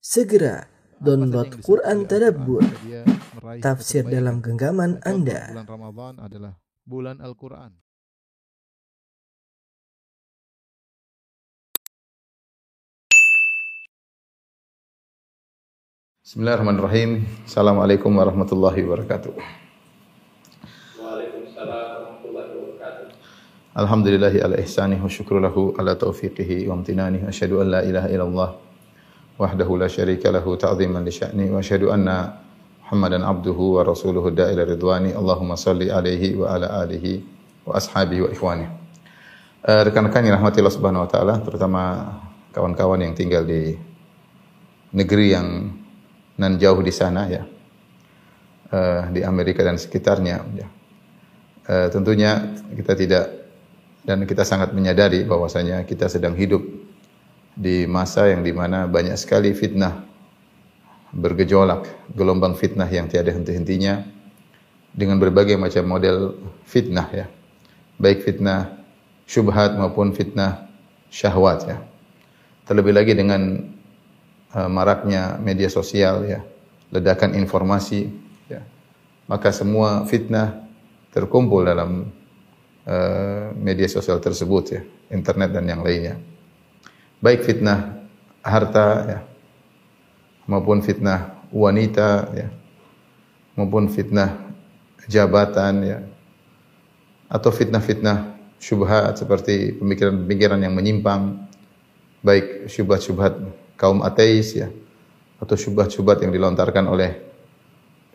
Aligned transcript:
Segera 0.00 0.64
download 0.96 1.60
Quran 1.60 2.08
Tadabbur, 2.08 2.64
tafsir 3.60 4.00
dalam 4.08 4.40
genggaman 4.40 4.96
Anda. 5.04 5.52
Bulan 5.52 5.68
Ramadan 5.68 6.14
adalah 6.24 6.52
bulan 6.88 7.20
Al-Quran. 7.20 7.76
Bismillahirrahmanirrahim. 16.24 17.28
Assalamualaikum 17.44 18.08
warahmatullahi 18.16 18.80
wabarakatuh. 18.80 19.36
Alhamdulillahi 23.76 24.40
ala 24.40 24.56
ihsani 24.64 24.96
wa 24.96 25.12
syukru 25.12 25.44
lahu 25.44 25.76
ala 25.76 25.92
taufiqihi 25.92 26.72
wa 26.72 26.80
amtinani. 26.80 27.20
Asyhadu 27.28 27.60
an 27.60 27.68
la 27.68 27.80
ilaha 27.84 28.08
illallah 28.08 28.69
wahdahu 29.40 29.80
la 29.80 29.88
syarika 29.88 30.28
lahu 30.28 30.60
ta'ziman 30.60 31.00
li 31.00 31.08
sya'ni 31.08 31.48
wa 31.48 31.64
asyhadu 31.64 31.88
anna 31.88 32.36
Muhammadan 32.84 33.22
abduhu 33.22 33.78
wa 33.78 33.86
rasuluhu 33.86 34.34
da'ila 34.34 34.66
ridwani. 34.66 35.14
Allahumma 35.14 35.54
salli 35.54 35.94
alaihi 35.94 36.34
wa 36.34 36.58
ala 36.58 36.82
alihi 36.82 37.22
wa 37.62 37.78
ashabihi 37.78 38.26
wa 38.26 38.30
ikhwani. 38.34 38.66
Rekan-rekan 39.62 40.26
yang 40.26 40.42
rahmati 40.42 40.58
Allah 40.58 40.74
Subhanahu 40.74 41.06
wa 41.06 41.10
taala, 41.10 41.38
terutama 41.38 41.82
kawan-kawan 42.50 42.98
yang 42.98 43.14
tinggal 43.14 43.46
di 43.46 43.78
negeri 44.90 45.26
yang 45.30 45.70
nan 46.34 46.58
jauh 46.58 46.82
di 46.82 46.90
sana 46.90 47.30
ya. 47.30 47.46
Eh, 48.70 49.02
di 49.14 49.20
Amerika 49.26 49.66
dan 49.66 49.78
sekitarnya 49.78 50.36
ya. 50.54 50.66
Eh, 51.70 51.88
tentunya 51.94 52.58
kita 52.74 52.94
tidak 52.98 53.24
dan 54.02 54.26
kita 54.26 54.42
sangat 54.42 54.74
menyadari 54.74 55.26
bahwasanya 55.26 55.86
kita 55.86 56.10
sedang 56.10 56.38
hidup 56.38 56.62
di 57.60 57.84
masa 57.84 58.32
yang 58.32 58.40
di 58.40 58.56
mana 58.56 58.88
banyak 58.88 59.20
sekali 59.20 59.52
fitnah 59.52 60.00
bergejolak, 61.12 62.08
gelombang 62.16 62.56
fitnah 62.56 62.88
yang 62.88 63.04
tiada 63.04 63.36
henti-hentinya 63.36 64.00
dengan 64.96 65.20
berbagai 65.20 65.60
macam 65.60 65.84
model 65.84 66.40
fitnah 66.64 67.08
ya. 67.12 67.26
Baik 68.00 68.24
fitnah 68.24 68.80
syubhat 69.28 69.76
maupun 69.76 70.16
fitnah 70.16 70.72
syahwat 71.12 71.68
ya. 71.68 71.76
Terlebih 72.64 72.96
lagi 72.96 73.12
dengan 73.12 73.60
uh, 74.56 74.70
maraknya 74.72 75.36
media 75.36 75.68
sosial 75.68 76.24
ya, 76.24 76.40
ledakan 76.88 77.36
informasi 77.36 78.08
ya. 78.48 78.64
Maka 79.28 79.52
semua 79.52 80.08
fitnah 80.08 80.64
terkumpul 81.12 81.66
dalam 81.68 82.08
uh, 82.88 83.52
media 83.52 83.90
sosial 83.90 84.16
tersebut 84.16 84.64
ya, 84.72 84.80
internet 85.12 85.52
dan 85.52 85.68
yang 85.68 85.84
lainnya. 85.84 86.29
Baik 87.20 87.44
fitnah 87.44 88.00
harta 88.40 88.86
ya, 89.04 89.18
maupun 90.48 90.80
fitnah 90.80 91.44
wanita 91.52 92.32
ya, 92.32 92.48
maupun 93.60 93.92
fitnah 93.92 94.40
jabatan 95.04 95.74
ya, 95.84 95.98
atau 97.28 97.52
fitnah-fitnah 97.52 98.40
syubhat 98.56 99.20
seperti 99.20 99.76
pemikiran-pemikiran 99.76 100.64
yang 100.64 100.72
menyimpang, 100.72 101.44
baik 102.24 102.72
syubhat-syubhat 102.72 103.36
kaum 103.76 104.00
ateis 104.00 104.56
ya, 104.56 104.72
atau 105.44 105.60
syubhat-syubhat 105.60 106.24
yang 106.24 106.32
dilontarkan 106.32 106.88
oleh 106.88 107.20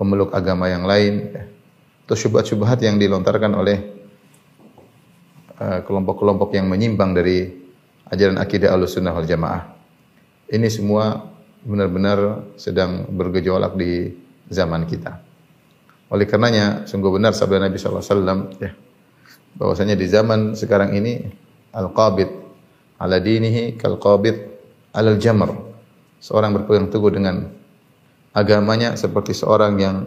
pemeluk 0.01 0.33
agama 0.33 0.65
yang 0.65 0.81
lain, 0.81 1.29
ya, 1.29 1.45
atau 2.09 2.15
syubhat-syubhat 2.17 2.81
yang 2.81 2.97
dilontarkan 2.97 3.53
oleh 3.53 3.77
uh, 5.61 5.85
kelompok-kelompok 5.85 6.57
yang 6.57 6.65
menyimpang 6.65 7.13
dari 7.13 7.64
ajaran 8.09 8.37
akidah 8.37 8.73
Ahlussunnah 8.73 9.13
wal 9.13 9.27
Jamaah. 9.27 9.73
Ini 10.51 10.67
semua 10.69 11.25
benar-benar 11.65 12.45
sedang 12.55 13.09
bergejolak 13.09 13.73
di 13.73 14.13
zaman 14.49 14.85
kita. 14.85 15.17
Oleh 16.13 16.29
karenanya 16.29 16.85
sungguh 16.85 17.09
benar 17.09 17.33
sabda 17.33 17.65
Nabi 17.65 17.81
wasallam 17.81 18.53
ya 18.61 18.77
bahwasanya 19.55 19.95
di 19.95 20.05
zaman 20.05 20.53
sekarang 20.53 20.93
ini 20.93 21.25
al-qabid 21.71 22.29
ala 22.99 23.17
dinihi 23.19 23.79
kal 23.79 23.97
qabid 23.99 24.35
alal 24.95 25.19
jamr. 25.19 25.51
Seorang 26.19 26.55
berpegang 26.55 26.89
teguh 26.89 27.11
dengan 27.11 27.51
agamanya 28.33 28.97
seperti 28.97 29.35
seorang 29.35 29.73
yang 29.77 29.97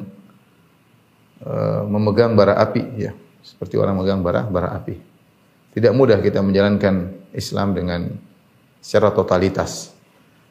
uh, 1.44 1.82
memegang 1.86 2.34
bara 2.34 2.58
api 2.58 2.82
ya, 2.98 3.12
seperti 3.44 3.78
orang 3.78 4.00
memegang 4.00 4.20
bara 4.24 4.42
bara 4.48 4.74
api. 4.74 5.07
Tidak 5.78 5.94
mudah 5.94 6.18
kita 6.18 6.42
menjalankan 6.42 7.14
Islam 7.30 7.70
dengan 7.70 8.10
secara 8.82 9.14
totalitas. 9.14 9.94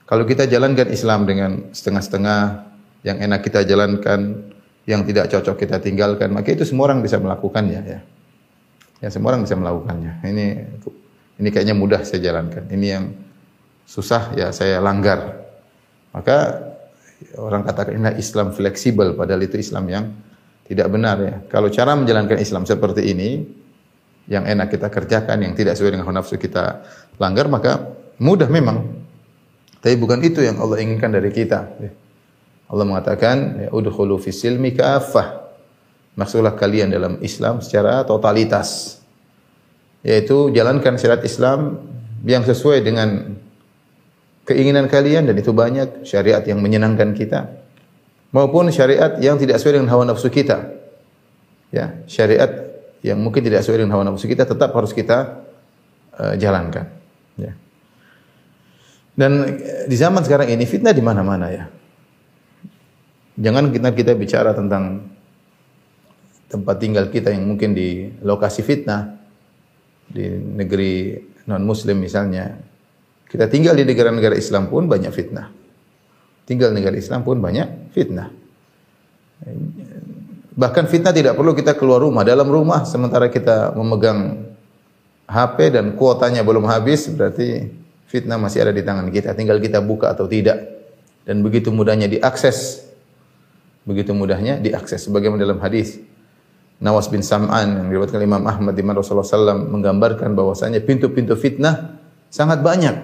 Kalau 0.08 0.24
kita 0.24 0.48
jalankan 0.48 0.88
Islam 0.88 1.28
dengan 1.28 1.68
setengah-setengah, 1.76 2.64
yang 3.04 3.20
enak 3.20 3.44
kita 3.44 3.68
jalankan, 3.68 4.48
yang 4.88 5.04
tidak 5.04 5.28
cocok 5.28 5.60
kita 5.60 5.84
tinggalkan, 5.84 6.32
maka 6.32 6.56
itu 6.56 6.64
semua 6.64 6.88
orang 6.88 7.04
bisa 7.04 7.20
melakukannya 7.20 7.82
ya. 7.84 8.00
Ya 9.04 9.10
semua 9.12 9.36
orang 9.36 9.44
bisa 9.44 9.60
melakukannya. 9.60 10.24
Ini 10.24 10.46
ini 11.44 11.50
kayaknya 11.52 11.76
mudah 11.76 12.08
saya 12.08 12.24
jalankan. 12.24 12.72
Ini 12.72 12.88
yang 12.88 13.12
susah 13.84 14.32
ya 14.32 14.56
saya 14.56 14.80
langgar. 14.80 15.44
Maka 16.16 16.72
orang 17.36 17.68
katakan 17.68 18.00
ini 18.00 18.16
Islam 18.16 18.56
fleksibel 18.56 19.12
padahal 19.12 19.44
itu 19.44 19.60
Islam 19.60 19.92
yang 19.92 20.08
tidak 20.72 20.88
benar 20.88 21.20
ya. 21.20 21.36
Kalau 21.52 21.68
cara 21.68 22.00
menjalankan 22.00 22.40
Islam 22.40 22.64
seperti 22.64 23.12
ini 23.12 23.44
yang 24.28 24.44
enak 24.44 24.68
kita 24.76 24.92
kerjakan, 24.92 25.40
yang 25.40 25.56
tidak 25.56 25.80
sesuai 25.80 25.96
dengan 25.96 26.20
nafsu 26.20 26.36
kita 26.36 26.84
langgar, 27.16 27.48
maka 27.48 27.96
mudah 28.20 28.52
memang. 28.52 28.84
Tapi 29.80 29.96
bukan 29.96 30.20
itu 30.20 30.44
yang 30.44 30.60
Allah 30.60 30.84
inginkan 30.84 31.16
dari 31.16 31.32
kita. 31.32 31.80
Allah 32.68 32.86
mengatakan, 32.86 33.68
ya 33.68 33.70
udkhulu 33.72 34.20
fis 34.20 34.44
silmi 34.44 34.76
kafah. 34.76 35.48
Masuklah 36.20 36.58
kalian 36.58 36.92
dalam 36.92 37.24
Islam 37.24 37.64
secara 37.64 38.04
totalitas. 38.04 39.00
Yaitu 40.04 40.52
jalankan 40.52 41.00
syariat 41.00 41.24
Islam 41.24 41.80
yang 42.28 42.44
sesuai 42.44 42.84
dengan 42.84 43.38
keinginan 44.44 44.92
kalian 44.92 45.28
dan 45.28 45.36
itu 45.40 45.52
banyak 45.56 46.08
syariat 46.08 46.42
yang 46.44 46.64
menyenangkan 46.64 47.12
kita 47.12 47.52
maupun 48.32 48.72
syariat 48.72 49.20
yang 49.20 49.36
tidak 49.40 49.60
sesuai 49.60 49.80
dengan 49.80 49.90
hawa 49.94 50.04
nafsu 50.08 50.28
kita. 50.32 50.76
Ya, 51.72 52.00
syariat 52.08 52.67
yang 53.08 53.20
mungkin 53.24 53.42
tidak 53.42 53.64
sesuai 53.64 53.84
dengan 53.84 53.96
hawa 53.96 54.12
nafsu 54.12 54.28
kita 54.28 54.44
tetap 54.44 54.76
harus 54.76 54.92
kita 54.92 55.48
uh, 56.20 56.36
jalankan. 56.36 56.92
Ya. 57.40 57.54
Dan 59.18 59.58
di 59.90 59.96
zaman 59.98 60.22
sekarang 60.22 60.52
ini 60.54 60.68
fitnah 60.70 60.94
di 60.94 61.02
mana-mana 61.02 61.48
ya. 61.50 61.66
Jangan 63.38 63.70
kita 63.70 63.90
kita 63.94 64.12
bicara 64.14 64.54
tentang 64.54 65.14
tempat 66.50 66.76
tinggal 66.78 67.10
kita 67.10 67.34
yang 67.34 67.46
mungkin 67.46 67.74
di 67.74 68.14
lokasi 68.22 68.62
fitnah 68.62 69.18
di 70.10 70.26
negeri 70.32 71.18
non 71.50 71.64
muslim 71.66 71.98
misalnya. 72.02 72.62
Kita 73.28 73.52
tinggal 73.52 73.76
di 73.76 73.84
negara-negara 73.84 74.40
Islam 74.40 74.72
pun 74.72 74.88
banyak 74.88 75.12
fitnah. 75.12 75.52
Tinggal 76.48 76.72
negara 76.72 76.96
Islam 76.96 77.28
pun 77.28 77.44
banyak 77.44 77.92
fitnah. 77.92 78.32
Bahkan 80.58 80.90
fitnah 80.90 81.14
tidak 81.14 81.38
perlu 81.38 81.54
kita 81.54 81.78
keluar 81.78 82.02
rumah. 82.02 82.26
Dalam 82.26 82.50
rumah 82.50 82.82
sementara 82.82 83.30
kita 83.30 83.78
memegang 83.78 84.50
HP 85.30 85.70
dan 85.70 85.94
kuotanya 85.94 86.42
belum 86.42 86.66
habis 86.66 87.14
berarti 87.14 87.70
fitnah 88.10 88.42
masih 88.42 88.66
ada 88.66 88.74
di 88.74 88.82
tangan 88.82 89.14
kita. 89.14 89.38
Tinggal 89.38 89.62
kita 89.62 89.86
buka 89.86 90.18
atau 90.18 90.26
tidak. 90.26 90.58
Dan 91.30 91.46
begitu 91.46 91.70
mudahnya 91.70 92.10
diakses. 92.10 92.90
Begitu 93.86 94.18
mudahnya 94.18 94.58
diakses. 94.58 95.06
Sebagaimana 95.06 95.46
dalam 95.46 95.62
hadis 95.62 96.02
Nawas 96.82 97.06
bin 97.10 97.22
Sam'an 97.22 97.78
yang 97.78 97.88
diriwayatkan 97.94 98.22
Imam 98.22 98.42
Ahmad 98.50 98.74
di 98.74 98.82
mana 98.82 99.02
Rasulullah 99.02 99.26
SAW 99.26 99.66
menggambarkan 99.66 100.34
bahwasanya 100.34 100.82
pintu-pintu 100.82 101.38
fitnah 101.38 102.02
sangat 102.34 102.66
banyak. 102.66 102.98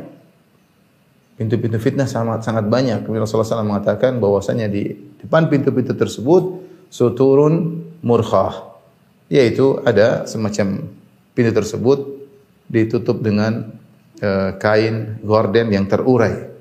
Pintu-pintu 1.37 1.77
fitnah 1.77 2.05
sangat 2.09 2.45
sangat 2.45 2.65
banyak. 2.65 3.05
Kemudian 3.05 3.25
Rasulullah 3.25 3.61
SAW 3.61 3.65
mengatakan 3.65 4.17
bahwasanya 4.17 4.69
di 4.69 4.93
depan 5.21 5.49
pintu-pintu 5.49 5.97
tersebut 5.97 6.62
suturun 6.93 7.81
murkhah, 8.05 8.77
yaitu 9.25 9.81
ada 9.81 10.29
semacam 10.29 10.85
pintu 11.33 11.49
tersebut 11.49 12.29
ditutup 12.69 13.17
dengan 13.17 13.73
e, 14.21 14.53
kain 14.61 15.17
gorden 15.25 15.73
yang 15.73 15.89
terurai. 15.89 16.53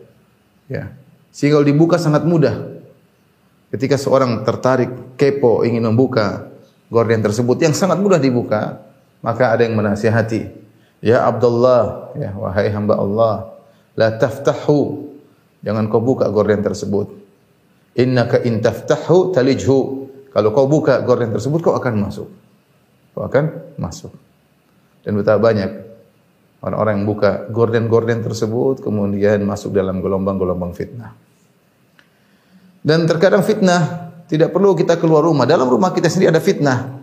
Ya. 0.72 0.96
Sehingga 1.28 1.60
dibuka 1.60 2.00
sangat 2.00 2.24
mudah. 2.24 2.80
Ketika 3.68 4.00
seorang 4.00 4.40
tertarik, 4.44 5.16
kepo, 5.20 5.68
ingin 5.68 5.84
membuka 5.84 6.48
gorden 6.88 7.20
tersebut 7.20 7.60
yang 7.60 7.76
sangat 7.76 8.00
mudah 8.00 8.20
dibuka, 8.20 8.80
maka 9.20 9.52
ada 9.52 9.64
yang 9.64 9.76
menasihati, 9.76 10.48
"Ya 11.04 11.24
Abdullah, 11.24 12.12
ya 12.16 12.32
wahai 12.36 12.68
hamba 12.72 13.00
Allah, 13.00 13.52
la 13.96 14.16
taftahu." 14.16 15.12
Jangan 15.64 15.88
kau 15.88 16.04
buka 16.04 16.28
gorden 16.28 16.60
tersebut. 16.60 17.16
Innaka 17.96 18.40
in 18.44 18.60
taftahu 18.60 19.32
talijhu. 19.32 20.01
Kalau 20.32 20.48
kau 20.56 20.64
buka 20.64 21.04
gorden 21.04 21.30
tersebut 21.30 21.60
kau 21.60 21.76
akan 21.76 22.08
masuk. 22.08 22.28
Kau 23.12 23.28
akan 23.28 23.76
masuk. 23.76 24.12
Dan 25.04 25.20
betapa 25.20 25.52
banyak 25.52 25.70
orang-orang 26.64 27.02
yang 27.02 27.06
buka 27.06 27.30
gorden-gorden 27.52 28.24
tersebut 28.24 28.80
kemudian 28.80 29.44
masuk 29.44 29.76
dalam 29.76 30.00
gelombang-gelombang 30.00 30.72
fitnah. 30.72 31.12
Dan 32.82 33.04
terkadang 33.04 33.44
fitnah 33.44 34.10
tidak 34.26 34.50
perlu 34.56 34.72
kita 34.72 34.96
keluar 34.96 35.22
rumah. 35.22 35.44
Dalam 35.44 35.68
rumah 35.68 35.92
kita 35.92 36.08
sendiri 36.08 36.32
ada 36.32 36.40
fitnah. 36.40 37.02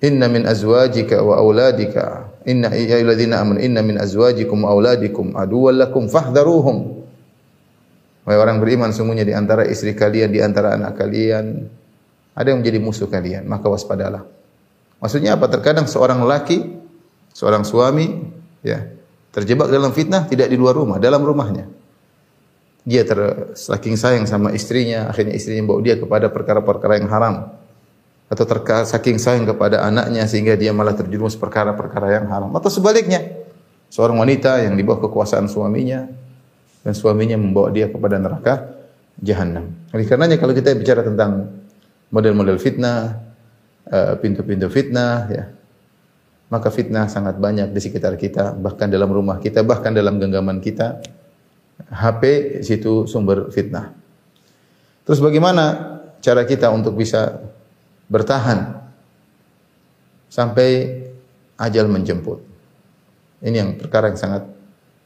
Inna 0.00 0.28
min 0.32 0.48
azwajika 0.48 1.20
wa 1.20 1.36
auladika 1.36 2.32
inna 2.48 2.72
ya 2.72 2.96
ayyuhalladzina 2.96 3.44
inna 3.60 3.84
min 3.84 4.00
azwajikum 4.00 4.64
wa 4.64 4.72
auladikum 4.72 5.36
aduwwan 5.36 5.76
lakum 5.76 6.08
fahdharuhum. 6.08 6.99
Wahai 8.30 8.46
orang 8.46 8.62
beriman 8.62 8.94
sungguhnya 8.94 9.26
di 9.26 9.34
antara 9.34 9.66
istri 9.66 9.90
kalian, 9.90 10.30
di 10.30 10.38
antara 10.38 10.78
anak 10.78 10.94
kalian 10.94 11.66
ada 12.30 12.46
yang 12.46 12.62
menjadi 12.62 12.78
musuh 12.78 13.10
kalian, 13.10 13.42
maka 13.50 13.66
waspadalah. 13.66 14.22
Maksudnya 15.02 15.34
apa? 15.34 15.50
Terkadang 15.50 15.90
seorang 15.90 16.22
laki, 16.22 16.62
seorang 17.34 17.66
suami 17.66 18.22
ya, 18.62 18.86
terjebak 19.34 19.66
dalam 19.66 19.90
fitnah 19.90 20.30
tidak 20.30 20.46
di 20.46 20.54
luar 20.54 20.78
rumah, 20.78 21.02
dalam 21.02 21.26
rumahnya. 21.26 21.66
Dia 22.86 23.02
ter 23.02 23.18
saking 23.58 23.98
sayang 23.98 24.30
sama 24.30 24.54
istrinya, 24.54 25.10
akhirnya 25.10 25.34
istrinya 25.34 25.66
bawa 25.66 25.82
dia 25.82 25.98
kepada 25.98 26.30
perkara-perkara 26.30 27.02
yang 27.02 27.10
haram 27.10 27.50
atau 28.30 28.44
terka, 28.46 28.86
saking 28.86 29.18
sayang 29.18 29.42
kepada 29.42 29.82
anaknya 29.82 30.22
sehingga 30.30 30.54
dia 30.54 30.70
malah 30.70 30.94
terjerumus 30.94 31.34
perkara-perkara 31.34 32.22
yang 32.22 32.30
haram 32.30 32.54
atau 32.54 32.70
sebaliknya 32.70 33.26
seorang 33.90 34.22
wanita 34.22 34.62
yang 34.62 34.78
di 34.78 34.86
bawah 34.86 35.10
kekuasaan 35.10 35.50
suaminya 35.50 36.29
dan 36.80 36.92
suaminya 36.96 37.36
membawa 37.36 37.68
dia 37.68 37.88
kepada 37.88 38.16
neraka 38.16 38.80
jahanam. 39.20 39.72
Oleh 39.92 40.06
karenanya 40.08 40.40
kalau 40.40 40.56
kita 40.56 40.72
bicara 40.72 41.04
tentang 41.04 41.60
model-model 42.08 42.56
fitnah, 42.56 43.20
eh, 43.86 44.14
pintu-pintu 44.18 44.66
fitnah 44.72 45.28
ya. 45.28 45.44
Maka 46.50 46.66
fitnah 46.74 47.06
sangat 47.06 47.38
banyak 47.38 47.70
di 47.70 47.78
sekitar 47.78 48.18
kita, 48.18 48.58
bahkan 48.58 48.90
dalam 48.90 49.06
rumah 49.06 49.38
kita, 49.38 49.62
bahkan 49.62 49.94
dalam 49.94 50.18
genggaman 50.18 50.58
kita. 50.58 50.98
HP 51.80 52.22
situ 52.66 53.06
sumber 53.06 53.48
fitnah. 53.54 53.94
Terus 55.06 55.22
bagaimana 55.22 55.96
cara 56.20 56.44
kita 56.44 56.68
untuk 56.74 56.98
bisa 56.98 57.40
bertahan 58.10 58.82
sampai 60.26 61.00
ajal 61.56 61.86
menjemput. 61.86 62.42
Ini 63.40 63.56
yang 63.56 63.70
perkara 63.78 64.12
yang 64.12 64.20
sangat 64.20 64.44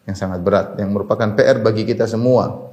yang 0.05 0.17
sangat 0.17 0.41
berat 0.45 0.77
yang 0.77 0.93
merupakan 0.93 1.33
PR 1.33 1.61
bagi 1.61 1.89
kita 1.89 2.05
semua. 2.05 2.73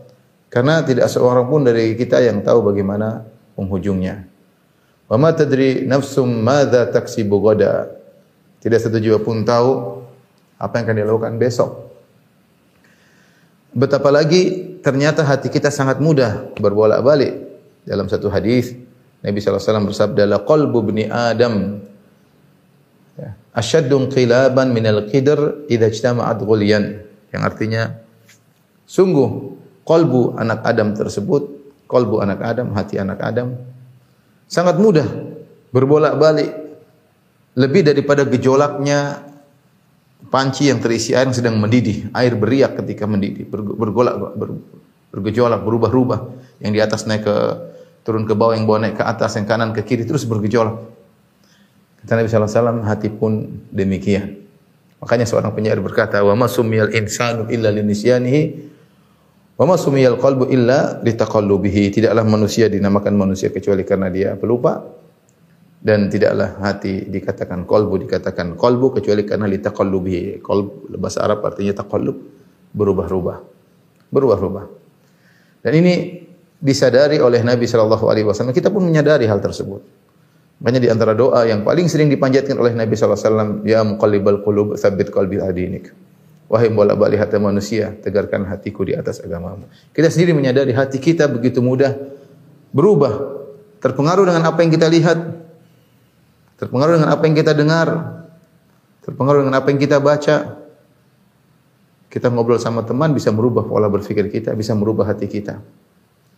Karena 0.52 0.84
tidak 0.84 1.08
seorang 1.08 1.48
pun 1.48 1.64
dari 1.64 1.96
kita 1.96 2.20
yang 2.20 2.44
tahu 2.44 2.60
bagaimana 2.76 3.24
penghujungnya. 3.56 4.28
Wa 5.08 5.16
ma 5.16 5.32
tadri 5.32 5.88
nafsum 5.88 6.28
madza 6.28 6.92
taksibu 6.92 7.40
gada. 7.40 7.88
Tidak 8.60 8.78
satu 8.78 9.00
jiwa 9.00 9.24
pun 9.24 9.48
tahu 9.48 10.04
apa 10.60 10.74
yang 10.78 10.86
akan 10.92 10.98
dilakukan 11.02 11.34
besok. 11.40 11.72
Betapa 13.72 14.12
lagi 14.12 14.76
ternyata 14.84 15.24
hati 15.24 15.48
kita 15.48 15.72
sangat 15.72 16.04
mudah 16.04 16.52
berbolak-balik. 16.60 17.48
Dalam 17.88 18.12
satu 18.12 18.28
hadis 18.28 18.76
Nabi 19.24 19.40
SAW 19.40 19.88
bersabda, 19.88 20.28
"La 20.28 20.40
qalbu 20.44 20.84
ibni 20.86 21.08
Adam 21.08 21.80
ya, 23.16 23.34
asyaddun 23.56 24.12
qilaban 24.12 24.76
minal 24.76 25.08
qidr 25.08 25.66
idza 25.72 25.88
ijtama'at 25.88 26.44
ghulyan." 26.44 27.11
Yang 27.32 27.42
artinya 27.48 27.82
sungguh 28.86 29.30
kolbu 29.88 30.36
anak 30.38 30.62
Adam 30.68 30.94
tersebut, 30.94 31.48
kolbu 31.88 32.20
anak 32.20 32.40
Adam, 32.44 32.76
hati 32.76 33.00
anak 33.00 33.20
Adam 33.24 33.56
sangat 34.52 34.76
mudah 34.78 35.08
berbolak-balik 35.72 36.52
lebih 37.56 37.88
daripada 37.88 38.28
gejolaknya 38.28 39.24
panci 40.32 40.72
yang 40.72 40.80
terisi 40.80 41.12
air 41.12 41.28
yang 41.28 41.36
sedang 41.36 41.56
mendidih, 41.60 42.12
air 42.16 42.36
beriak 42.36 42.80
ketika 42.80 43.08
mendidih, 43.08 43.48
bergolak 43.52 44.36
bergejolak, 45.12 45.60
berubah-ubah. 45.64 46.20
Yang 46.64 46.72
di 46.72 46.80
atas 46.80 47.02
naik 47.10 47.28
ke 47.28 47.36
turun 48.08 48.24
ke 48.24 48.34
bawah, 48.34 48.56
yang 48.56 48.64
bawah 48.64 48.88
naik 48.88 48.96
ke 48.98 49.04
atas, 49.04 49.36
yang 49.36 49.46
kanan 49.46 49.76
ke 49.76 49.84
kiri 49.84 50.08
terus 50.08 50.24
bergejolak. 50.24 50.80
Kata 52.02 52.18
Nabi 52.18 52.28
sallallahu 52.32 52.50
alaihi 52.50 52.62
wasallam, 52.64 52.80
hati 52.88 53.08
pun 53.12 53.32
demikian. 53.70 54.41
Makanya 55.02 55.26
seorang 55.26 55.50
penyair 55.58 55.82
berkata, 55.82 56.22
"Wa 56.22 56.38
ma 56.38 56.46
sumiyal 56.46 56.94
insanu 56.94 57.50
illa 57.50 57.74
linisyanihi 57.74 58.42
wa 59.58 59.66
ma 59.66 59.76
sumiyal 59.76 60.22
qalbu 60.22 60.54
illa 60.54 61.02
litaqallubihi." 61.02 61.90
Tidaklah 61.90 62.22
manusia 62.22 62.70
dinamakan 62.70 63.18
manusia 63.18 63.50
kecuali 63.50 63.82
karena 63.82 64.14
dia 64.14 64.38
pelupa 64.38 64.86
dan 65.82 66.06
tidaklah 66.14 66.62
hati 66.62 67.10
dikatakan 67.10 67.66
kolbu 67.66 68.06
dikatakan 68.06 68.54
kolbu 68.54 69.02
kecuali 69.02 69.26
karena 69.26 69.50
litaqallubihi. 69.50 70.46
Qalb 70.46 70.94
bahasa 71.02 71.26
Arab 71.26 71.42
artinya 71.50 71.82
taqallub, 71.82 72.22
berubah-ubah. 72.78 73.38
Berubah-ubah. 74.14 74.66
Dan 75.66 75.74
ini 75.82 75.94
disadari 76.62 77.18
oleh 77.18 77.42
Nabi 77.42 77.66
sallallahu 77.66 78.06
alaihi 78.06 78.30
wasallam. 78.30 78.54
Kita 78.54 78.70
pun 78.70 78.86
menyadari 78.86 79.26
hal 79.26 79.42
tersebut. 79.42 80.01
Makanya 80.62 80.80
di 80.80 80.90
antara 80.94 81.18
doa 81.18 81.42
yang 81.50 81.66
paling 81.66 81.90
sering 81.90 82.06
dipanjatkan 82.14 82.54
oleh 82.54 82.78
Nabi 82.78 82.94
wasallam, 82.94 83.66
ya 83.66 83.82
muqallibal 83.82 84.46
qulub 84.46 84.78
tsabbit 84.78 85.10
qalbi 85.10 85.42
adinik. 85.42 85.90
Wahai 86.54 86.70
bolak-balik 86.70 87.18
hati 87.18 87.42
manusia, 87.42 87.98
tegarkan 87.98 88.46
hatiku 88.46 88.86
di 88.86 88.94
atas 88.94 89.26
agamamu. 89.26 89.66
Kita 89.90 90.12
sendiri 90.14 90.38
menyadari 90.38 90.70
hati 90.70 91.02
kita 91.02 91.26
begitu 91.26 91.66
mudah 91.66 91.98
berubah, 92.70 93.42
terpengaruh 93.82 94.30
dengan 94.30 94.46
apa 94.46 94.62
yang 94.62 94.70
kita 94.70 94.86
lihat, 94.86 95.18
terpengaruh 96.62 97.02
dengan 97.02 97.10
apa 97.10 97.24
yang 97.26 97.36
kita 97.40 97.52
dengar, 97.58 97.88
terpengaruh 99.02 99.42
dengan 99.42 99.58
apa 99.58 99.68
yang 99.74 99.80
kita 99.82 99.98
baca. 99.98 100.62
Kita 102.12 102.28
ngobrol 102.28 102.60
sama 102.62 102.84
teman 102.86 103.16
bisa 103.16 103.34
merubah 103.34 103.66
pola 103.66 103.90
berpikir 103.90 104.30
kita, 104.30 104.54
bisa 104.54 104.78
merubah 104.78 105.10
hati 105.10 105.26
kita. 105.26 105.64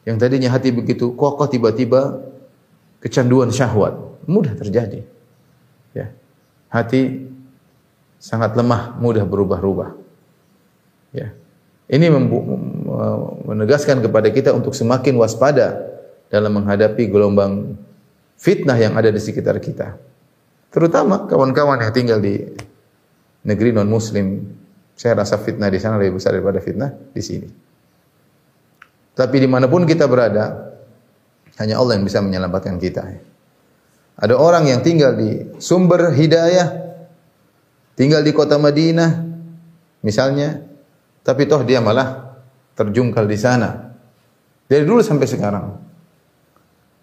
Yang 0.08 0.18
tadinya 0.22 0.54
hati 0.54 0.70
begitu 0.70 1.12
kokoh 1.18 1.50
tiba-tiba 1.50 2.22
kecanduan 3.04 3.52
syahwat, 3.52 4.24
mudah 4.24 4.56
terjadi. 4.56 5.04
Ya. 5.92 6.16
Hati 6.72 7.28
sangat 8.24 8.56
lemah, 8.56 8.96
mudah 8.96 9.28
berubah-ubah. 9.28 9.92
Ya. 11.12 11.36
Ini 11.92 12.08
menegaskan 13.44 14.00
kepada 14.00 14.32
kita 14.32 14.56
untuk 14.56 14.72
semakin 14.72 15.20
waspada 15.20 15.84
dalam 16.32 16.56
menghadapi 16.56 17.12
gelombang 17.12 17.76
fitnah 18.40 18.80
yang 18.80 18.96
ada 18.96 19.12
di 19.12 19.20
sekitar 19.20 19.60
kita. 19.60 20.00
Terutama 20.74 21.28
kawan-kawan 21.30 21.84
yang 21.84 21.94
tinggal 21.94 22.18
di 22.24 22.40
negeri 23.46 23.76
non 23.76 23.92
muslim. 23.92 24.42
Saya 24.98 25.22
rasa 25.22 25.38
fitnah 25.38 25.70
di 25.70 25.78
sana 25.82 26.00
lebih 26.00 26.18
besar 26.18 26.34
daripada 26.34 26.64
fitnah 26.64 26.94
di 27.14 27.22
sini. 27.22 27.50
Tapi 29.14 29.36
di 29.38 29.46
mana 29.46 29.70
pun 29.70 29.86
kita 29.86 30.10
berada, 30.10 30.73
hanya 31.62 31.78
Allah 31.78 32.00
yang 32.00 32.06
bisa 32.06 32.24
menyelamatkan 32.24 32.82
kita. 32.82 33.04
Ada 34.14 34.38
orang 34.38 34.70
yang 34.70 34.82
tinggal 34.86 35.18
di 35.18 35.58
sumber 35.58 36.14
hidayah, 36.14 36.70
tinggal 37.98 38.22
di 38.22 38.32
kota 38.34 38.62
Madinah, 38.62 39.26
misalnya, 40.06 40.62
tapi 41.26 41.50
toh 41.50 41.66
dia 41.66 41.82
malah 41.82 42.38
terjungkal 42.78 43.26
di 43.26 43.38
sana. 43.38 43.94
Dari 44.70 44.86
dulu 44.86 45.02
sampai 45.02 45.28
sekarang. 45.30 45.66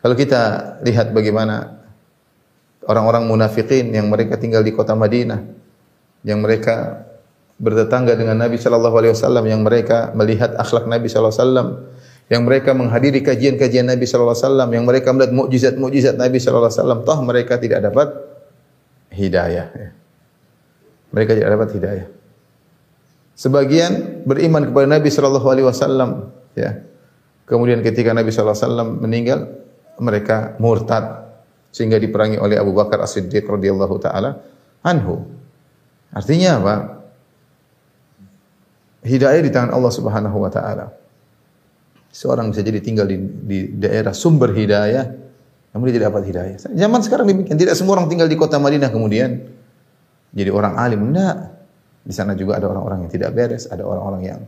Kalau 0.00 0.16
kita 0.16 0.76
lihat 0.80 1.12
bagaimana 1.12 1.76
orang-orang 2.88 3.28
munafikin 3.28 3.92
yang 3.92 4.09
mereka 4.09 4.40
tinggal 4.40 4.64
di 4.64 4.73
kota 4.73 4.97
Madinah, 4.97 5.40
yang 6.25 6.40
mereka 6.40 7.07
bertetangga 7.61 8.16
dengan 8.16 8.40
Nabi 8.40 8.57
Shallallahu 8.57 8.97
Alaihi 8.97 9.12
Wasallam, 9.12 9.45
yang 9.45 9.61
mereka 9.61 10.11
melihat 10.16 10.57
akhlak 10.57 10.88
Nabi 10.88 11.12
Shallallahu 11.12 11.35
Alaihi 11.37 11.45
Wasallam, 11.45 11.69
yang 12.30 12.46
mereka 12.46 12.70
menghadiri 12.70 13.26
kajian-kajian 13.26 13.90
Nabi 13.90 14.06
sallallahu 14.06 14.38
alaihi 14.38 14.46
wasallam, 14.46 14.68
yang 14.70 14.84
mereka 14.87 15.10
melihat 15.10 15.34
mukjizat-mukjizat 15.34 16.14
Nabi 16.14 16.38
sallallahu 16.38 16.70
alaihi 16.70 16.78
wasallam, 16.78 17.00
toh 17.02 17.18
mereka 17.26 17.58
tidak 17.58 17.90
dapat 17.90 18.08
hidayah. 19.10 19.66
Ya. 19.75 19.90
Mereka 21.10 21.30
tidak 21.34 21.50
dapat 21.58 21.68
hidayah. 21.75 22.06
Sebagian 23.34 24.22
beriman 24.22 24.70
kepada 24.70 24.87
Nabi 24.87 25.10
sallallahu 25.10 25.49
alaihi 25.50 25.66
wasallam, 25.66 26.30
ya. 26.54 26.87
Kemudian 27.50 27.82
ketika 27.82 28.14
Nabi 28.14 28.30
sallallahu 28.30 28.54
alaihi 28.54 28.66
wasallam 28.70 28.88
meninggal, 29.02 29.40
mereka 29.99 30.54
murtad 30.62 31.34
sehingga 31.75 31.99
diperangi 31.99 32.38
oleh 32.38 32.54
Abu 32.54 32.70
Bakar 32.70 33.02
As-Siddiq 33.02 33.42
radhiyallahu 33.42 33.99
taala 33.99 34.38
anhu. 34.87 35.26
Artinya 36.14 36.62
apa? 36.62 36.75
Hidayah 39.02 39.42
di 39.42 39.50
tangan 39.50 39.75
Allah 39.75 39.90
Subhanahu 39.90 40.38
wa 40.38 40.50
taala. 40.50 41.00
Seorang 42.10 42.50
bisa 42.50 42.66
jadi 42.66 42.82
tinggal 42.82 43.06
di, 43.06 43.16
di 43.22 43.58
daerah 43.78 44.10
sumber 44.10 44.50
hidayah, 44.50 45.06
namun 45.70 45.84
dia 45.88 45.94
tidak 46.02 46.06
dapat 46.10 46.22
hidayah. 46.26 46.56
Zaman 46.58 47.00
sekarang 47.06 47.30
demikian. 47.30 47.54
Tidak 47.54 47.78
semua 47.78 47.98
orang 47.98 48.10
tinggal 48.10 48.26
di 48.26 48.34
kota 48.34 48.58
Madinah 48.58 48.90
kemudian 48.90 49.46
jadi 50.34 50.50
orang 50.50 50.74
alim. 50.74 51.00
Tidak. 51.10 51.38
Di 52.00 52.14
sana 52.16 52.34
juga 52.34 52.58
ada 52.58 52.66
orang-orang 52.66 53.06
yang 53.06 53.12
tidak 53.12 53.30
beres, 53.36 53.70
ada 53.70 53.86
orang-orang 53.86 54.22
yang 54.24 54.40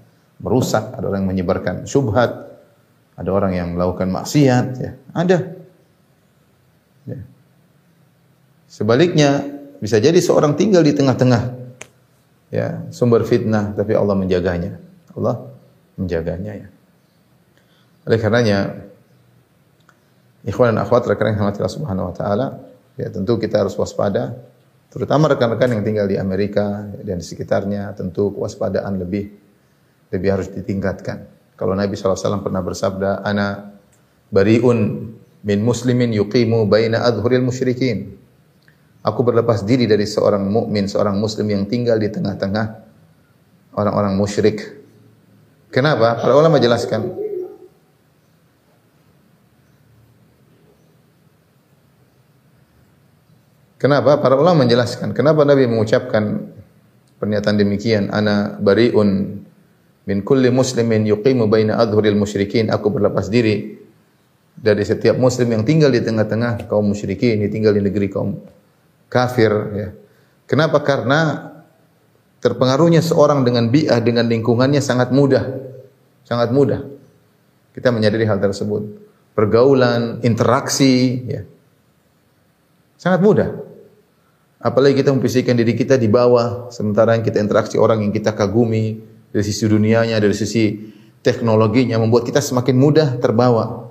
merusak, 0.42 0.90
ada 0.90 1.04
orang 1.06 1.22
yang 1.22 1.30
menyebarkan 1.30 1.86
syubhat, 1.86 2.30
ada 3.14 3.30
orang 3.30 3.52
yang 3.54 3.68
melakukan 3.78 4.10
maksiat. 4.10 4.66
Ya. 4.82 4.92
Ada. 5.14 5.38
Ya. 7.06 7.20
Sebaliknya, 8.66 9.46
bisa 9.78 10.02
jadi 10.02 10.16
seorang 10.18 10.58
tinggal 10.58 10.82
di 10.82 10.96
tengah-tengah 10.96 11.54
ya, 12.50 12.86
sumber 12.90 13.22
fitnah, 13.22 13.76
tapi 13.78 13.94
Allah 13.94 14.14
menjaganya. 14.18 14.80
Allah 15.14 15.50
menjaganya 15.94 16.52
ya. 16.56 16.68
Oleh 18.02 18.18
karenanya, 18.18 18.90
ikhwan 20.42 20.74
dan 20.74 20.82
akhwat 20.82 21.06
rekan 21.06 21.34
yang 21.34 21.46
Allah 21.46 21.70
Subhanahu 21.70 22.10
wa 22.10 22.14
taala, 22.14 22.46
ya 22.98 23.08
tentu 23.08 23.38
kita 23.38 23.62
harus 23.62 23.78
waspada 23.78 24.36
terutama 24.92 25.32
rekan-rekan 25.32 25.72
yang 25.72 25.82
tinggal 25.86 26.04
di 26.04 26.20
Amerika 26.20 26.84
dan 27.00 27.16
di 27.16 27.24
sekitarnya 27.24 27.96
tentu 27.96 28.28
kewaspadaan 28.36 29.00
lebih 29.00 29.32
lebih 30.12 30.28
harus 30.28 30.52
ditingkatkan. 30.52 31.24
Kalau 31.56 31.72
Nabi 31.72 31.96
SAW 31.96 32.44
pernah 32.44 32.60
bersabda, 32.60 33.24
"Ana 33.24 33.72
bariun 34.28 34.78
min 35.40 35.58
muslimin 35.64 36.12
yuqimu 36.12 36.68
baina 36.68 37.08
adhuril 37.08 37.40
musyrikin." 37.40 38.20
Aku 39.02 39.24
berlepas 39.24 39.64
diri 39.64 39.88
dari 39.88 40.04
seorang 40.04 40.44
mukmin, 40.46 40.86
seorang 40.86 41.16
muslim 41.16 41.48
yang 41.50 41.64
tinggal 41.66 41.98
di 41.98 42.06
tengah-tengah 42.12 42.66
orang-orang 43.74 44.14
musyrik. 44.14 44.78
Kenapa? 45.72 46.20
Para 46.20 46.36
ulama 46.36 46.60
jelaskan, 46.60 47.21
Kenapa? 53.82 54.22
Para 54.22 54.38
ulama 54.38 54.62
menjelaskan 54.62 55.10
kenapa 55.10 55.42
Nabi 55.42 55.66
mengucapkan 55.66 56.54
pernyataan 57.18 57.58
demikian, 57.58 58.14
ana 58.14 58.54
bariun 58.62 59.42
min 60.06 60.18
kulli 60.22 60.54
muslimin 60.54 61.02
yuqimu 61.02 61.50
baina 61.50 61.82
adhuril 61.82 62.14
musyrikin, 62.14 62.70
aku 62.70 62.94
berlepas 62.94 63.26
diri 63.26 63.74
dari 64.54 64.86
setiap 64.86 65.18
muslim 65.18 65.50
yang 65.50 65.66
tinggal 65.66 65.90
di 65.90 65.98
tengah-tengah 65.98 66.70
kaum 66.70 66.94
musyrikin, 66.94 67.42
yang 67.42 67.50
tinggal 67.50 67.74
di 67.74 67.82
negeri 67.82 68.06
kaum 68.06 68.38
kafir 69.10 69.50
ya. 69.74 69.88
Kenapa? 70.46 70.78
Karena 70.86 71.50
terpengaruhnya 72.38 73.02
seorang 73.02 73.42
dengan 73.42 73.66
bi'ah 73.66 73.98
dengan 73.98 74.30
lingkungannya 74.30 74.78
sangat 74.78 75.10
mudah. 75.10 75.42
Sangat 76.22 76.54
mudah. 76.54 76.86
Kita 77.74 77.90
menyadari 77.90 78.30
hal 78.30 78.38
tersebut. 78.38 78.86
Pergaulan, 79.34 80.22
interaksi 80.22 81.18
ya. 81.26 81.42
Sangat 82.94 83.18
mudah. 83.18 83.71
Apalagi 84.62 85.02
kita 85.02 85.10
memposisikan 85.10 85.58
diri 85.58 85.74
kita 85.74 85.98
di 85.98 86.06
bawah, 86.06 86.70
sementara 86.70 87.18
kita 87.18 87.42
interaksi 87.42 87.74
orang 87.74 88.06
yang 88.06 88.14
kita 88.14 88.30
kagumi 88.30 89.02
dari 89.34 89.42
sisi 89.42 89.66
dunianya, 89.66 90.22
dari 90.22 90.38
sisi 90.38 90.78
teknologinya 91.18 91.98
membuat 91.98 92.22
kita 92.30 92.38
semakin 92.38 92.78
mudah 92.78 93.08
terbawa. 93.18 93.90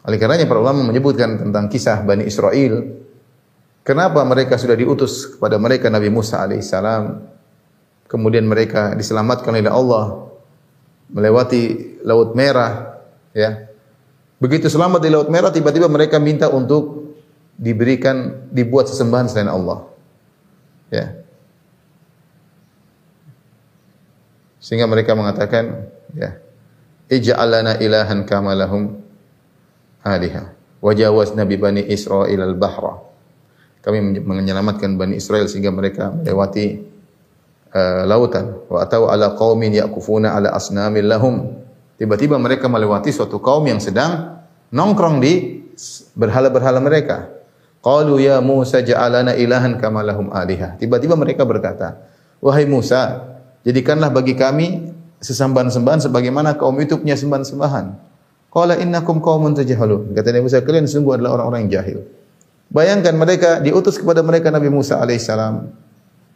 Oleh 0.00 0.16
karenanya 0.16 0.48
para 0.48 0.64
ulama 0.64 0.80
menyebutkan 0.80 1.36
tentang 1.36 1.68
kisah 1.68 2.00
Bani 2.00 2.24
Israel. 2.24 3.04
Kenapa 3.84 4.24
mereka 4.24 4.56
sudah 4.56 4.72
diutus 4.72 5.36
kepada 5.36 5.60
mereka 5.60 5.92
Nabi 5.92 6.08
Musa 6.08 6.40
alaihissalam. 6.40 7.20
Kemudian 8.08 8.48
mereka 8.48 8.96
diselamatkan 8.96 9.52
oleh 9.52 9.68
Allah 9.68 10.24
melewati 11.12 11.62
Laut 12.00 12.32
Merah, 12.32 12.96
ya. 13.36 13.68
Begitu 14.40 14.72
selamat 14.72 15.04
di 15.04 15.12
Laut 15.12 15.28
Merah, 15.28 15.52
tiba-tiba 15.52 15.84
mereka 15.84 16.16
minta 16.16 16.48
untuk 16.48 17.09
diberikan 17.60 18.48
dibuat 18.48 18.88
sesembahan 18.88 19.28
selain 19.28 19.52
Allah. 19.52 19.84
Ya. 20.88 21.20
Sehingga 24.64 24.88
mereka 24.88 25.12
mengatakan, 25.12 25.92
ya, 26.16 26.40
ij'alana 27.12 27.76
ilahan 27.84 28.24
kama 28.24 28.56
lahum 28.56 28.96
aliha. 30.00 30.56
Wajawazna 30.80 31.44
bi 31.44 31.60
bani 31.60 31.84
Israil 31.84 32.40
al-bahra. 32.40 33.04
Kami 33.80 34.20
menyelamatkan 34.20 35.00
Bani 35.00 35.16
Israel 35.16 35.48
sehingga 35.48 35.72
mereka 35.72 36.12
melewati 36.12 36.84
uh, 37.72 38.04
lautan. 38.04 38.68
Wa 38.68 38.84
atau 38.84 39.08
ala 39.08 39.32
qaumin 39.32 39.72
yakufuna 39.72 40.36
ala 40.36 40.52
asnamin 40.52 41.08
lahum. 41.08 41.64
Tiba-tiba 41.96 42.36
mereka 42.36 42.68
melewati 42.68 43.08
suatu 43.08 43.40
kaum 43.40 43.64
yang 43.64 43.80
sedang 43.80 44.44
nongkrong 44.68 45.20
di 45.24 45.64
berhala-berhala 46.12 46.76
mereka. 46.80 47.39
Qalu 47.80 48.20
ya 48.20 48.44
Musa 48.44 48.84
ja'alana 48.84 49.32
ilahan 49.40 49.80
kama 49.80 50.04
lahum 50.04 50.28
aliha. 50.28 50.76
Tiba-tiba 50.76 51.16
mereka 51.16 51.48
berkata, 51.48 51.96
"Wahai 52.44 52.68
Musa, 52.68 53.24
jadikanlah 53.64 54.12
bagi 54.12 54.36
kami 54.36 54.92
sesembahan-sembahan 55.24 56.04
sebagaimana 56.04 56.60
kaum 56.60 56.76
itu 56.80 57.00
punya 57.00 57.16
sembahan-sembahan." 57.16 58.12
Qala 58.52 58.76
innakum 58.76 59.24
qaumun 59.24 59.56
tajhalun. 59.56 60.12
Kata 60.12 60.28
Nabi 60.28 60.44
Musa, 60.44 60.60
kalian 60.60 60.84
sungguh 60.84 61.16
adalah 61.16 61.40
orang-orang 61.40 61.64
yang 61.64 61.80
jahil. 61.80 61.98
Bayangkan 62.70 63.14
mereka 63.16 63.58
diutus 63.64 63.96
kepada 63.96 64.20
mereka 64.20 64.52
Nabi 64.52 64.68
Musa 64.70 65.00
alaihissalam 65.00 65.54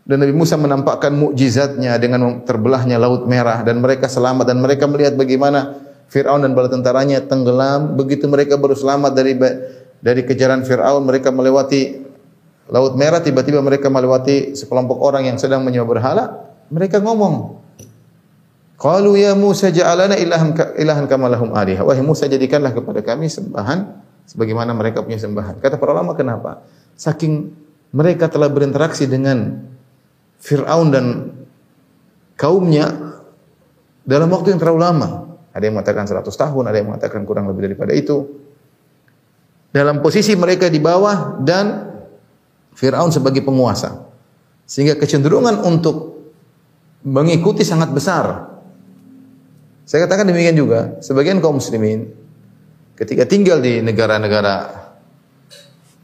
dan 0.04 0.16
Nabi 0.20 0.34
Musa 0.36 0.60
menampakkan 0.60 1.16
mukjizatnya 1.16 1.96
dengan 1.96 2.44
terbelahnya 2.44 3.00
laut 3.00 3.24
merah 3.24 3.64
dan 3.64 3.80
mereka 3.80 4.04
selamat 4.10 4.44
dan 4.44 4.60
mereka 4.60 4.84
melihat 4.84 5.16
bagaimana 5.16 5.80
Firaun 6.12 6.44
dan 6.44 6.52
bala 6.52 6.68
tentaranya 6.68 7.24
tenggelam 7.24 7.96
begitu 7.96 8.28
mereka 8.28 8.60
baru 8.60 8.76
selamat 8.76 9.16
dari 9.16 9.32
dari 10.04 10.28
kejaran 10.28 10.68
Fir'aun 10.68 11.08
mereka 11.08 11.32
melewati 11.32 12.04
Laut 12.72 12.96
Merah 12.96 13.20
tiba-tiba 13.20 13.60
mereka 13.60 13.92
melewati 13.92 14.56
sekelompok 14.56 14.96
orang 15.04 15.28
yang 15.28 15.36
sedang 15.36 15.60
menyembah 15.60 15.88
berhala. 16.00 16.24
Mereka 16.72 17.04
ngomong 17.04 17.60
Qalu 18.80 19.20
ya 19.20 19.36
Musa 19.36 19.68
ja'alana 19.68 20.16
ilahan 20.16 20.56
ilahan 20.80 21.04
kama 21.06 21.30
lahum 21.30 21.52
aliha 21.54 21.84
wahai 21.86 22.02
Musa 22.02 22.26
jadikanlah 22.26 22.74
kepada 22.74 23.00
kami 23.06 23.30
sembahan 23.30 24.02
sebagaimana 24.26 24.72
mereka 24.72 25.04
punya 25.04 25.20
sembahan. 25.20 25.60
Kata 25.60 25.76
para 25.76 25.92
ulama 25.92 26.16
kenapa? 26.16 26.64
Saking 26.96 27.52
mereka 27.94 28.26
telah 28.32 28.50
berinteraksi 28.50 29.06
dengan 29.06 29.60
Fir'aun 30.40 30.88
dan 30.90 31.06
kaumnya 32.34 32.90
dalam 34.02 34.28
waktu 34.32 34.56
yang 34.56 34.60
terlalu 34.60 34.80
lama. 34.82 35.08
Ada 35.54 35.70
yang 35.70 35.78
mengatakan 35.78 36.04
100 36.10 36.26
tahun 36.26 36.64
ada 36.66 36.76
yang 36.76 36.88
mengatakan 36.90 37.22
kurang 37.22 37.46
lebih 37.46 37.70
daripada 37.70 37.94
itu 37.94 38.43
dalam 39.74 39.98
posisi 39.98 40.38
mereka 40.38 40.70
di 40.70 40.78
bawah 40.78 41.42
dan 41.42 41.90
Firaun 42.78 43.10
sebagai 43.10 43.42
penguasa. 43.42 44.06
Sehingga 44.70 44.94
kecenderungan 44.94 45.66
untuk 45.66 46.14
mengikuti 47.02 47.66
sangat 47.66 47.90
besar. 47.90 48.54
Saya 49.84 50.06
katakan 50.06 50.30
demikian 50.30 50.56
juga, 50.56 50.96
sebagian 51.02 51.42
kaum 51.42 51.58
muslimin 51.58 52.08
ketika 52.94 53.26
tinggal 53.26 53.58
di 53.58 53.82
negara-negara 53.82 54.86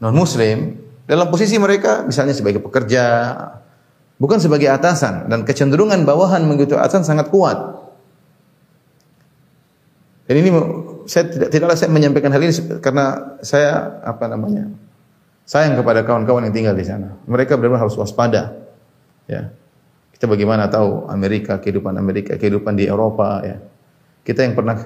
non 0.03 0.11
muslim 0.11 0.75
dalam 1.07 1.31
posisi 1.31 1.55
mereka 1.55 2.03
misalnya 2.03 2.35
sebagai 2.35 2.59
pekerja 2.59 3.31
bukan 4.19 4.37
sebagai 4.37 4.67
atasan 4.67 5.31
dan 5.31 5.47
kecenderungan 5.47 6.03
bawahan 6.03 6.43
mengikuti 6.43 6.75
atasan 6.75 7.07
sangat 7.07 7.31
kuat. 7.31 7.57
Dan 10.29 10.35
ini 10.37 10.49
saya 11.11 11.27
tidak 11.27 11.49
tidaklah 11.51 11.75
saya 11.75 11.91
menyampaikan 11.91 12.31
hal 12.31 12.39
ini 12.39 12.79
karena 12.79 13.35
saya 13.43 13.99
apa 14.07 14.31
namanya? 14.31 14.71
sayang 15.43 15.75
kepada 15.75 16.07
kawan-kawan 16.07 16.47
yang 16.47 16.55
tinggal 16.55 16.75
di 16.77 16.87
sana. 16.87 17.19
Mereka 17.27 17.59
benar-benar 17.59 17.83
harus 17.83 17.99
waspada. 17.99 18.55
Ya. 19.27 19.51
Kita 20.15 20.23
bagaimana 20.29 20.71
tahu 20.71 21.11
Amerika, 21.11 21.59
kehidupan 21.59 21.99
Amerika, 21.99 22.39
kehidupan 22.39 22.79
di 22.79 22.87
Eropa 22.87 23.43
ya. 23.43 23.59
Kita 24.23 24.47
yang 24.47 24.55
pernah 24.55 24.79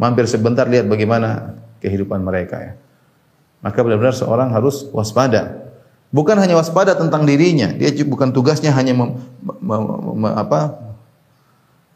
mampir 0.00 0.24
sebentar 0.24 0.64
lihat 0.64 0.88
bagaimana 0.88 1.58
kehidupan 1.84 2.24
mereka 2.24 2.64
ya. 2.64 2.72
Maka 3.60 3.84
benar-benar 3.84 4.16
seorang 4.16 4.56
harus 4.56 4.88
waspada. 4.88 5.68
Bukan 6.14 6.38
hanya 6.38 6.54
waspada 6.54 6.94
tentang 6.94 7.26
dirinya, 7.26 7.74
dia 7.74 7.90
bukan 8.06 8.30
tugasnya 8.30 8.70
hanya 8.70 8.94
mem, 8.94 9.18
mem, 9.42 9.82
mem, 10.22 10.32
apa, 10.32 10.78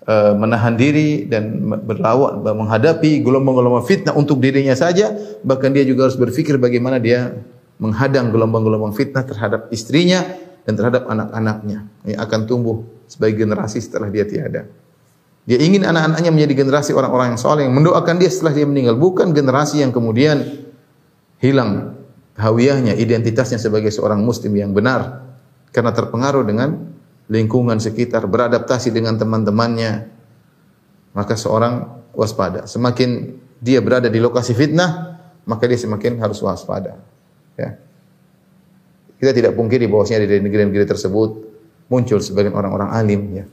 menahan 0.09 0.73
diri 0.73 1.29
dan 1.29 1.61
berlawak 1.85 2.41
menghadapi 2.41 3.21
gelombang-gelombang 3.21 3.85
fitnah 3.85 4.17
untuk 4.17 4.41
dirinya 4.41 4.73
saja, 4.73 5.13
bahkan 5.45 5.69
dia 5.69 5.85
juga 5.85 6.09
harus 6.09 6.17
berpikir 6.17 6.57
bagaimana 6.57 6.97
dia 6.97 7.37
menghadang 7.77 8.33
gelombang-gelombang 8.33 8.97
fitnah 8.97 9.29
terhadap 9.29 9.69
istrinya 9.69 10.25
dan 10.65 10.81
terhadap 10.81 11.05
anak-anaknya 11.13 11.85
yang 12.09 12.19
akan 12.25 12.41
tumbuh 12.49 12.89
sebagai 13.05 13.45
generasi 13.45 13.85
setelah 13.85 14.09
dia 14.09 14.25
tiada. 14.25 14.65
Dia 15.49 15.61
ingin 15.61 15.85
anak-anaknya 15.85 16.29
menjadi 16.33 16.65
generasi 16.65 16.93
orang-orang 16.97 17.37
yang 17.37 17.41
soleh 17.41 17.65
yang 17.69 17.77
mendoakan 17.77 18.17
dia 18.21 18.29
setelah 18.33 18.53
dia 18.53 18.65
meninggal, 18.65 18.97
bukan 18.97 19.33
generasi 19.37 19.81
yang 19.85 19.93
kemudian 19.93 20.45
hilang 21.41 22.01
hawiyahnya, 22.37 22.97
identitasnya 22.97 23.61
sebagai 23.61 23.93
seorang 23.93 24.25
muslim 24.25 24.57
yang 24.57 24.73
benar 24.73 25.25
karena 25.73 25.93
terpengaruh 25.93 26.49
dengan 26.49 26.97
lingkungan 27.29 27.77
sekitar, 27.79 28.25
beradaptasi 28.25 28.89
dengan 28.91 29.21
teman-temannya, 29.21 30.09
maka 31.13 31.35
seorang 31.37 32.01
waspada. 32.17 32.65
Semakin 32.65 33.37
dia 33.61 33.85
berada 33.85 34.09
di 34.09 34.19
lokasi 34.19 34.57
fitnah, 34.57 35.21
maka 35.45 35.69
dia 35.69 35.79
semakin 35.79 36.19
harus 36.19 36.41
waspada. 36.41 36.97
Ya. 37.55 37.77
Kita 39.19 39.35
tidak 39.35 39.53
pungkiri 39.59 39.91
bahwasanya 39.91 40.25
di 40.25 40.41
negeri-negeri 40.41 40.87
tersebut 40.87 41.31
muncul 41.91 42.19
sebagian 42.23 42.55
orang-orang 42.55 42.91
alim 42.93 43.23
ya. 43.35 43.45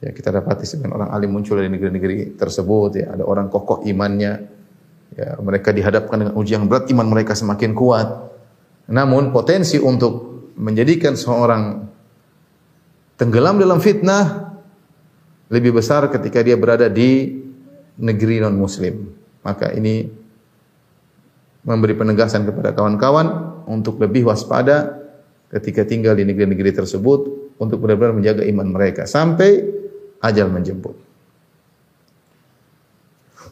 Ya, 0.00 0.10
kita 0.16 0.32
dapati 0.32 0.64
sebagian 0.64 0.96
orang 0.96 1.10
alim 1.12 1.36
muncul 1.36 1.60
dari 1.60 1.68
negeri-negeri 1.68 2.38
tersebut 2.40 2.90
ya, 2.96 3.06
ada 3.12 3.24
orang 3.28 3.52
kokoh 3.52 3.84
imannya. 3.84 4.32
Ya, 5.10 5.36
mereka 5.42 5.74
dihadapkan 5.74 6.16
dengan 6.22 6.34
ujian 6.38 6.64
berat, 6.70 6.86
iman 6.88 7.04
mereka 7.10 7.34
semakin 7.34 7.74
kuat. 7.74 8.08
Namun 8.88 9.34
potensi 9.34 9.76
untuk 9.76 10.30
menjadikan 10.54 11.18
seorang 11.18 11.90
tenggelam 13.20 13.60
dalam 13.60 13.84
fitnah 13.84 14.56
lebih 15.52 15.76
besar 15.76 16.08
ketika 16.08 16.40
dia 16.40 16.56
berada 16.56 16.88
di 16.88 17.36
negeri 18.00 18.40
non 18.40 18.56
muslim. 18.56 19.12
Maka 19.44 19.76
ini 19.76 20.08
memberi 21.60 21.92
penegasan 21.92 22.48
kepada 22.48 22.72
kawan-kawan 22.72 23.60
untuk 23.68 24.00
lebih 24.00 24.24
waspada 24.24 24.96
ketika 25.52 25.84
tinggal 25.84 26.16
di 26.16 26.24
negeri-negeri 26.24 26.72
tersebut 26.72 27.52
untuk 27.60 27.84
benar-benar 27.84 28.16
menjaga 28.16 28.42
iman 28.48 28.72
mereka 28.72 29.04
sampai 29.04 29.68
ajal 30.24 30.48
menjemput. 30.48 30.96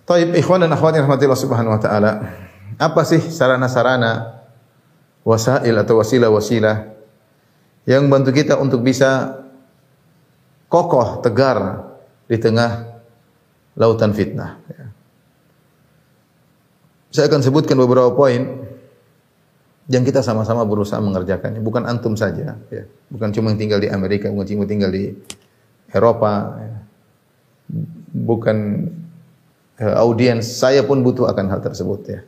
Taib 0.08 0.32
ikhwan 0.32 0.64
dan 0.64 0.72
akhwat 0.72 0.96
yang 0.96 1.04
rahmatillah 1.04 1.36
subhanahu 1.36 1.76
wa 1.76 1.82
ta'ala. 1.84 2.12
Apa 2.80 3.04
sih 3.04 3.20
sarana-sarana 3.20 4.40
wasail 5.20 5.76
atau 5.76 6.00
wasilah-wasilah 6.00 6.76
yang 7.84 8.08
membantu 8.08 8.32
kita 8.32 8.56
untuk 8.56 8.80
bisa 8.80 9.44
kokoh, 10.68 11.24
tegar 11.24 11.88
di 12.28 12.36
tengah 12.36 13.00
lautan 13.74 14.12
fitnah. 14.12 14.60
Ya. 14.68 14.84
Saya 17.08 17.26
akan 17.32 17.40
sebutkan 17.40 17.80
beberapa 17.80 18.12
poin 18.12 18.68
yang 19.88 20.04
kita 20.04 20.20
sama-sama 20.20 20.68
berusaha 20.68 21.00
mengerjakannya. 21.00 21.64
Bukan 21.64 21.88
antum 21.88 22.12
saja, 22.14 22.60
ya. 22.68 22.84
bukan 23.08 23.32
cuma 23.32 23.50
yang 23.56 23.58
tinggal 23.58 23.80
di 23.80 23.88
Amerika, 23.88 24.28
bukan 24.28 24.44
cuma 24.44 24.64
tinggal 24.68 24.92
di 24.92 25.16
Eropa, 25.88 26.60
ya. 26.60 26.76
bukan 28.12 28.56
uh, 29.80 29.94
audiens. 30.04 30.44
Saya 30.44 30.84
pun 30.84 31.00
butuh 31.00 31.24
akan 31.32 31.48
hal 31.48 31.64
tersebut 31.64 32.00
ya. 32.04 32.20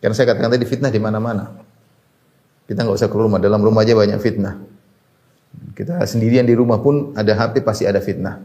Karena 0.00 0.14
saya 0.16 0.32
katakan 0.32 0.52
tadi 0.56 0.64
fitnah 0.64 0.88
di 0.88 1.00
mana-mana. 1.00 1.52
Kita 2.64 2.80
nggak 2.80 2.96
usah 2.96 3.12
keluar 3.12 3.28
rumah, 3.28 3.40
dalam 3.44 3.60
rumah 3.60 3.84
aja 3.84 3.92
banyak 3.92 4.16
fitnah. 4.24 4.56
Kita 5.74 5.98
sendirian 6.06 6.46
di 6.46 6.54
rumah 6.54 6.78
pun 6.78 7.12
ada 7.18 7.34
HP 7.34 7.66
pasti 7.66 7.84
ada 7.84 7.98
fitnah. 7.98 8.38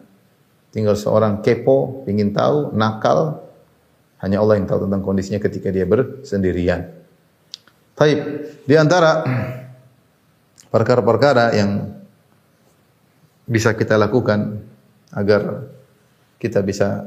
Tinggal 0.70 0.98
seorang 0.98 1.42
kepo, 1.42 2.06
ingin 2.06 2.34
tahu, 2.34 2.74
nakal, 2.74 3.42
hanya 4.22 4.42
Allah 4.42 4.58
yang 4.58 4.68
tahu 4.70 4.86
tentang 4.86 5.02
kondisinya 5.02 5.40
ketika 5.42 5.70
dia 5.70 5.86
bersendirian. 5.86 6.90
Taib, 7.98 8.20
di 8.66 8.76
antara 8.78 9.24
perkara-perkara 10.70 11.58
yang 11.58 12.00
bisa 13.50 13.74
kita 13.74 13.98
lakukan 13.98 14.62
agar 15.14 15.66
kita 16.38 16.62
bisa 16.62 17.06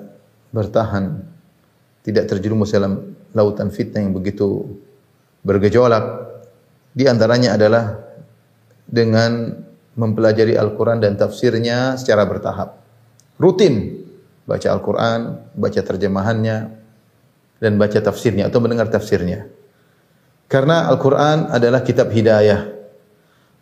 bertahan 0.50 1.22
tidak 2.02 2.26
terjerumus 2.26 2.74
dalam 2.74 3.14
lautan 3.30 3.70
fitnah 3.70 4.02
yang 4.02 4.12
begitu 4.12 4.66
bergejolak 5.46 6.28
di 6.92 7.08
antaranya 7.08 7.56
adalah 7.56 7.96
dengan 8.84 9.64
mempelajari 9.96 10.56
Al-Quran 10.56 11.00
dan 11.00 11.16
tafsirnya 11.16 12.00
secara 12.00 12.24
bertahap. 12.24 12.80
Rutin 13.36 14.02
baca 14.46 14.68
Al-Quran, 14.72 15.20
baca 15.54 15.80
terjemahannya, 15.80 16.56
dan 17.62 17.72
baca 17.78 17.98
tafsirnya 18.02 18.50
atau 18.50 18.58
mendengar 18.58 18.90
tafsirnya. 18.90 19.46
Karena 20.50 20.90
Al-Quran 20.90 21.48
adalah 21.48 21.80
kitab 21.86 22.10
hidayah. 22.10 22.68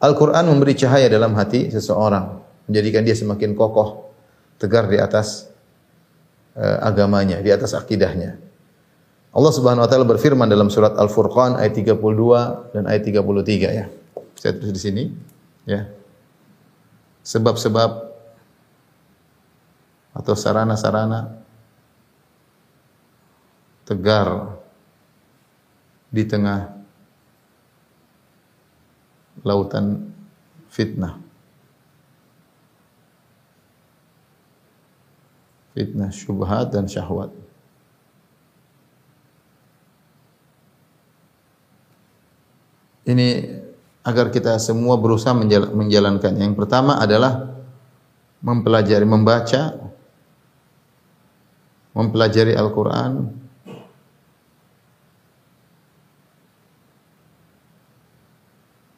Al-Quran 0.00 0.49
memberi 0.49 0.72
cahaya 0.75 1.06
dalam 1.12 1.37
hati 1.37 1.68
seseorang, 1.68 2.40
menjadikan 2.66 3.04
dia 3.04 3.12
semakin 3.12 3.52
kokoh, 3.52 4.10
tegar 4.56 4.88
di 4.88 4.96
atas 4.96 5.52
uh, 6.56 6.80
agamanya, 6.80 7.38
di 7.44 7.52
atas 7.52 7.76
akidahnya. 7.76 8.40
Allah 9.30 9.52
Subhanahu 9.54 9.87
wa 9.87 9.90
taala 9.92 10.08
berfirman 10.08 10.50
dalam 10.50 10.72
surat 10.72 10.99
Al-Furqan 10.99 11.60
ayat 11.60 11.76
32 11.78 12.75
dan 12.75 12.82
ayat 12.88 13.02
33 13.06 13.78
ya. 13.78 13.87
Saya 14.34 14.56
tulis 14.56 14.75
di 14.75 14.82
sini 14.82 15.04
ya. 15.68 15.87
Sebab-sebab 17.20 17.90
atau 20.10 20.34
sarana-sarana 20.34 21.40
tegar 23.86 24.58
di 26.10 26.26
tengah 26.26 26.75
lautan 29.47 30.10
fitnah. 30.66 31.18
Fitnah 35.71 36.10
syubhat 36.10 36.75
dan 36.75 36.90
syahwat. 36.90 37.30
Ini 43.06 43.28
agar 44.10 44.34
kita 44.34 44.58
semua 44.58 44.99
berusaha 44.99 45.32
menjalankan. 45.73 46.34
Yang 46.34 46.58
pertama 46.58 46.99
adalah 46.99 47.54
mempelajari, 48.42 49.06
membaca, 49.06 49.78
mempelajari 51.94 52.58
Al-Quran, 52.58 53.30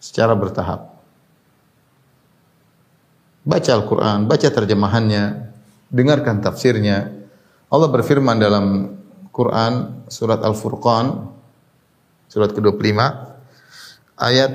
secara 0.03 0.33
bertahap. 0.35 0.92
Baca 3.42 3.70
Al-Quran, 3.75 4.27
baca 4.27 4.48
terjemahannya, 4.48 5.55
dengarkan 5.92 6.40
tafsirnya. 6.40 7.11
Allah 7.72 7.88
berfirman 7.88 8.37
dalam 8.38 8.96
Quran 9.33 10.05
surat 10.12 10.44
Al-Furqan 10.44 11.33
surat 12.29 12.53
ke-25 12.53 13.01
ayat 14.20 14.53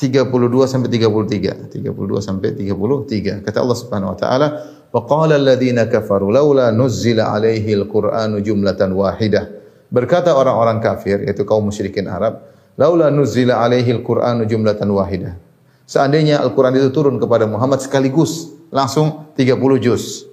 32 0.00 0.64
sampai 0.64 0.88
33. 0.88 1.68
32 1.68 2.24
sampai 2.24 2.56
33. 2.56 3.44
Kata 3.44 3.60
Allah 3.60 3.76
Subhanahu 3.76 4.16
wa 4.16 4.18
taala, 4.18 4.46
"Wa 4.88 5.04
qala 5.04 5.36
alladziina 5.36 5.84
kafaru 5.92 6.32
laula 6.32 6.72
nuzzila 6.72 7.36
alaihi 7.36 7.76
al-Qur'anu 7.76 8.40
jumlatan 8.40 8.96
wahidah." 8.96 9.44
Berkata 9.92 10.32
orang-orang 10.32 10.80
kafir 10.80 11.20
yaitu 11.28 11.44
kaum 11.44 11.68
musyrikin 11.68 12.08
Arab, 12.08 12.40
"Laula 12.80 13.12
nuzzila 13.12 13.60
alaihi 13.60 14.00
al-Qur'anu 14.00 14.48
jumlatan 14.48 14.88
wahidah." 14.88 15.36
Seandainya 15.84 16.40
Al-Qur'an 16.40 16.72
itu 16.72 16.88
turun 16.94 17.20
kepada 17.20 17.44
Muhammad 17.44 17.84
sekaligus, 17.84 18.56
langsung 18.72 19.28
30 19.36 19.76
juz. 19.76 20.24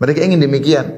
Mereka 0.00 0.24
ingin 0.24 0.40
demikian. 0.40 0.88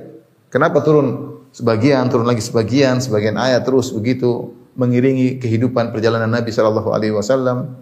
Kenapa 0.52 0.84
turun 0.84 1.40
sebagian, 1.50 2.06
turun 2.12 2.28
lagi 2.28 2.44
sebagian, 2.44 3.00
sebagian 3.00 3.34
ayat 3.40 3.64
terus 3.64 3.90
begitu? 3.90 4.54
mengiringi 4.74 5.38
kehidupan 5.38 5.94
perjalanan 5.94 6.30
Nabi 6.30 6.50
sallallahu 6.50 6.90
alaihi 6.90 7.14
wasallam. 7.14 7.78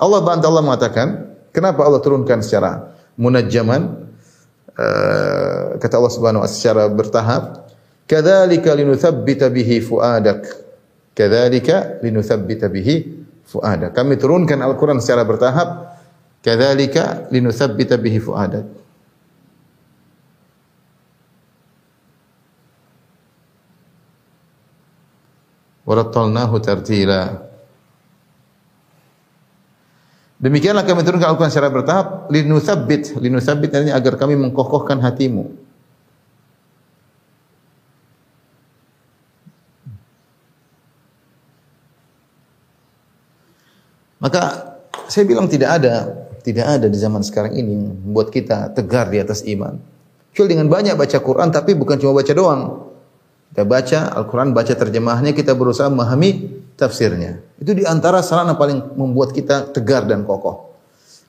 Allah 0.00 0.20
bantu 0.24 0.48
Allah 0.48 0.64
mengatakan, 0.64 1.08
kenapa 1.52 1.84
Allah 1.84 2.00
turunkan 2.00 2.40
secara 2.40 2.96
munajjaman? 3.20 4.08
Uh, 4.80 5.76
kata 5.76 6.00
Allah 6.00 6.14
Subhanahu 6.14 6.40
wa 6.40 6.48
taala 6.48 6.56
secara 6.56 6.82
bertahap, 6.88 7.68
kadzalika 8.08 8.72
linutsabbita 8.72 9.52
bihi 9.52 9.84
fuadak. 9.84 10.48
Kadzalika 11.12 12.00
linutsabbita 12.00 12.72
bihi 12.72 13.20
fuadak. 13.44 13.92
Kami 13.92 14.16
turunkan 14.16 14.56
Al-Qur'an 14.64 15.04
secara 15.04 15.28
bertahap, 15.28 16.00
kadzalika 16.40 17.28
linutsabbita 17.28 18.00
bihi 18.00 18.18
fuadak. 18.24 18.80
warattalnahu 25.90 26.62
tartila. 26.62 27.49
Demikianlah 30.40 30.88
kami 30.88 31.04
turunkan 31.04 31.28
Al-Quran 31.36 31.52
secara 31.52 31.68
bertahap 31.68 32.32
linutsabbit, 32.32 33.20
linutsabbit 33.20 33.76
artinya 33.76 33.92
agar 33.92 34.16
kami 34.16 34.40
mengkokohkan 34.40 34.96
hatimu. 35.04 35.52
Maka 44.20 44.40
saya 45.08 45.24
bilang 45.28 45.44
tidak 45.48 45.80
ada, 45.80 46.08
tidak 46.40 46.66
ada 46.72 46.86
di 46.88 46.96
zaman 46.96 47.20
sekarang 47.20 47.56
ini 47.56 47.76
membuat 47.76 48.32
kita 48.32 48.72
tegar 48.72 49.12
di 49.12 49.20
atas 49.20 49.44
iman. 49.44 49.76
Kecuali 50.32 50.56
dengan 50.56 50.72
banyak 50.72 50.96
baca 50.96 51.18
Quran 51.20 51.48
tapi 51.52 51.76
bukan 51.76 52.00
cuma 52.00 52.16
baca 52.16 52.32
doang. 52.32 52.89
Kita 53.50 53.66
baca 53.66 54.14
Al-Quran, 54.14 54.54
baca 54.54 54.74
terjemahnya, 54.74 55.34
kita 55.34 55.58
berusaha 55.58 55.90
memahami 55.90 56.62
tafsirnya. 56.78 57.42
Itu 57.58 57.74
di 57.74 57.82
antara 57.82 58.22
sarana 58.22 58.54
paling 58.54 58.94
membuat 58.94 59.34
kita 59.34 59.74
tegar 59.74 60.06
dan 60.06 60.22
kokoh. 60.22 60.70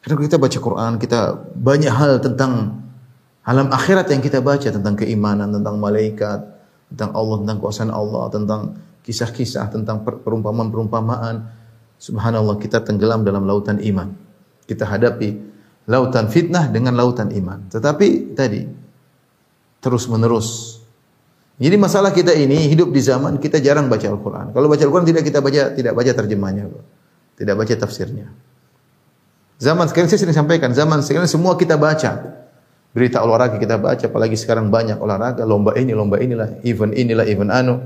Karena 0.01 0.17
kita 0.21 0.37
baca 0.41 0.57
Quran, 0.57 0.91
kita 0.97 1.37
banyak 1.57 1.93
hal 1.93 2.21
tentang 2.21 2.81
alam 3.41 3.73
akhirat 3.73 4.09
yang 4.13 4.21
kita 4.21 4.41
baca, 4.41 4.69
tentang 4.69 4.93
keimanan, 4.97 5.49
tentang 5.49 5.81
malaikat, 5.81 6.45
tentang 6.93 7.09
Allah, 7.13 7.37
tentang 7.41 7.57
kuasa 7.57 7.85
Allah, 7.89 8.23
tentang 8.29 8.61
kisah-kisah, 9.01 9.69
tentang 9.73 10.01
perumpamaan-perumpamaan. 10.05 11.49
Subhanallah, 12.01 12.57
kita 12.57 12.81
tenggelam 12.81 13.21
dalam 13.21 13.45
lautan 13.45 13.77
iman. 13.81 14.13
Kita 14.65 14.89
hadapi 14.89 15.37
lautan 15.89 16.29
fitnah 16.29 16.69
dengan 16.69 16.97
lautan 16.97 17.29
iman. 17.33 17.69
Tetapi 17.69 18.37
tadi, 18.37 18.61
terus 19.81 20.05
menerus 20.09 20.80
jadi 21.61 21.77
masalah 21.77 22.09
kita 22.09 22.33
ini 22.33 22.65
hidup 22.73 22.89
di 22.89 22.97
zaman 23.05 23.37
kita 23.37 23.61
jarang 23.61 23.85
baca 23.85 24.09
Al-Quran. 24.09 24.49
Kalau 24.49 24.65
baca 24.65 24.81
Al-Quran 24.81 25.05
tidak 25.05 25.23
kita 25.29 25.39
baca 25.45 25.61
tidak 25.77 25.93
baca 25.93 26.11
terjemahnya, 26.17 26.65
tidak 27.37 27.55
baca 27.61 27.73
tafsirnya. 27.77 28.33
Zaman 29.61 29.85
sekarang 29.85 30.09
saya 30.09 30.25
sering 30.25 30.33
sampaikan, 30.33 30.73
zaman 30.73 31.05
sekarang 31.05 31.29
semua 31.29 31.53
kita 31.53 31.77
baca. 31.77 32.41
Berita 32.91 33.21
olahraga 33.21 33.61
kita 33.61 33.77
baca, 33.77 34.09
apalagi 34.09 34.35
sekarang 34.35 34.73
banyak 34.73 34.97
olahraga, 34.97 35.45
lomba 35.45 35.77
ini, 35.77 35.93
lomba 35.95 36.19
inilah, 36.19 36.59
event 36.65 36.91
inilah, 36.97 37.23
event 37.29 37.53
anu. 37.53 37.77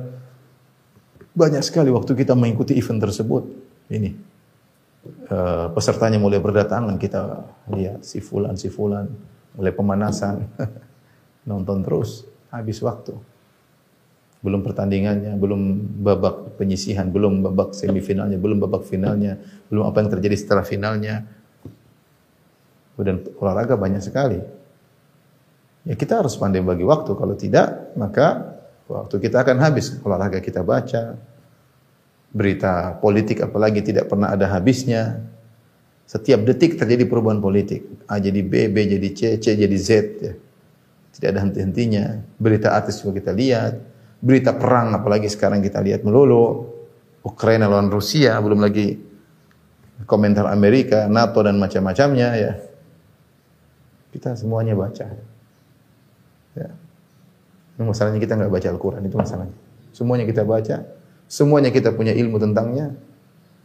Banyak 1.35 1.61
sekali 1.61 1.91
waktu 1.91 2.15
kita 2.15 2.31
mengikuti 2.31 2.73
event 2.79 3.03
tersebut. 3.03 3.43
Ini 3.91 4.09
uh, 5.29 5.67
pesertanya 5.73 6.17
mulai 6.17 6.39
berdatangan 6.41 6.95
kita 6.97 7.21
lihat 7.75 8.01
si 8.05 8.21
fulan 8.21 8.57
si 8.57 8.71
fulan 8.71 9.05
mulai 9.55 9.71
pemanasan 9.71 10.45
nonton 11.49 11.85
terus 11.85 12.25
habis 12.49 12.81
waktu 12.81 13.15
belum 14.45 14.61
pertandingannya 14.61 15.33
belum 15.41 15.61
babak 16.05 16.61
penyisihan 16.61 17.09
belum 17.09 17.41
babak 17.41 17.73
semifinalnya 17.73 18.37
belum 18.37 18.61
babak 18.61 18.85
finalnya 18.85 19.41
belum 19.73 19.89
apa 19.89 20.05
yang 20.05 20.09
terjadi 20.13 20.35
setelah 20.37 20.61
finalnya 20.61 21.25
dan 23.01 23.25
olahraga 23.41 23.73
banyak 23.73 24.05
sekali 24.05 24.37
ya 25.89 25.93
kita 25.97 26.21
harus 26.21 26.37
pandai 26.37 26.61
bagi 26.61 26.85
waktu 26.85 27.11
kalau 27.17 27.33
tidak 27.33 27.97
maka 27.97 28.55
waktu 28.85 29.17
kita 29.17 29.41
akan 29.41 29.57
habis 29.57 29.97
olahraga 30.05 30.37
kita 30.37 30.61
baca 30.61 31.17
berita 32.35 32.99
politik 32.99 33.39
apalagi 33.39 33.79
tidak 33.79 34.11
pernah 34.11 34.35
ada 34.35 34.51
habisnya. 34.51 35.23
Setiap 36.05 36.43
detik 36.43 36.75
terjadi 36.75 37.07
perubahan 37.07 37.39
politik. 37.39 37.87
A 38.11 38.19
jadi 38.19 38.43
B, 38.43 38.67
B 38.69 38.77
jadi 38.85 39.09
C, 39.15 39.21
C 39.39 39.55
jadi 39.55 39.77
Z. 39.79 39.89
Ya. 40.21 40.33
Tidak 41.15 41.29
ada 41.31 41.39
henti-hentinya. 41.47 42.21
Berita 42.37 42.75
artis 42.75 42.99
juga 42.99 43.23
kita 43.23 43.31
lihat. 43.31 43.79
Berita 44.25 44.57
perang 44.57 44.97
apalagi 44.97 45.29
sekarang 45.29 45.61
kita 45.61 45.85
lihat 45.85 46.01
melulu. 46.01 46.73
Ukraina 47.25 47.69
lawan 47.69 47.89
Rusia, 47.89 48.37
belum 48.41 48.61
lagi 48.61 48.97
komentar 50.05 50.45
Amerika, 50.49 51.05
NATO 51.09 51.41
dan 51.45 51.57
macam-macamnya 51.61 52.29
ya. 52.37 52.53
Kita 54.13 54.33
semuanya 54.33 54.73
baca. 54.73 55.05
Ya. 56.57 56.69
Masalahnya 57.81 58.21
kita 58.21 58.37
nggak 58.37 58.49
baca 58.49 58.67
Al-Quran 58.69 59.01
itu 59.05 59.17
masalahnya. 59.17 59.57
Semuanya 59.93 60.25
kita 60.29 60.45
baca, 60.45 60.85
Semuanya 61.25 61.73
kita 61.73 61.93
punya 61.93 62.13
ilmu 62.13 62.37
tentangnya. 62.37 62.93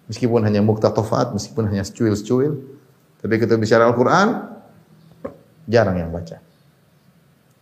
Meskipun 0.08 0.42
hanya 0.42 0.58
muktatofat, 0.64 1.36
meskipun 1.36 1.70
hanya 1.70 1.86
secuil-secuil. 1.86 2.58
Tapi 3.20 3.34
kita 3.36 3.54
bicara 3.60 3.86
Al-Quran, 3.86 4.28
jarang 5.70 5.96
yang 6.00 6.10
baca. 6.10 6.42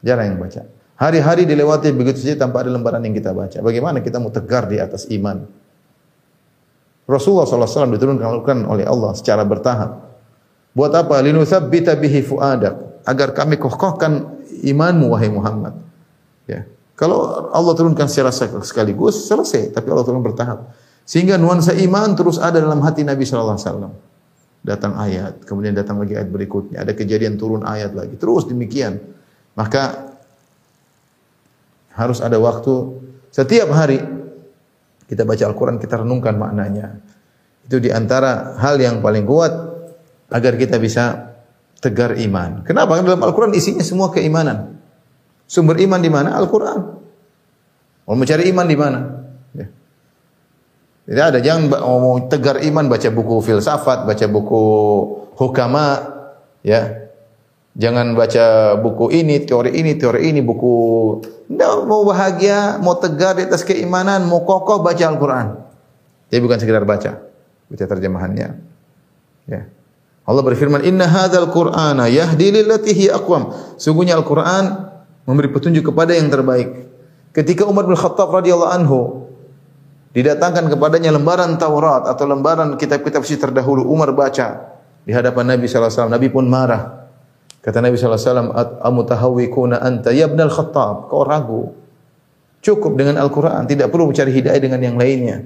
Jarang 0.00 0.26
yang 0.32 0.38
baca. 0.40 0.62
Hari-hari 0.98 1.46
dilewati 1.46 1.94
begitu 1.94 2.26
saja 2.26 2.42
tanpa 2.42 2.66
ada 2.66 2.74
lembaran 2.74 2.98
yang 3.06 3.14
kita 3.14 3.30
baca. 3.30 3.62
Bagaimana 3.62 4.02
kita 4.02 4.18
mau 4.18 4.34
tegar 4.34 4.66
di 4.66 4.82
atas 4.82 5.06
iman? 5.14 5.46
Rasulullah 7.06 7.46
SAW 7.46 7.94
diturunkan 7.94 8.66
oleh 8.66 8.82
Allah 8.82 9.14
secara 9.14 9.46
bertahap. 9.46 9.94
Buat 10.74 10.92
apa? 10.98 11.22
Linuthabbita 11.22 11.94
bihi 11.94 12.26
fuadak. 12.26 13.06
Agar 13.06 13.30
kami 13.30 13.56
kokohkan 13.56 14.42
imanmu, 14.66 15.14
wahai 15.14 15.30
Muhammad. 15.30 15.78
Ya. 16.50 16.66
Kalau 16.98 17.46
Allah 17.54 17.72
turunkan 17.78 18.10
secara 18.10 18.34
sekaligus 18.34 19.30
selesai, 19.30 19.70
tapi 19.70 19.94
Allah 19.94 20.02
turun 20.02 20.20
bertahap. 20.20 20.74
Sehingga 21.06 21.38
nuansa 21.38 21.78
iman 21.78 22.12
terus 22.18 22.42
ada 22.42 22.58
dalam 22.58 22.82
hati 22.82 23.06
Nabi 23.06 23.22
wasallam. 23.22 23.94
Datang 24.66 24.98
ayat, 24.98 25.46
kemudian 25.46 25.72
datang 25.78 26.02
lagi 26.02 26.18
ayat 26.18 26.28
berikutnya, 26.28 26.82
ada 26.82 26.90
kejadian 26.92 27.38
turun 27.38 27.62
ayat 27.62 27.94
lagi. 27.94 28.18
Terus 28.18 28.50
demikian. 28.50 28.98
Maka 29.54 30.07
harus 31.98 32.22
ada 32.22 32.38
waktu 32.38 33.02
setiap 33.34 33.68
hari 33.74 33.98
kita 35.08 35.24
baca 35.24 35.40
Al-Qur'an, 35.48 35.80
kita 35.80 36.04
renungkan 36.04 36.36
maknanya. 36.36 37.00
Itu 37.64 37.80
di 37.80 37.88
antara 37.88 38.60
hal 38.60 38.76
yang 38.76 39.00
paling 39.00 39.24
kuat 39.24 39.52
agar 40.28 40.52
kita 40.60 40.76
bisa 40.76 41.32
tegar 41.80 42.12
iman. 42.20 42.60
Kenapa? 42.64 42.96
Karena 42.96 43.16
dalam 43.16 43.24
Al-Qur'an 43.24 43.52
isinya 43.56 43.80
semua 43.80 44.12
keimanan. 44.12 44.76
Sumber 45.48 45.80
iman 45.80 46.00
di 46.00 46.12
mana? 46.12 46.36
Al-Quran. 46.36 46.80
Mau 48.04 48.16
mencari 48.16 48.52
iman 48.52 48.66
di 48.68 48.76
mana? 48.76 49.00
Ya. 49.56 49.66
Tidak 51.08 51.24
ada. 51.24 51.38
Jangan 51.40 51.72
mau 51.72 52.20
tegar 52.28 52.60
iman 52.60 52.84
baca 52.84 53.08
buku 53.08 53.40
filsafat, 53.40 54.04
baca 54.04 54.26
buku 54.28 54.62
hukama, 55.40 56.04
ya. 56.60 57.07
Jangan 57.78 58.18
baca 58.18 58.74
buku 58.74 59.14
ini, 59.14 59.46
teori 59.46 59.70
ini, 59.78 59.94
teori 59.94 60.26
ini, 60.26 60.42
buku. 60.42 60.74
Tidak, 61.46 61.86
mau 61.86 62.02
bahagia, 62.02 62.82
mau 62.82 62.98
tegar 62.98 63.38
di 63.38 63.46
atas 63.46 63.62
keimanan, 63.62 64.26
mau 64.26 64.42
kokoh 64.42 64.82
baca 64.82 64.98
Al-Quran. 64.98 65.46
Jadi 66.26 66.40
bukan 66.42 66.58
sekedar 66.58 66.82
baca, 66.82 67.22
baca 67.70 67.84
terjemahannya. 67.86 68.48
Ya. 69.46 69.70
Allah 70.26 70.42
berfirman, 70.42 70.82
Inna 70.84 71.06
hadzal 71.06 71.54
Qur'ana 71.54 72.10
yahdi 72.10 72.50
lillati 72.50 72.90
hi 72.98 73.14
aqwam. 73.14 73.54
Sungguhnya 73.78 74.18
Al-Qur'an 74.18 74.90
memberi 75.22 75.46
petunjuk 75.54 75.94
kepada 75.94 76.18
yang 76.18 76.34
terbaik. 76.34 76.90
Ketika 77.30 77.62
Umar 77.62 77.86
bin 77.86 77.94
Khattab 77.94 78.34
radhiyallahu 78.34 78.72
anhu 78.74 78.98
didatangkan 80.18 80.66
kepadanya 80.66 81.14
lembaran 81.14 81.54
Taurat 81.62 82.10
atau 82.10 82.26
lembaran 82.26 82.74
kitab-kitab 82.74 83.22
suci 83.22 83.38
terdahulu, 83.38 83.86
Umar 83.86 84.10
baca 84.10 84.74
di 85.06 85.14
hadapan 85.14 85.54
Nabi 85.54 85.70
sallallahu 85.70 85.86
alaihi 85.86 85.94
wasallam. 85.94 86.16
Nabi 86.18 86.28
pun 86.28 86.44
marah. 86.50 86.97
Kata 87.68 87.84
Nabi 87.84 88.00
wasallam, 88.00 88.48
"Amutahawwikuna 88.80 89.84
anta 89.84 90.08
ya 90.08 90.24
ibn 90.24 90.40
al-Khattab?" 90.40 91.12
Kau 91.12 91.20
ragu. 91.20 91.76
Cukup 92.64 92.96
dengan 92.96 93.20
Al-Qur'an, 93.20 93.68
tidak 93.68 93.92
perlu 93.92 94.08
mencari 94.08 94.32
hidayah 94.32 94.56
dengan 94.56 94.80
yang 94.80 94.96
lainnya. 94.96 95.44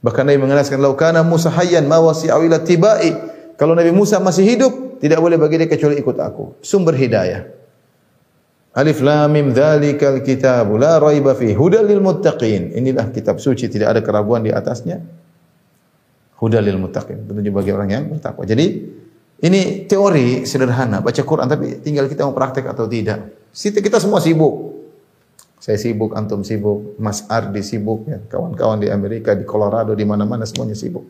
Bahkan 0.00 0.24
Nabi 0.32 0.40
mengenaskan, 0.40 0.80
"Lau 0.80 0.96
kana 0.96 1.20
Musa 1.20 1.52
hayyan 1.52 1.84
ma 1.84 2.00
wasi'u 2.00 2.40
ila 2.40 2.64
tibai." 2.64 3.12
Kalau 3.60 3.76
Nabi 3.76 3.92
Musa 3.92 4.16
masih 4.16 4.48
hidup, 4.48 4.96
tidak 4.96 5.20
boleh 5.20 5.36
bagi 5.36 5.60
dia 5.60 5.68
kecuali 5.68 6.00
ikut 6.00 6.16
aku. 6.16 6.64
Sumber 6.64 6.96
hidayah. 6.96 7.52
Alif 8.72 9.04
Lam 9.04 9.28
Mim 9.28 9.52
dzalikal 9.52 10.24
kitab 10.24 10.72
la 10.80 10.96
raiba 10.96 11.36
fi 11.36 11.52
hudal 11.52 11.88
muttaqin. 12.00 12.72
Inilah 12.72 13.12
kitab 13.12 13.44
suci 13.44 13.68
tidak 13.68 13.92
ada 13.92 14.00
keraguan 14.00 14.40
di 14.40 14.56
atasnya. 14.56 15.04
Hudal 16.40 16.64
lil 16.64 16.80
muttaqin, 16.80 17.28
petunjuk 17.28 17.52
bagi 17.52 17.72
orang 17.76 17.88
yang 17.92 18.04
bertakwa. 18.08 18.44
Jadi 18.44 18.66
ini 19.36 19.84
teori 19.84 20.48
sederhana, 20.48 21.04
baca 21.04 21.20
Quran 21.20 21.44
tapi 21.44 21.84
tinggal 21.84 22.08
kita 22.08 22.24
mau 22.24 22.32
praktek 22.32 22.72
atau 22.72 22.88
tidak. 22.88 23.52
Kita 23.52 24.00
semua 24.00 24.24
sibuk. 24.24 24.72
Saya 25.60 25.76
sibuk, 25.76 26.16
antum 26.16 26.40
sibuk, 26.40 26.96
Mas 26.96 27.26
Ardi 27.28 27.60
sibuk, 27.60 28.06
ya. 28.08 28.20
kawan-kawan 28.28 28.80
di 28.80 28.88
Amerika, 28.88 29.36
di 29.36 29.44
Colorado, 29.44 29.92
di 29.92 30.04
mana-mana 30.08 30.48
semuanya 30.48 30.76
sibuk. 30.76 31.04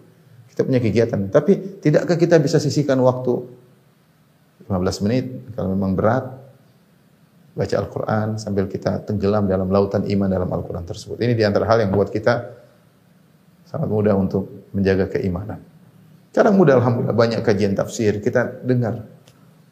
Kita 0.51 0.65
punya 0.65 0.81
kegiatan. 0.81 1.29
Tapi 1.29 1.83
tidakkah 1.83 2.17
kita 2.17 2.41
bisa 2.41 2.57
sisihkan 2.57 2.97
waktu 3.05 3.33
15 4.67 5.05
menit 5.07 5.25
kalau 5.55 5.77
memang 5.77 5.95
berat 5.95 6.25
baca 7.57 7.75
Al-Quran 7.79 8.29
sambil 8.37 8.67
kita 8.67 9.07
tenggelam 9.07 9.47
dalam 9.47 9.71
lautan 9.71 10.03
iman 10.05 10.29
dalam 10.29 10.51
Al-Quran 10.51 10.83
tersebut. 10.83 11.17
Ini 11.23 11.33
di 11.39 11.45
antara 11.47 11.65
hal 11.71 11.87
yang 11.87 11.95
buat 11.95 12.11
kita 12.11 12.35
sangat 13.69 13.89
mudah 13.89 14.19
untuk 14.19 14.71
menjaga 14.75 15.09
keimanan. 15.09 15.76
Sekarang 16.37 16.53
mudah 16.53 16.77
Alhamdulillah 16.77 17.16
banyak 17.16 17.40
kajian 17.40 17.72
tafsir. 17.72 18.20
Kita 18.20 18.61
dengar 18.61 19.09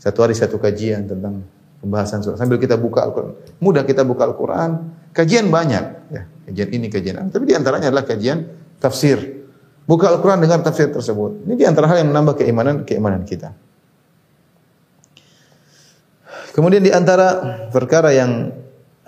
satu 0.00 0.24
hari 0.24 0.32
satu 0.32 0.56
kajian 0.56 1.04
tentang 1.04 1.44
pembahasan 1.84 2.24
surah. 2.24 2.40
Sambil 2.40 2.56
kita 2.56 2.80
buka 2.80 3.04
Al-Quran. 3.04 3.36
Mudah 3.60 3.84
kita 3.84 4.00
buka 4.00 4.24
Al-Quran. 4.24 4.96
Kajian 5.12 5.52
banyak. 5.52 5.84
Ya, 6.08 6.24
kajian 6.48 6.68
ini, 6.72 6.88
kajian 6.88 7.20
ini. 7.20 7.28
Tapi 7.28 7.44
di 7.44 7.52
antaranya 7.52 7.92
adalah 7.92 8.08
kajian 8.08 8.48
tafsir. 8.80 9.44
Buka 9.84 10.08
Al-Quran 10.08 10.40
dengan 10.40 10.64
tafsir 10.64 10.88
tersebut. 10.88 11.44
Ini 11.44 11.52
di 11.52 11.68
antara 11.68 11.84
hal 11.84 12.00
yang 12.00 12.08
menambah 12.16 12.40
keimanan 12.40 12.88
keimanan 12.88 13.28
kita. 13.28 13.52
Kemudian 16.56 16.80
di 16.80 16.96
antara 16.96 17.60
perkara 17.68 18.08
yang 18.16 18.56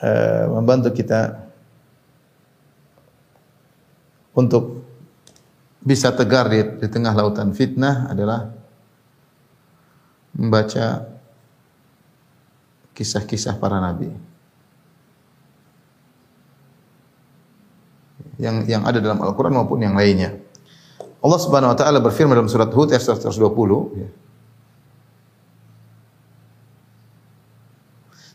uh, 0.04 0.44
membantu 0.60 0.92
kita 0.92 1.40
untuk 4.36 4.75
bisa 5.86 6.10
tegar 6.10 6.50
di, 6.50 6.58
di 6.82 6.88
tengah 6.90 7.14
lautan 7.14 7.54
fitnah 7.54 8.10
adalah 8.10 8.50
membaca 10.34 11.06
kisah-kisah 12.90 13.54
para 13.62 13.78
nabi. 13.78 14.10
Yang 18.36 18.66
yang 18.66 18.82
ada 18.82 18.98
dalam 18.98 19.22
Al-Qur'an 19.22 19.54
maupun 19.54 19.78
yang 19.80 19.94
lainnya. 19.94 20.34
Allah 21.22 21.40
Subhanahu 21.40 21.72
wa 21.72 21.78
taala 21.78 22.02
berfirman 22.02 22.34
dalam 22.34 22.50
surat 22.50 22.68
Hud 22.74 22.90
ayat 22.90 23.06
120 23.06 24.02
ya. 24.02 24.10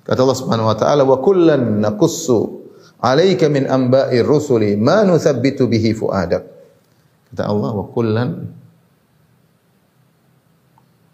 Kata 0.01 0.19
Allah 0.23 0.39
Subhanahu 0.39 0.71
wa 0.71 0.77
taala, 0.79 1.03
"Wa 1.05 1.19
kullan 1.21 1.83
naqussu 1.83 2.63
'alaika 3.03 3.51
min 3.51 3.69
amba'ir 3.69 4.25
rusuli 4.25 4.79
ma 4.79 5.03
nuthabbitu 5.05 5.69
bihi 5.69 5.93
fuadak." 5.93 6.60
Kata 7.31 7.47
Allah, 7.47 7.71
"Wa 7.71 7.85
kullan 7.87 8.29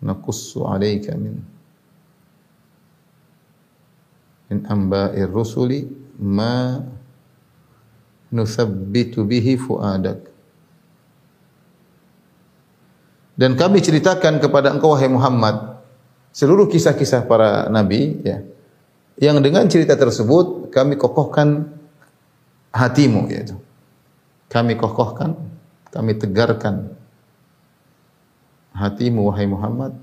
naqussu 0.02 0.66
'alaika 0.66 1.14
min 1.14 1.38
min 4.50 4.60
amba'ir 4.66 5.30
rusuli 5.30 5.86
ma 6.18 6.82
nuthabbitu 8.34 9.22
bihi 9.22 9.54
fuadak." 9.62 10.26
Dan 13.38 13.54
kami 13.54 13.86
ceritakan 13.86 14.42
kepada 14.42 14.74
engkau 14.74 14.98
wahai 14.98 15.14
Muhammad 15.14 15.78
seluruh 16.34 16.66
kisah-kisah 16.66 17.30
para 17.30 17.70
nabi 17.70 18.18
ya. 18.26 18.42
Yang 19.18 19.38
dengan 19.46 19.66
cerita 19.70 19.94
tersebut 19.94 20.74
kami 20.74 20.98
kokohkan 20.98 21.70
hatimu 22.74 23.30
yaitu. 23.30 23.58
Kami 24.50 24.78
kokohkan, 24.78 25.34
kami 25.98 26.14
tegarkan 26.14 26.94
hatimu 28.78 29.34
wahai 29.34 29.50
Muhammad. 29.50 29.98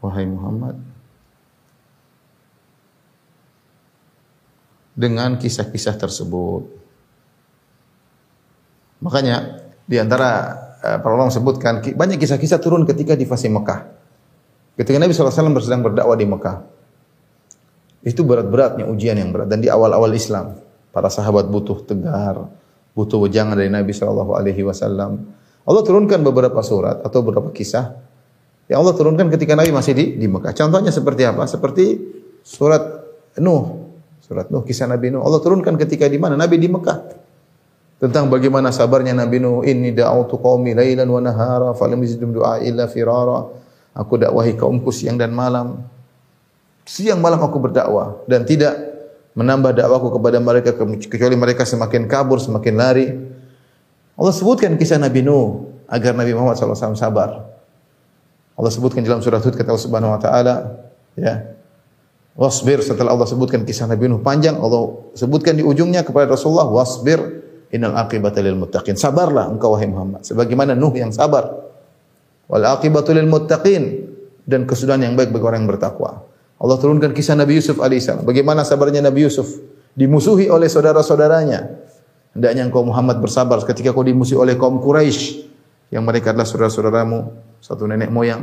Wahai 0.00 0.24
Muhammad. 0.24 0.80
Dengan 4.96 5.36
kisah-kisah 5.36 6.00
tersebut. 6.00 6.64
Makanya 9.04 9.68
di 9.84 10.00
antara 10.00 10.56
uh, 10.80 10.98
para 11.04 11.12
ulama 11.12 11.28
sebutkan 11.28 11.84
banyak 11.84 12.16
kisah-kisah 12.16 12.56
turun 12.64 12.88
ketika 12.88 13.12
di 13.12 13.28
fase 13.28 13.52
Mekah. 13.52 13.84
Ketika 14.80 14.96
Nabi 14.96 15.12
SAW 15.12 15.60
sedang 15.60 15.84
berdakwah 15.84 16.16
di 16.16 16.24
Mekah. 16.24 16.72
Itu 18.00 18.24
berat-beratnya 18.24 18.88
ujian 18.88 19.20
yang 19.20 19.28
berat. 19.32 19.48
Dan 19.52 19.60
di 19.60 19.68
awal-awal 19.68 20.12
Islam, 20.12 20.60
para 20.92 21.08
sahabat 21.08 21.48
butuh 21.48 21.84
tegar, 21.88 22.52
butuh 22.94 23.18
wejangan 23.26 23.58
dari 23.58 23.68
Nabi 23.68 23.90
Shallallahu 23.90 24.32
Alaihi 24.38 24.62
Wasallam. 24.62 25.20
Allah 25.66 25.82
turunkan 25.82 26.22
beberapa 26.22 26.62
surat 26.62 27.02
atau 27.02 27.20
beberapa 27.20 27.50
kisah 27.50 27.98
yang 28.70 28.80
Allah 28.80 28.96
turunkan 28.96 29.28
ketika 29.28 29.52
Nabi 29.52 29.74
masih 29.74 29.92
di, 29.92 30.16
di 30.16 30.24
Mekah. 30.24 30.56
Contohnya 30.56 30.88
seperti 30.88 31.28
apa? 31.28 31.44
Seperti 31.44 32.00
surat 32.40 32.80
Nuh. 33.42 33.92
Surat 34.24 34.48
Nuh, 34.48 34.64
kisah 34.64 34.88
Nabi 34.88 35.12
Nuh. 35.12 35.20
Allah 35.20 35.40
turunkan 35.44 35.76
ketika 35.76 36.08
di 36.08 36.16
mana? 36.16 36.38
Nabi 36.38 36.56
di 36.56 36.70
Mekah. 36.70 37.26
Tentang 38.00 38.32
bagaimana 38.32 38.72
sabarnya 38.72 39.12
Nabi 39.12 39.36
Nuh. 39.36 39.60
Inni 39.68 39.92
da'autu 39.92 40.40
qaumi 40.40 40.72
lailan 40.72 41.08
wa 41.12 41.20
nahara 41.20 41.76
falam 41.76 42.00
yazidum 42.00 42.32
du'a 42.32 42.64
illa 42.64 42.88
firara. 42.88 43.44
Aku 43.92 44.16
dakwahi 44.16 44.56
kaumku 44.56 44.88
siang 44.88 45.20
dan 45.20 45.36
malam. 45.36 45.84
Siang 46.88 47.20
malam 47.20 47.40
aku 47.40 47.60
berdakwah 47.60 48.24
dan 48.28 48.48
tidak 48.48 48.93
menambah 49.34 49.74
dakwaku 49.74 50.14
kepada 50.18 50.38
mereka 50.38 50.70
kecuali 51.10 51.34
mereka 51.34 51.66
semakin 51.66 52.06
kabur, 52.06 52.38
semakin 52.38 52.74
lari. 52.74 53.06
Allah 54.14 54.34
sebutkan 54.34 54.78
kisah 54.78 54.98
Nabi 54.98 55.26
Nuh 55.26 55.74
agar 55.90 56.14
Nabi 56.14 56.32
Muhammad 56.32 56.54
SAW 56.54 56.94
sabar. 56.94 57.50
Allah 58.54 58.70
sebutkan 58.70 59.02
dalam 59.02 59.18
surah 59.18 59.42
Hud 59.42 59.58
kata 59.58 59.74
Allah 59.74 59.84
Subhanahu 59.84 60.14
wa 60.14 60.20
taala, 60.22 60.54
ya. 61.18 61.50
Wasbir 62.34 62.82
setelah 62.82 63.14
Allah 63.14 63.26
sebutkan 63.26 63.62
kisah 63.66 63.90
Nabi 63.90 64.06
Nuh 64.06 64.22
panjang, 64.22 64.58
Allah 64.58 65.10
sebutkan 65.18 65.58
di 65.58 65.66
ujungnya 65.66 66.06
kepada 66.06 66.30
Rasulullah, 66.30 66.66
wasbir 66.66 67.18
innal 67.74 67.98
aqibata 67.98 68.38
lil 68.38 68.54
muttaqin. 68.54 68.94
Sabarlah 68.94 69.50
engkau 69.50 69.74
wahai 69.74 69.90
Muhammad 69.90 70.22
sebagaimana 70.22 70.78
Nuh 70.78 70.94
yang 70.94 71.10
sabar. 71.10 71.50
Wal 72.46 72.66
aqibatu 72.70 73.10
lil 73.10 73.26
muttaqin 73.26 74.06
dan 74.46 74.66
kesudahan 74.66 75.10
yang 75.10 75.14
baik 75.18 75.34
bagi 75.34 75.46
orang 75.46 75.66
yang 75.66 75.70
bertakwa. 75.74 76.26
Allah 76.58 76.76
turunkan 76.78 77.10
kisah 77.10 77.34
Nabi 77.34 77.58
Yusuf 77.58 77.82
alaihissalam. 77.82 78.22
Bagaimana 78.22 78.62
sabarnya 78.62 79.02
Nabi 79.02 79.26
Yusuf 79.26 79.48
dimusuhi 79.98 80.50
oleh 80.50 80.70
saudara-saudaranya. 80.70 81.82
Hendaknya 82.34 82.66
engkau 82.66 82.82
Muhammad 82.82 83.22
bersabar 83.22 83.62
ketika 83.62 83.94
kau 83.94 84.02
dimusuhi 84.02 84.38
oleh 84.38 84.58
kaum 84.58 84.82
Quraisy 84.82 85.46
yang 85.94 86.02
mereka 86.02 86.34
adalah 86.34 86.46
saudara-saudaramu, 86.46 87.30
satu 87.62 87.86
nenek 87.86 88.10
moyang. 88.10 88.42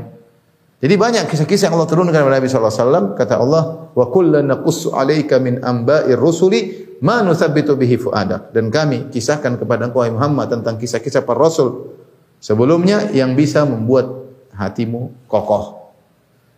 Jadi 0.82 0.96
banyak 0.98 1.24
kisah-kisah 1.30 1.70
yang 1.70 1.76
Allah 1.78 1.90
turunkan 1.92 2.16
kepada 2.16 2.42
Nabi 2.42 2.48
SAW. 2.50 3.14
Kata 3.14 3.38
Allah, 3.38 3.94
wa 3.94 4.06
kullan 4.10 4.50
naqussu 4.50 4.96
alaika 4.96 5.38
min 5.38 5.62
amba'ir 5.62 6.18
rusuli 6.18 6.90
ma 7.06 7.22
nuthabbitu 7.22 7.78
bihi 7.78 8.02
fuadak. 8.02 8.50
Dan 8.50 8.74
kami 8.74 9.14
kisahkan 9.14 9.62
kepada 9.62 9.92
engkau 9.92 10.02
Muhammad 10.10 10.50
tentang 10.50 10.82
kisah-kisah 10.82 11.22
para 11.22 11.38
rasul 11.38 11.94
sebelumnya 12.42 13.14
yang 13.14 13.38
bisa 13.38 13.62
membuat 13.62 14.10
hatimu 14.58 15.30
kokoh. 15.30 15.94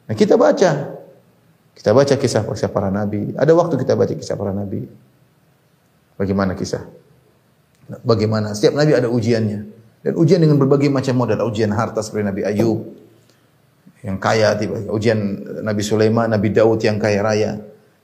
Nah, 0.08 0.16
kita 0.16 0.40
baca 0.40 1.03
kita 1.74 1.90
baca 1.92 2.14
kisah-kisah 2.18 2.70
para 2.70 2.94
nabi. 2.94 3.34
Ada 3.34 3.52
waktu 3.58 3.82
kita 3.82 3.98
baca 3.98 4.14
kisah 4.14 4.38
para 4.38 4.54
nabi. 4.54 4.86
Bagaimana 6.16 6.54
kisah? 6.54 6.86
Bagaimana? 8.06 8.54
Setiap 8.54 8.78
nabi 8.78 8.94
ada 8.94 9.10
ujiannya. 9.10 9.74
Dan 10.04 10.14
ujian 10.20 10.44
dengan 10.44 10.60
berbagai 10.60 10.92
macam 10.92 11.16
model. 11.16 11.48
Ujian 11.48 11.72
harta 11.72 12.04
seperti 12.04 12.28
Nabi 12.28 12.44
Ayub 12.44 12.92
yang 14.04 14.20
kaya 14.20 14.52
tiba. 14.60 14.84
Ujian 14.92 15.16
Nabi 15.64 15.80
Sulaiman, 15.80 16.28
Nabi 16.28 16.52
Daud 16.52 16.84
yang 16.84 17.00
kaya 17.00 17.24
raya. 17.24 17.52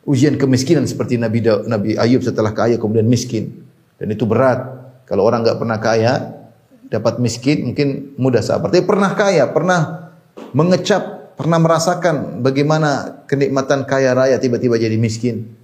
Ujian 0.07 0.39
kemiskinan 0.39 0.87
seperti 0.87 1.19
Nabi 1.19 1.43
Daud, 1.43 1.67
Nabi 1.67 1.99
Ayub 1.99 2.23
setelah 2.23 2.55
kaya 2.55 2.79
kemudian 2.79 3.03
miskin. 3.03 3.67
Dan 3.99 4.15
itu 4.15 4.23
berat. 4.23 4.63
Kalau 5.11 5.27
orang 5.27 5.43
nggak 5.43 5.59
pernah 5.59 5.75
kaya, 5.83 6.39
dapat 6.87 7.19
miskin 7.19 7.67
mungkin 7.67 8.15
mudah 8.15 8.39
sabar. 8.39 8.71
Tapi 8.71 8.87
pernah 8.87 9.11
kaya, 9.11 9.51
pernah 9.51 10.09
mengecap 10.55 11.18
Pernah 11.39 11.55
merasakan 11.55 12.43
bagaimana 12.43 13.23
kenikmatan 13.23 13.87
kaya 13.87 14.11
raya 14.11 14.35
tiba-tiba 14.43 14.75
jadi 14.75 14.99
miskin? 14.99 15.55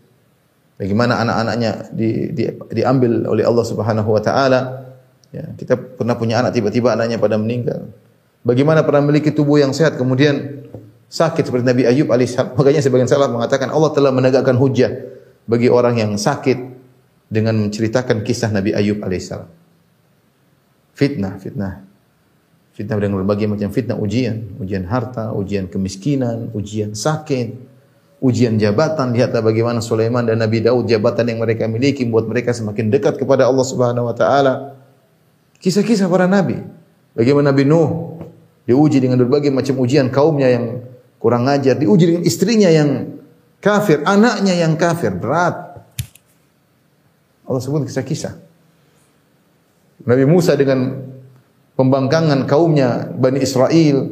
Bagaimana 0.79 1.19
anak-anaknya 1.19 1.91
di, 1.91 2.31
di, 2.31 2.47
diambil 2.71 3.27
oleh 3.27 3.43
Allah 3.43 3.65
Subhanahu 3.67 4.07
wa 4.07 4.23
taala? 4.23 4.87
Ya, 5.35 5.51
kita 5.59 5.75
pernah 5.75 6.15
punya 6.15 6.39
anak 6.39 6.55
tiba-tiba 6.55 6.95
anaknya 6.95 7.19
pada 7.19 7.35
meninggal. 7.35 7.91
Bagaimana 8.47 8.87
pernah 8.87 9.03
memiliki 9.03 9.35
tubuh 9.35 9.59
yang 9.59 9.75
sehat 9.75 9.99
kemudian 9.99 10.63
sakit 11.11 11.43
seperti 11.43 11.67
Nabi 11.67 11.83
Ayub 11.91 12.07
alaihissalam. 12.07 12.55
Makanya 12.59 12.79
sebagian 12.79 13.11
salah 13.11 13.27
mengatakan 13.27 13.67
Allah 13.67 13.91
telah 13.91 14.15
menegakkan 14.15 14.55
hujah 14.55 14.95
bagi 15.43 15.67
orang 15.67 15.99
yang 15.99 16.15
sakit 16.15 16.55
dengan 17.27 17.67
menceritakan 17.67 18.23
kisah 18.23 18.47
Nabi 18.47 18.71
Ayub 18.71 19.03
alaihissalam. 19.03 19.51
Fitnah, 20.95 21.35
fitnah. 21.35 21.83
Fitnah 22.75 22.99
dengan 22.99 23.23
berbagai 23.23 23.47
macam 23.47 23.71
fitnah 23.71 23.95
ujian, 23.95 24.59
ujian 24.59 24.83
harta, 24.83 25.31
ujian 25.31 25.71
kemiskinan, 25.71 26.51
ujian 26.51 26.91
sakit, 26.91 27.55
ujian 28.19 28.59
jabatan. 28.59 29.15
Lihatlah 29.15 29.39
bagaimana 29.39 29.79
Sulaiman 29.79 30.27
dan 30.27 30.43
Nabi 30.43 30.59
Daud 30.59 30.83
jabatan 30.83 31.23
yang 31.31 31.39
mereka 31.39 31.71
miliki 31.71 32.03
membuat 32.03 32.27
mereka 32.27 32.51
semakin 32.51 32.91
dekat 32.91 33.15
kepada 33.15 33.47
Allah 33.47 33.63
Subhanahu 33.63 34.11
wa 34.11 34.15
taala. 34.15 34.75
Kisah-kisah 35.63 36.11
para 36.11 36.27
nabi. 36.27 36.59
Bagaimana 37.15 37.55
Nabi 37.55 37.63
Nuh 37.63 38.19
diuji 38.67 38.99
dengan 38.99 39.23
berbagai 39.23 39.55
macam 39.55 39.79
ujian 39.79 40.11
kaumnya 40.11 40.51
yang 40.51 40.83
kurang 41.15 41.47
ajar, 41.47 41.79
diuji 41.79 42.11
dengan 42.11 42.23
istrinya 42.27 42.67
yang 42.67 43.23
kafir, 43.63 44.03
anaknya 44.03 44.51
yang 44.51 44.75
kafir, 44.75 45.15
berat. 45.15 45.79
Allah 47.47 47.61
sebut 47.63 47.87
kisah-kisah. 47.87 48.35
Nabi 50.03 50.27
Musa 50.27 50.59
dengan 50.59 51.14
pembangkangan 51.75 52.47
kaumnya 52.47 53.11
Bani 53.13 53.43
Israel, 53.43 54.07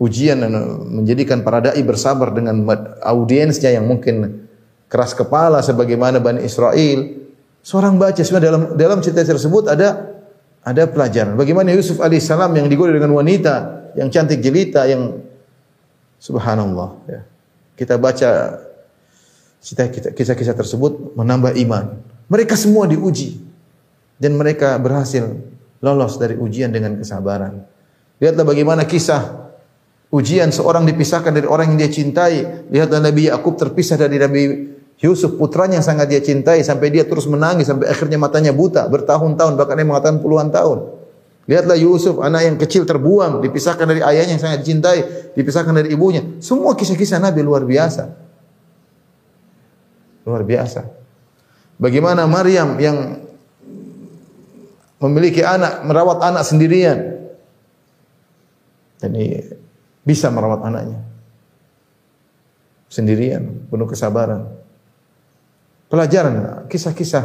ujian 0.00 0.40
dan 0.40 0.52
menjadikan 0.88 1.44
para 1.44 1.60
dai 1.60 1.80
bersabar 1.84 2.32
dengan 2.32 2.64
audiensnya 3.04 3.72
yang 3.76 3.88
mungkin 3.88 4.46
keras 4.88 5.12
kepala 5.16 5.60
sebagaimana 5.64 6.20
Bani 6.20 6.44
Israel. 6.44 7.20
Seorang 7.60 8.00
baca 8.00 8.20
sebenarnya 8.20 8.48
dalam 8.48 8.62
dalam 8.76 8.98
cerita 9.04 9.20
tersebut 9.20 9.68
ada 9.68 10.16
ada 10.64 10.88
pelajaran. 10.88 11.36
Bagaimana 11.36 11.72
Yusuf 11.72 12.00
alaihissalam 12.00 12.56
yang 12.56 12.68
digoda 12.68 12.92
dengan 12.92 13.12
wanita 13.16 13.84
yang 13.96 14.08
cantik 14.12 14.40
jelita 14.40 14.88
yang 14.88 15.20
subhanallah 16.20 16.96
ya. 17.08 17.20
Kita 17.76 17.96
baca 17.96 18.60
kisah-kisah 20.12 20.52
tersebut 20.52 21.16
menambah 21.16 21.56
iman. 21.64 21.96
Mereka 22.28 22.56
semua 22.56 22.84
diuji 22.84 23.40
dan 24.20 24.36
mereka 24.36 24.76
berhasil 24.76 25.32
lolos 25.80 26.20
dari 26.20 26.36
ujian 26.36 26.70
dengan 26.70 26.96
kesabaran. 26.96 27.64
Lihatlah 28.20 28.44
bagaimana 28.44 28.84
kisah 28.84 29.52
ujian 30.12 30.52
seorang 30.52 30.84
dipisahkan 30.84 31.32
dari 31.32 31.48
orang 31.48 31.74
yang 31.74 31.88
dia 31.88 31.90
cintai. 31.90 32.68
Lihatlah 32.68 33.00
Nabi 33.00 33.32
Yakub 33.32 33.56
terpisah 33.56 33.96
dari 33.96 34.20
Nabi 34.20 34.42
Yusuf 35.00 35.40
putranya 35.40 35.80
yang 35.80 35.86
sangat 35.86 36.12
dia 36.12 36.20
cintai 36.20 36.60
sampai 36.60 36.92
dia 36.92 37.08
terus 37.08 37.24
menangis 37.24 37.72
sampai 37.72 37.88
akhirnya 37.88 38.20
matanya 38.20 38.52
buta 38.52 38.84
bertahun-tahun 38.92 39.56
bahkan 39.56 39.80
dia 39.80 39.88
mengatakan 39.88 40.20
puluhan 40.20 40.52
tahun. 40.52 41.00
Lihatlah 41.48 41.80
Yusuf 41.80 42.20
anak 42.20 42.42
yang 42.44 42.56
kecil 42.60 42.84
terbuang 42.84 43.40
dipisahkan 43.40 43.88
dari 43.88 44.04
ayahnya 44.04 44.36
yang 44.36 44.42
sangat 44.44 44.60
dicintai 44.60 45.32
dipisahkan 45.32 45.72
dari 45.72 45.96
ibunya. 45.96 46.20
Semua 46.44 46.76
kisah-kisah 46.76 47.16
Nabi 47.16 47.40
luar 47.40 47.64
biasa. 47.64 48.12
Luar 50.28 50.44
biasa. 50.44 50.84
Bagaimana 51.80 52.28
Maryam 52.28 52.76
yang 52.76 53.24
memiliki 55.00 55.40
anak, 55.40 55.82
merawat 55.88 56.20
anak 56.20 56.44
sendirian. 56.44 57.20
Jadi 59.00 59.40
bisa 60.04 60.28
merawat 60.28 60.60
anaknya. 60.60 61.00
Sendirian, 62.92 63.70
penuh 63.72 63.88
kesabaran. 63.88 64.50
Pelajaran, 65.88 66.66
kisah-kisah 66.70 67.24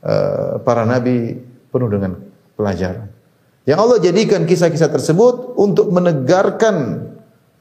uh, 0.00 0.52
para 0.62 0.86
nabi 0.86 1.36
penuh 1.68 1.90
dengan 1.90 2.16
pelajaran. 2.54 3.10
Yang 3.66 3.78
Allah 3.82 3.98
jadikan 3.98 4.46
kisah-kisah 4.46 4.88
tersebut 4.94 5.58
untuk 5.58 5.90
menegarkan 5.90 7.02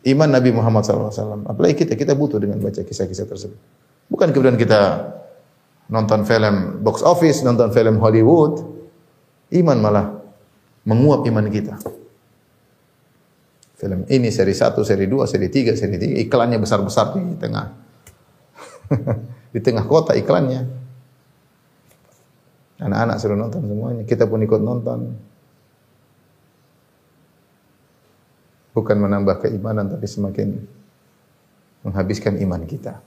iman 0.06 0.30
Nabi 0.30 0.54
Muhammad 0.54 0.86
SAW. 0.86 1.50
Apalagi 1.50 1.82
kita, 1.82 1.98
kita 1.98 2.14
butuh 2.14 2.38
dengan 2.38 2.62
baca 2.62 2.86
kisah-kisah 2.86 3.26
tersebut. 3.26 3.58
Bukan 4.06 4.30
kemudian 4.30 4.54
kita 4.54 5.02
nonton 5.90 6.22
film 6.30 6.86
box 6.86 7.02
office, 7.02 7.42
nonton 7.42 7.74
film 7.74 7.98
Hollywood, 7.98 8.75
Iman 9.54 9.78
malah 9.78 10.06
menguap 10.86 11.26
iman 11.30 11.46
kita. 11.50 11.78
Film 13.76 14.08
ini 14.08 14.32
seri 14.32 14.56
1, 14.56 14.72
seri 14.82 15.06
2, 15.06 15.28
seri 15.28 15.48
3, 15.52 15.76
seri 15.76 15.98
3 16.00 16.24
iklannya 16.26 16.58
besar-besar 16.58 17.12
di 17.20 17.36
tengah. 17.36 17.68
di 19.54 19.60
tengah 19.60 19.84
kota 19.84 20.16
iklannya. 20.16 20.86
Anak-anak 22.76 23.16
suruh 23.20 23.40
nonton 23.40 23.64
semuanya, 23.64 24.04
kita 24.04 24.28
pun 24.28 24.40
ikut 24.44 24.62
nonton. 24.64 25.16
Bukan 28.76 28.98
menambah 29.00 29.48
keimanan 29.48 29.88
tapi 29.88 30.04
semakin 30.04 30.60
menghabiskan 31.88 32.36
iman 32.44 32.64
kita. 32.68 33.00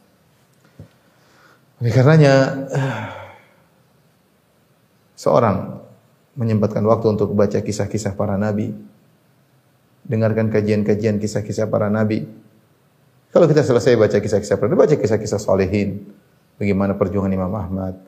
Oleh 1.79 1.93
karenanya 1.93 2.35
seorang 5.19 5.78
menyempatkan 6.39 6.87
waktu 6.87 7.19
untuk 7.19 7.35
baca 7.35 7.59
kisah-kisah 7.59 8.15
para 8.15 8.39
nabi, 8.39 8.71
dengarkan 10.07 10.55
kajian-kajian 10.55 11.19
kisah-kisah 11.19 11.67
para 11.67 11.91
nabi. 11.91 12.31
Kalau 13.35 13.51
kita 13.51 13.67
selesai 13.67 13.99
baca 13.99 14.17
kisah-kisah 14.23 14.55
para 14.55 14.71
nabi, 14.71 14.87
baca 14.87 14.95
kisah-kisah 14.95 15.43
solehin, 15.43 16.07
bagaimana 16.63 16.95
perjuangan 16.95 17.35
Imam 17.35 17.51
Ahmad, 17.59 17.99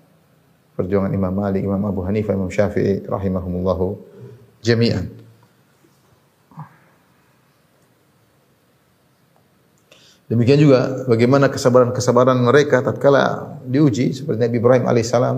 perjuangan 0.79 1.11
Imam 1.11 1.35
Malik, 1.35 1.67
Imam 1.67 1.83
Abu 1.83 2.07
Hanifah, 2.07 2.39
Imam 2.39 2.49
Syafi'i 2.49 3.03
rahimahumullahu 3.03 3.99
jami'an. 4.63 5.11
Demikian 10.31 10.63
juga 10.63 11.11
bagaimana 11.11 11.51
kesabaran-kesabaran 11.51 12.39
mereka 12.39 12.87
tatkala 12.87 13.59
diuji 13.67 14.15
seperti 14.15 14.39
Nabi 14.39 14.57
Ibrahim 14.63 14.87
alaihissalam 14.87 15.37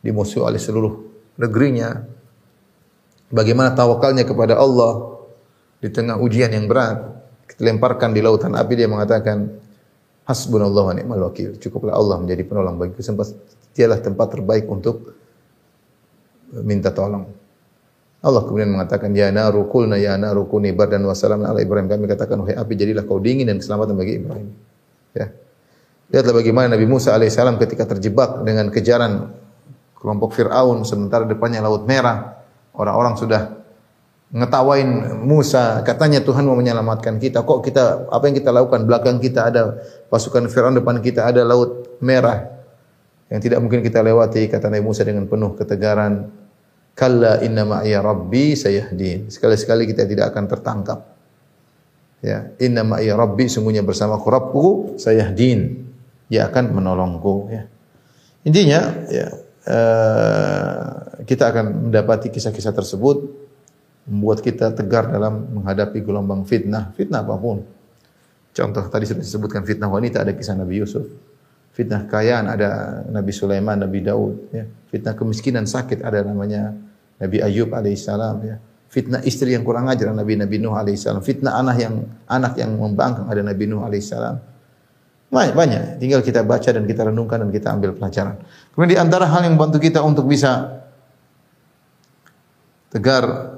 dimusuhi 0.00 0.40
oleh 0.40 0.56
seluruh 0.56 1.11
negerinya. 1.36 2.08
Bagaimana 3.32 3.72
tawakalnya 3.72 4.28
kepada 4.28 4.60
Allah 4.60 5.12
di 5.82 5.88
tengah 5.88 6.20
ujian 6.20 6.52
yang 6.52 6.70
berat. 6.70 7.00
Kita 7.48 7.64
lemparkan 7.68 8.14
di 8.14 8.20
lautan 8.22 8.54
api 8.54 8.72
dia 8.78 8.88
mengatakan 8.88 9.48
hasbunallahu 10.28 10.92
wa 10.92 10.94
ni'mal 10.94 11.22
wakil. 11.32 11.58
Cukuplah 11.58 11.96
Allah 11.96 12.22
menjadi 12.22 12.46
penolong 12.46 12.78
bagiku. 12.78 13.02
Dialah 13.72 13.98
tempat 14.04 14.36
terbaik 14.36 14.68
untuk 14.68 15.16
minta 16.60 16.92
tolong. 16.92 17.24
Allah 18.22 18.42
kemudian 18.46 18.70
mengatakan 18.70 19.10
ya 19.18 19.34
naru 19.34 19.66
kulna 19.66 19.98
ya 19.98 20.14
naru 20.14 20.46
kuni 20.46 20.70
bardan 20.70 21.02
wa 21.02 21.16
ala 21.16 21.58
Ibrahim. 21.58 21.90
Kami 21.90 22.06
katakan 22.06 22.38
wahai 22.38 22.54
api 22.54 22.72
jadilah 22.78 23.02
kau 23.02 23.18
dingin 23.18 23.50
dan 23.50 23.58
keselamatan 23.58 23.98
bagi 23.98 24.22
Ibrahim. 24.22 24.48
Ya. 25.16 25.26
Lihatlah 26.14 26.34
bagaimana 26.38 26.76
Nabi 26.78 26.86
Musa 26.86 27.16
alaihissalam 27.16 27.58
ketika 27.58 27.88
terjebak 27.88 28.46
dengan 28.46 28.70
kejaran 28.70 29.34
kelompok 30.02 30.34
Fir'aun 30.34 30.82
sementara 30.82 31.22
depannya 31.22 31.62
laut 31.62 31.86
merah. 31.86 32.42
Orang-orang 32.74 33.14
sudah 33.14 33.62
ngetawain 34.34 35.22
Musa, 35.22 35.86
katanya 35.86 36.18
Tuhan 36.26 36.42
mau 36.42 36.58
menyelamatkan 36.58 37.22
kita. 37.22 37.46
Kok 37.46 37.62
kita 37.62 38.10
apa 38.10 38.26
yang 38.26 38.34
kita 38.34 38.50
lakukan 38.50 38.82
belakang 38.82 39.22
kita 39.22 39.54
ada 39.54 39.78
pasukan 40.10 40.50
Firaun 40.50 40.74
depan 40.74 40.98
kita 40.98 41.30
ada 41.30 41.46
laut 41.46 42.00
merah 42.02 42.50
yang 43.30 43.38
tidak 43.38 43.62
mungkin 43.62 43.80
kita 43.80 44.02
lewati 44.02 44.50
kata 44.50 44.68
Nabi 44.68 44.84
Musa 44.84 45.06
dengan 45.06 45.24
penuh 45.30 45.54
ketegaran 45.54 46.42
Kalla 46.92 47.40
inna 47.40 47.64
ma'iya 47.64 48.04
rabbi 48.04 48.52
sayahdin. 48.52 49.32
Sekali-sekali 49.32 49.88
kita 49.88 50.04
tidak 50.04 50.36
akan 50.36 50.44
tertangkap. 50.44 51.00
Ya, 52.20 52.52
inna 52.60 52.84
ma'iya 52.84 53.16
rabbi 53.16 53.48
sungguhnya 53.48 53.80
bersama 53.80 54.20
Rabbku 54.20 55.00
sayahdin. 55.00 55.88
Dia 56.28 56.52
akan 56.52 56.76
menolongku 56.76 57.48
ya. 57.48 57.64
Intinya 58.44 59.08
ya 59.08 59.32
uh, 59.66 61.22
kita 61.22 61.50
akan 61.50 61.88
mendapati 61.88 62.30
kisah-kisah 62.32 62.74
tersebut 62.74 63.30
membuat 64.06 64.42
kita 64.42 64.74
tegar 64.74 65.06
dalam 65.06 65.46
menghadapi 65.54 66.02
gelombang 66.02 66.42
fitnah, 66.42 66.90
fitnah 66.98 67.22
apa 67.22 67.38
pun. 67.38 67.62
Contoh 68.52 68.84
tadi 68.90 69.08
sudah 69.08 69.22
disebutkan 69.22 69.62
fitnah 69.64 69.88
wanita 69.88 70.20
ada 70.26 70.34
kisah 70.34 70.58
Nabi 70.58 70.82
Yusuf. 70.82 71.06
Fitnah 71.72 72.04
kekayaan 72.04 72.52
ada 72.52 73.00
Nabi 73.08 73.32
Sulaiman, 73.32 73.80
Nabi 73.80 74.04
Daud. 74.04 74.52
Ya. 74.52 74.68
Fitnah 74.92 75.16
kemiskinan 75.16 75.64
sakit 75.64 76.04
ada 76.04 76.20
namanya 76.20 76.76
Nabi 77.16 77.40
Ayub 77.40 77.72
alaihissalam. 77.72 78.36
Ya. 78.44 78.60
Fitnah 78.92 79.24
istri 79.24 79.56
yang 79.56 79.64
kurang 79.64 79.88
ajar 79.88 80.12
Nabi 80.12 80.36
Nabi 80.36 80.60
Nuh 80.60 80.76
alaihissalam. 80.76 81.24
Fitnah 81.24 81.56
anak 81.56 81.80
yang 81.80 82.04
anak 82.28 82.60
yang 82.60 82.76
membangkang 82.76 83.24
ada 83.24 83.40
Nabi 83.40 83.64
Nuh 83.64 83.88
alaihissalam. 83.88 84.36
Banyak, 85.32 85.54
banyak. 85.56 85.82
Tinggal 85.96 86.20
kita 86.20 86.44
baca 86.44 86.68
dan 86.68 86.84
kita 86.84 87.08
renungkan 87.08 87.40
dan 87.40 87.48
kita 87.48 87.72
ambil 87.72 87.96
pelajaran. 87.96 88.36
Kemudian 88.72 88.90
di 88.96 88.98
antara 88.98 89.28
hal 89.28 89.44
yang 89.44 89.60
membantu 89.60 89.76
kita 89.84 90.00
untuk 90.00 90.24
bisa 90.24 90.80
tegar 92.88 93.52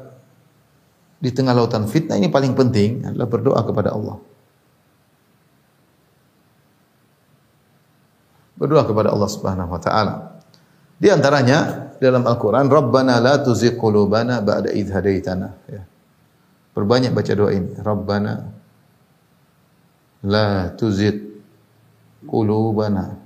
di 1.23 1.31
tengah 1.31 1.55
lautan 1.55 1.87
fitnah 1.87 2.19
ini 2.19 2.27
paling 2.27 2.53
penting 2.59 3.07
adalah 3.07 3.27
berdoa 3.31 3.61
kepada 3.63 3.95
Allah. 3.95 4.19
Berdoa 8.59 8.83
kepada 8.87 9.09
Allah 9.15 9.31
Subhanahu 9.31 9.71
wa 9.71 9.81
taala. 9.83 10.15
Di 10.99 11.11
antaranya 11.11 11.91
dalam 11.99 12.27
Al-Qur'an, 12.27 12.67
"Rabbana 12.67 13.19
la 13.23 13.39
tuzigh 13.39 13.75
qulubana 13.79 14.43
ba'da 14.43 14.71
idh 14.75 14.91
hadaitana." 14.95 15.49
Ya. 15.71 15.83
Perbanyak 16.75 17.15
baca 17.15 17.33
doa 17.35 17.51
ini. 17.55 17.71
Rabbana 17.79 18.35
la 20.27 20.75
tuzigh 20.75 21.19
qulubana 22.27 23.24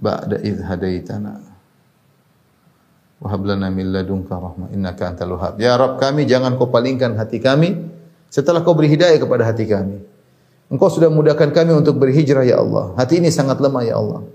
ba'da 0.00 0.40
idh 0.40 0.60
hadaitana. 0.64 1.40
Wa 3.16 3.32
hab 3.32 3.42
lana 3.48 3.72
min 3.72 3.92
ladunka 3.92 4.36
rahmah 4.36 4.68
innaka 4.76 5.08
antal 5.08 5.40
wahhab. 5.40 5.56
Ya 5.56 5.76
Rabb 5.76 5.96
kami 5.96 6.28
jangan 6.28 6.54
kau 6.60 6.68
palingkan 6.68 7.16
hati 7.16 7.40
kami 7.40 7.88
setelah 8.28 8.60
kau 8.60 8.76
beri 8.76 8.92
hidayah 8.92 9.16
kepada 9.16 9.48
hati 9.48 9.64
kami. 9.64 10.04
Engkau 10.66 10.90
sudah 10.90 11.08
mudahkan 11.08 11.54
kami 11.54 11.72
untuk 11.72 11.96
berhijrah 11.96 12.42
ya 12.42 12.58
Allah. 12.58 12.92
Hati 12.98 13.22
ini 13.22 13.30
sangat 13.30 13.62
lemah 13.62 13.82
ya 13.86 13.96
Allah. 13.96 14.26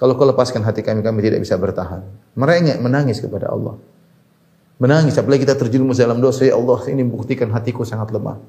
Kalau 0.00 0.16
kau 0.16 0.24
lepaskan 0.24 0.64
hati 0.64 0.80
kami, 0.80 1.04
kami 1.04 1.20
tidak 1.20 1.44
bisa 1.44 1.60
bertahan. 1.60 2.00
Merengek, 2.32 2.80
menangis 2.80 3.20
kepada 3.20 3.52
Allah. 3.52 3.76
Menangis, 4.80 5.12
apalagi 5.20 5.44
kita 5.44 5.60
terjerumus 5.60 6.00
dalam 6.00 6.24
dosa. 6.24 6.48
Ya 6.48 6.56
Allah, 6.56 6.80
ini 6.88 7.04
buktikan 7.04 7.52
hatiku 7.52 7.84
sangat 7.84 8.08
lemah. 8.08 8.40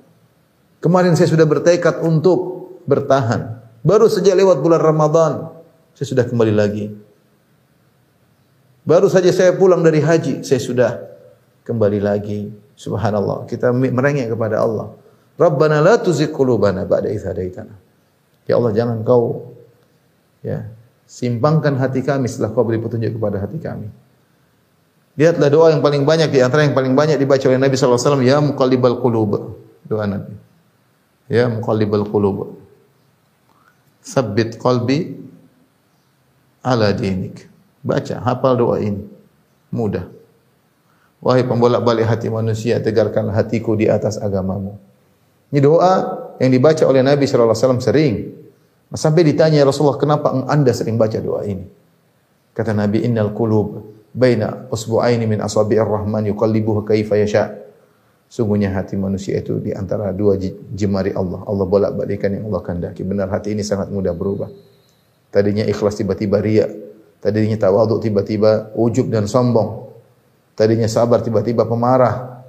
Kemarin 0.80 1.20
saya 1.20 1.28
sudah 1.28 1.44
bertekad 1.44 2.00
untuk 2.08 2.40
bertahan. 2.88 3.60
Baru 3.84 4.08
saja 4.08 4.32
lewat 4.32 4.64
bulan 4.64 4.80
Ramadan, 4.80 5.52
saya 6.02 6.18
sudah 6.18 6.26
kembali 6.26 6.50
lagi. 6.58 6.90
Baru 8.82 9.06
saja 9.06 9.30
saya 9.30 9.54
pulang 9.54 9.86
dari 9.86 10.02
haji, 10.02 10.42
saya 10.42 10.58
sudah 10.58 10.98
kembali 11.62 12.02
lagi. 12.02 12.50
Subhanallah, 12.74 13.46
kita 13.46 13.70
merengek 13.70 14.34
kepada 14.34 14.66
Allah. 14.66 14.98
Rabbana 15.38 15.78
la 15.78 16.02
tuzigh 16.02 16.34
qulubana 16.34 16.90
ba'da 16.90 17.06
idh 17.06 17.22
hadaitana. 17.22 17.78
Ya 18.50 18.58
Allah 18.58 18.74
jangan 18.74 19.06
kau 19.06 19.54
ya 20.42 20.74
simpangkan 21.06 21.78
hati 21.78 22.02
kami 22.02 22.26
setelah 22.26 22.50
kau 22.50 22.66
beri 22.66 22.82
petunjuk 22.82 23.22
kepada 23.22 23.38
hati 23.38 23.62
kami. 23.62 23.86
Lihatlah 25.22 25.54
doa 25.54 25.70
yang 25.70 25.86
paling 25.86 26.02
banyak 26.02 26.34
di 26.34 26.42
antara 26.42 26.66
yang 26.66 26.74
paling 26.74 26.98
banyak 26.98 27.22
dibaca 27.22 27.46
oleh 27.46 27.62
Nabi 27.62 27.78
sallallahu 27.78 28.02
alaihi 28.02 28.10
wasallam 28.10 28.26
ya 28.26 28.38
muqallibal 28.42 28.98
qulub. 28.98 29.54
Doa 29.86 30.10
Nabi. 30.10 30.34
Ya 31.30 31.46
muqallibal 31.46 32.10
qulub. 32.10 32.58
Sabbit 34.02 34.58
qalbi 34.58 35.21
ala 36.62 36.94
dinik. 36.94 37.50
Baca, 37.82 38.22
hafal 38.22 38.54
doa 38.58 38.78
ini. 38.78 39.02
Mudah. 39.74 40.06
Wahai 41.22 41.46
pembolak-balik 41.46 42.06
hati 42.06 42.34
manusia, 42.34 42.82
tegarkanlah 42.82 43.34
hatiku 43.34 43.78
di 43.78 43.86
atas 43.86 44.18
agamamu. 44.18 44.78
Ini 45.54 45.60
doa 45.62 45.94
yang 46.42 46.50
dibaca 46.50 46.82
oleh 46.90 47.06
Nabi 47.06 47.30
sallallahu 47.30 47.54
alaihi 47.54 47.62
wasallam 47.62 47.84
sering. 47.84 48.16
Sampai 48.92 49.24
ditanya 49.24 49.62
Rasulullah, 49.64 50.02
"Kenapa 50.02 50.34
Anda 50.50 50.74
sering 50.74 50.98
baca 50.98 51.16
doa 51.22 51.46
ini?" 51.46 51.64
Kata 52.52 52.74
Nabi, 52.76 53.06
"Innal 53.06 53.32
qulub 53.32 53.86
baina 54.12 54.68
usbu'aini 54.68 55.30
min 55.30 55.40
asabi'ir 55.40 55.86
rahman 55.86 56.28
yuqallibuhu 56.34 56.84
kaifa 56.84 57.16
yasha." 57.16 57.56
Sungguhnya 58.32 58.72
hati 58.72 58.96
manusia 58.96 59.44
itu 59.44 59.60
di 59.60 59.76
antara 59.76 60.16
dua 60.16 60.40
jemari 60.72 61.12
Allah. 61.12 61.44
Allah 61.44 61.66
bolak-balikkan 61.68 62.32
yang 62.32 62.48
Allah 62.48 62.64
kehendaki. 62.64 63.04
Benar 63.04 63.28
hati 63.28 63.52
ini 63.52 63.60
sangat 63.60 63.92
mudah 63.92 64.16
berubah. 64.16 64.48
Tadinya 65.32 65.64
ikhlas 65.64 65.96
tiba-tiba 65.96 66.44
riya. 66.44 66.68
Tadinya 67.24 67.56
tawaduk 67.56 68.04
tiba-tiba 68.04 68.76
ujub 68.76 69.08
dan 69.08 69.26
sombong. 69.32 69.88
Tadinya 70.60 70.86
sabar 70.92 71.24
tiba-tiba 71.24 71.64
pemarah. 71.64 72.44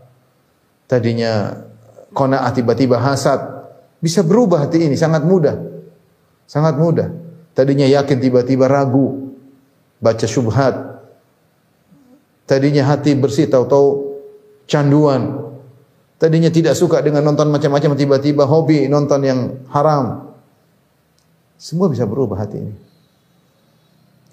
Tadinya 0.91 1.63
qanaah 2.11 2.51
tiba-tiba 2.51 2.99
hasad. 2.99 3.39
Bisa 4.03 4.27
berubah 4.27 4.67
hati 4.67 4.83
ini 4.83 4.99
sangat 4.99 5.23
mudah. 5.23 5.55
Sangat 6.51 6.75
mudah. 6.75 7.09
Tadinya 7.55 7.87
yakin 7.87 8.19
tiba-tiba 8.19 8.67
ragu. 8.67 9.31
Baca 10.03 10.27
syubhat. 10.27 10.75
Tadinya 12.51 12.83
hati 12.91 13.15
bersih 13.15 13.47
tahu-tahu 13.47 14.19
canduan. 14.67 15.55
Tadinya 16.19 16.51
tidak 16.51 16.75
suka 16.75 16.99
dengan 16.99 17.23
nonton 17.23 17.51
macam-macam 17.55 17.95
tiba-tiba 17.95 18.43
hobi 18.47 18.91
nonton 18.91 19.21
yang 19.23 19.41
haram. 19.71 20.32
Semua 21.63 21.87
bisa 21.87 22.03
berubah 22.03 22.43
hati 22.43 22.59
ini. 22.59 22.75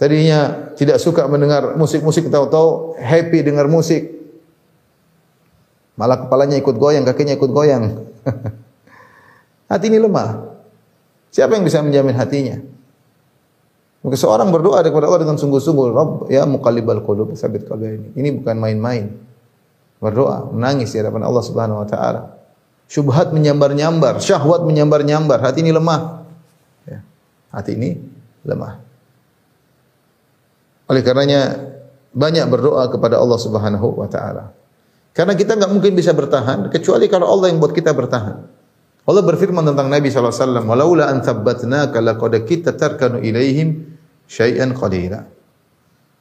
Tadinya 0.01 0.73
tidak 0.73 0.97
suka 0.97 1.29
mendengar 1.29 1.77
musik-musik 1.77 2.25
tahu-tahu 2.25 2.97
happy 2.97 3.45
dengar 3.45 3.69
musik. 3.69 4.17
Malah 5.93 6.25
kepalanya 6.25 6.57
ikut 6.57 6.73
goyang, 6.81 7.05
kakinya 7.05 7.37
ikut 7.37 7.51
goyang. 7.53 8.01
hati 9.71 9.85
ini 9.93 10.01
lemah. 10.01 10.57
Siapa 11.29 11.53
yang 11.53 11.69
bisa 11.69 11.85
menjamin 11.85 12.17
hatinya? 12.17 12.57
Maka 14.01 14.15
seorang 14.17 14.49
berdoa 14.49 14.81
kepada 14.81 15.05
Allah 15.05 15.21
dengan 15.27 15.37
sungguh-sungguh, 15.37 15.85
Rabb 15.93 16.13
ya 16.33 16.49
muqallibal 16.49 17.05
qulub, 17.05 17.35
sabit 17.37 17.69
qalbi 17.69 17.93
ini. 17.93 18.09
Ini 18.17 18.29
bukan 18.41 18.57
main-main. 18.57 19.05
Berdoa, 20.01 20.49
menangis 20.49 20.95
di 20.95 21.03
hadapan 21.03 21.27
Allah 21.27 21.43
Subhanahu 21.45 21.83
wa 21.83 21.87
taala. 21.91 22.39
Syubhat 22.89 23.35
menyambar-nyambar, 23.35 24.17
syahwat 24.17 24.65
menyambar-nyambar, 24.65 25.43
hati 25.45 25.61
ini 25.61 25.75
lemah. 25.75 26.18
Hati 27.49 27.73
ini 27.73 27.97
lemah. 28.45 28.73
Oleh 30.89 31.01
karenanya 31.05 31.57
banyak 32.13 32.45
berdoa 32.49 32.89
kepada 32.89 33.21
Allah 33.21 33.37
Subhanahu 33.37 34.01
wa 34.01 34.09
taala. 34.09 34.53
Karena 35.13 35.33
kita 35.37 35.57
nggak 35.57 35.71
mungkin 35.73 35.93
bisa 35.93 36.13
bertahan 36.13 36.69
kecuali 36.73 37.05
kalau 37.09 37.29
Allah 37.29 37.53
yang 37.53 37.61
buat 37.61 37.73
kita 37.73 37.93
bertahan. 37.93 38.37
Allah 39.09 39.23
berfirman 39.25 39.65
tentang 39.65 39.89
Nabi 39.89 40.13
SAW, 40.13 40.65
"Walaula 40.69 41.09
an 41.09 41.25
thabbatnaka 41.25 41.97
laqad 41.97 42.45
kita 42.45 42.77
tarkanu 42.77 43.21
ilaihim 43.21 43.97
syai'an 44.29 44.73
qalila." 44.77 45.25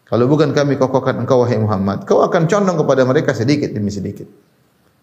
Kalau 0.09 0.25
bukan 0.25 0.57
kami 0.57 0.81
kokohkan 0.81 1.21
engkau 1.21 1.45
wahai 1.45 1.61
Muhammad, 1.61 2.09
kau 2.09 2.25
akan 2.25 2.49
condong 2.49 2.81
kepada 2.81 3.05
mereka 3.05 3.37
sedikit 3.37 3.69
demi 3.77 3.93
sedikit. 3.93 4.25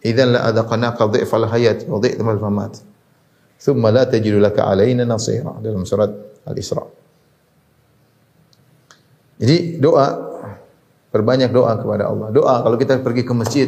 Idzan 0.01 0.33
la 0.33 0.49
adaqnaka 0.49 1.05
dhifal 1.13 1.45
hayat 1.45 1.85
wa 1.85 2.01
dhi'mal 2.01 2.41
mamat. 2.41 2.81
Thumma 3.65 3.89
la 3.89 4.05
tajidu 4.05 4.37
laka 4.37 4.69
alaina 4.69 5.09
nasira 5.09 5.57
dalam 5.57 5.89
surat 5.89 6.13
Al-Isra. 6.45 6.85
Jadi 9.41 9.81
doa 9.81 10.05
perbanyak 11.09 11.49
doa 11.49 11.73
kepada 11.81 12.05
Allah. 12.13 12.29
Doa 12.29 12.61
kalau 12.61 12.77
kita 12.77 13.01
pergi 13.01 13.25
ke 13.25 13.33
masjid, 13.33 13.65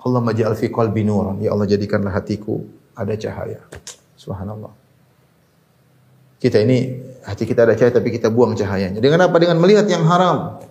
Allah 0.00 0.24
maj'al 0.24 0.56
fi 0.56 0.72
qalbi 0.72 1.04
nuran. 1.04 1.44
Ya 1.44 1.52
Allah 1.52 1.68
jadikanlah 1.68 2.16
hatiku 2.16 2.64
ada 2.96 3.12
cahaya. 3.20 3.60
Subhanallah. 4.16 4.72
Kita 6.40 6.64
ini 6.64 7.04
hati 7.28 7.44
kita 7.44 7.68
ada 7.68 7.76
cahaya 7.76 7.92
tapi 7.92 8.16
kita 8.16 8.32
buang 8.32 8.56
cahayanya. 8.56 8.96
Dengan 9.04 9.28
apa? 9.28 9.36
Dengan 9.36 9.60
melihat 9.60 9.84
yang 9.92 10.08
haram. 10.08 10.64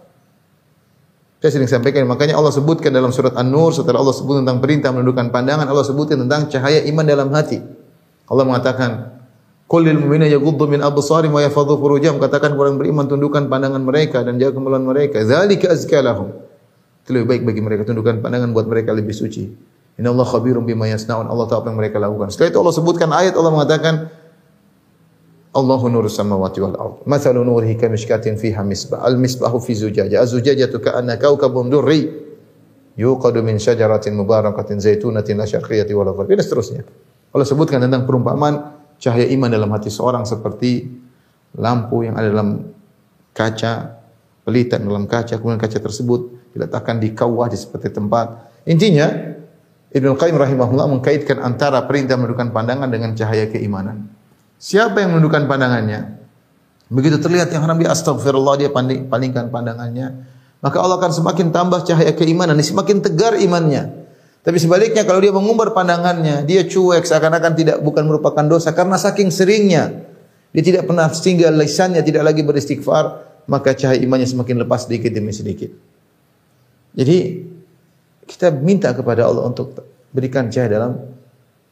Saya 1.46 1.60
sering 1.60 1.70
sampaikan 1.70 2.10
makanya 2.10 2.42
Allah 2.42 2.56
sebutkan 2.56 2.90
dalam 2.90 3.14
surat 3.14 3.38
An-Nur 3.38 3.70
setelah 3.70 4.02
Allah 4.02 4.16
sebut 4.16 4.42
tentang 4.42 4.64
perintah 4.64 4.96
menundukkan 4.96 5.30
pandangan 5.30 5.70
Allah 5.70 5.86
sebutkan 5.86 6.26
tentang 6.26 6.50
cahaya 6.50 6.82
iman 6.90 7.06
dalam 7.06 7.30
hati. 7.36 7.83
Allah 8.34 8.46
mengatakan 8.50 9.14
Qul 9.74 9.90
lil 9.90 9.98
mu'minina 9.98 10.30
yaghuddu 10.30 10.70
min 10.70 10.86
absarihim 10.86 11.34
wa 11.34 11.42
yahfadhu 11.42 11.82
furujahum 11.82 12.22
katakan 12.22 12.54
orang 12.54 12.78
beriman 12.78 13.10
tundukkan 13.10 13.50
pandangan 13.50 13.82
mereka 13.82 14.22
dan 14.22 14.38
jaga 14.38 14.60
kemaluan 14.60 14.86
mereka. 14.86 15.26
Dzalika 15.26 15.74
azka 15.74 15.98
lahum. 16.04 16.30
Itu 17.02 17.10
lebih 17.18 17.28
baik 17.28 17.42
bagi 17.42 17.62
mereka 17.66 17.82
tundukkan 17.90 18.22
pandangan 18.22 18.54
buat 18.54 18.70
mereka 18.70 18.94
lebih 18.94 19.18
suci. 19.18 19.50
Inna 19.98 20.14
Allah 20.14 20.30
khabirum 20.30 20.62
bima 20.68 20.86
yasnaun. 20.86 21.26
Allah 21.26 21.50
tahu 21.50 21.66
apa 21.66 21.68
yang 21.74 21.80
mereka 21.82 21.98
lakukan. 21.98 22.30
Setelah 22.30 22.54
itu 22.54 22.60
Allah 22.62 22.76
sebutkan 22.76 23.10
ayat 23.18 23.34
Allah 23.34 23.50
mengatakan 23.50 23.96
Allahu 25.58 25.86
nuru 25.90 26.10
samawati 26.10 26.60
wal 26.62 26.78
ard. 26.78 26.96
Mathalu 27.10 27.42
nurihi 27.42 27.74
kamishkatin 27.74 28.38
fiha 28.38 28.62
misbah. 28.62 29.02
Al 29.02 29.18
misbahu 29.18 29.58
fi 29.58 29.74
zujajah. 29.74 30.22
Az-zujajatu 30.22 30.82
ka'anna 30.82 31.18
kawkabun 31.18 31.74
durri 31.74 32.14
yuqadu 32.94 33.42
min 33.42 33.58
syajaratin 33.58 34.14
mubarakatin 34.18 34.78
zaitunatin 34.78 35.42
la 35.42 35.50
syarqiyyati 35.50 35.98
wala 35.98 36.14
gharbiyah. 36.14 36.42
Dan 36.42 36.46
seterusnya. 36.46 36.82
Allah 37.34 37.48
sebutkan 37.50 37.82
tentang 37.82 38.06
perumpamaan 38.06 38.78
cahaya 39.02 39.26
iman 39.34 39.50
dalam 39.50 39.70
hati 39.74 39.90
seorang 39.90 40.24
seperti 40.24 40.86
lampu 41.58 42.06
yang 42.06 42.14
ada 42.14 42.30
dalam 42.30 42.70
kaca, 43.34 44.00
pelita 44.46 44.78
dalam 44.78 45.10
kaca, 45.10 45.42
kemudian 45.42 45.58
kaca 45.58 45.82
tersebut 45.82 46.54
diletakkan 46.54 47.02
di 47.02 47.12
kawah 47.18 47.50
di 47.50 47.58
seperti 47.58 47.90
tempat. 47.90 48.54
Intinya, 48.70 49.10
Ibnu 49.94 50.14
Qayyim 50.14 50.38
rahimahullah 50.38 50.90
mengkaitkan 50.90 51.42
antara 51.42 51.82
perintah 51.90 52.18
menundukkan 52.18 52.54
pandangan 52.54 52.90
dengan 52.90 53.18
cahaya 53.18 53.50
keimanan. 53.50 54.10
Siapa 54.62 55.02
yang 55.02 55.18
menundukkan 55.18 55.50
pandangannya? 55.50 56.22
Begitu 56.94 57.18
terlihat 57.18 57.50
yang 57.50 57.66
haram 57.66 57.82
dia 57.82 57.90
astagfirullah 57.90 58.62
dia 58.62 58.70
palingkan 59.10 59.50
pandangannya, 59.50 60.30
maka 60.62 60.78
Allah 60.78 61.02
akan 61.02 61.12
semakin 61.12 61.50
tambah 61.50 61.82
cahaya 61.82 62.14
keimanan, 62.14 62.62
semakin 62.62 63.02
tegar 63.02 63.34
imannya. 63.38 64.03
Tapi 64.44 64.58
sebaliknya 64.60 65.08
kalau 65.08 65.24
dia 65.24 65.32
mengumbar 65.32 65.72
pandangannya, 65.72 66.44
dia 66.44 66.68
cuek 66.68 67.08
seakan-akan 67.08 67.56
tidak 67.56 67.78
bukan 67.80 68.04
merupakan 68.04 68.44
dosa 68.44 68.76
karena 68.76 69.00
saking 69.00 69.32
seringnya 69.32 70.04
dia 70.52 70.64
tidak 70.64 70.84
pernah 70.86 71.08
singgah 71.10 71.50
lisannya 71.50 72.04
tidak 72.04 72.28
lagi 72.28 72.44
beristighfar, 72.44 73.24
maka 73.50 73.74
cahaya 73.74 73.98
imannya 74.04 74.28
semakin 74.28 74.62
lepas 74.68 74.86
sedikit 74.86 75.16
demi 75.16 75.32
sedikit. 75.32 75.72
Jadi 76.94 77.18
kita 78.30 78.54
minta 78.54 78.94
kepada 78.94 79.26
Allah 79.26 79.50
untuk 79.50 79.80
berikan 80.14 80.52
cahaya 80.52 80.78
dalam 80.78 80.92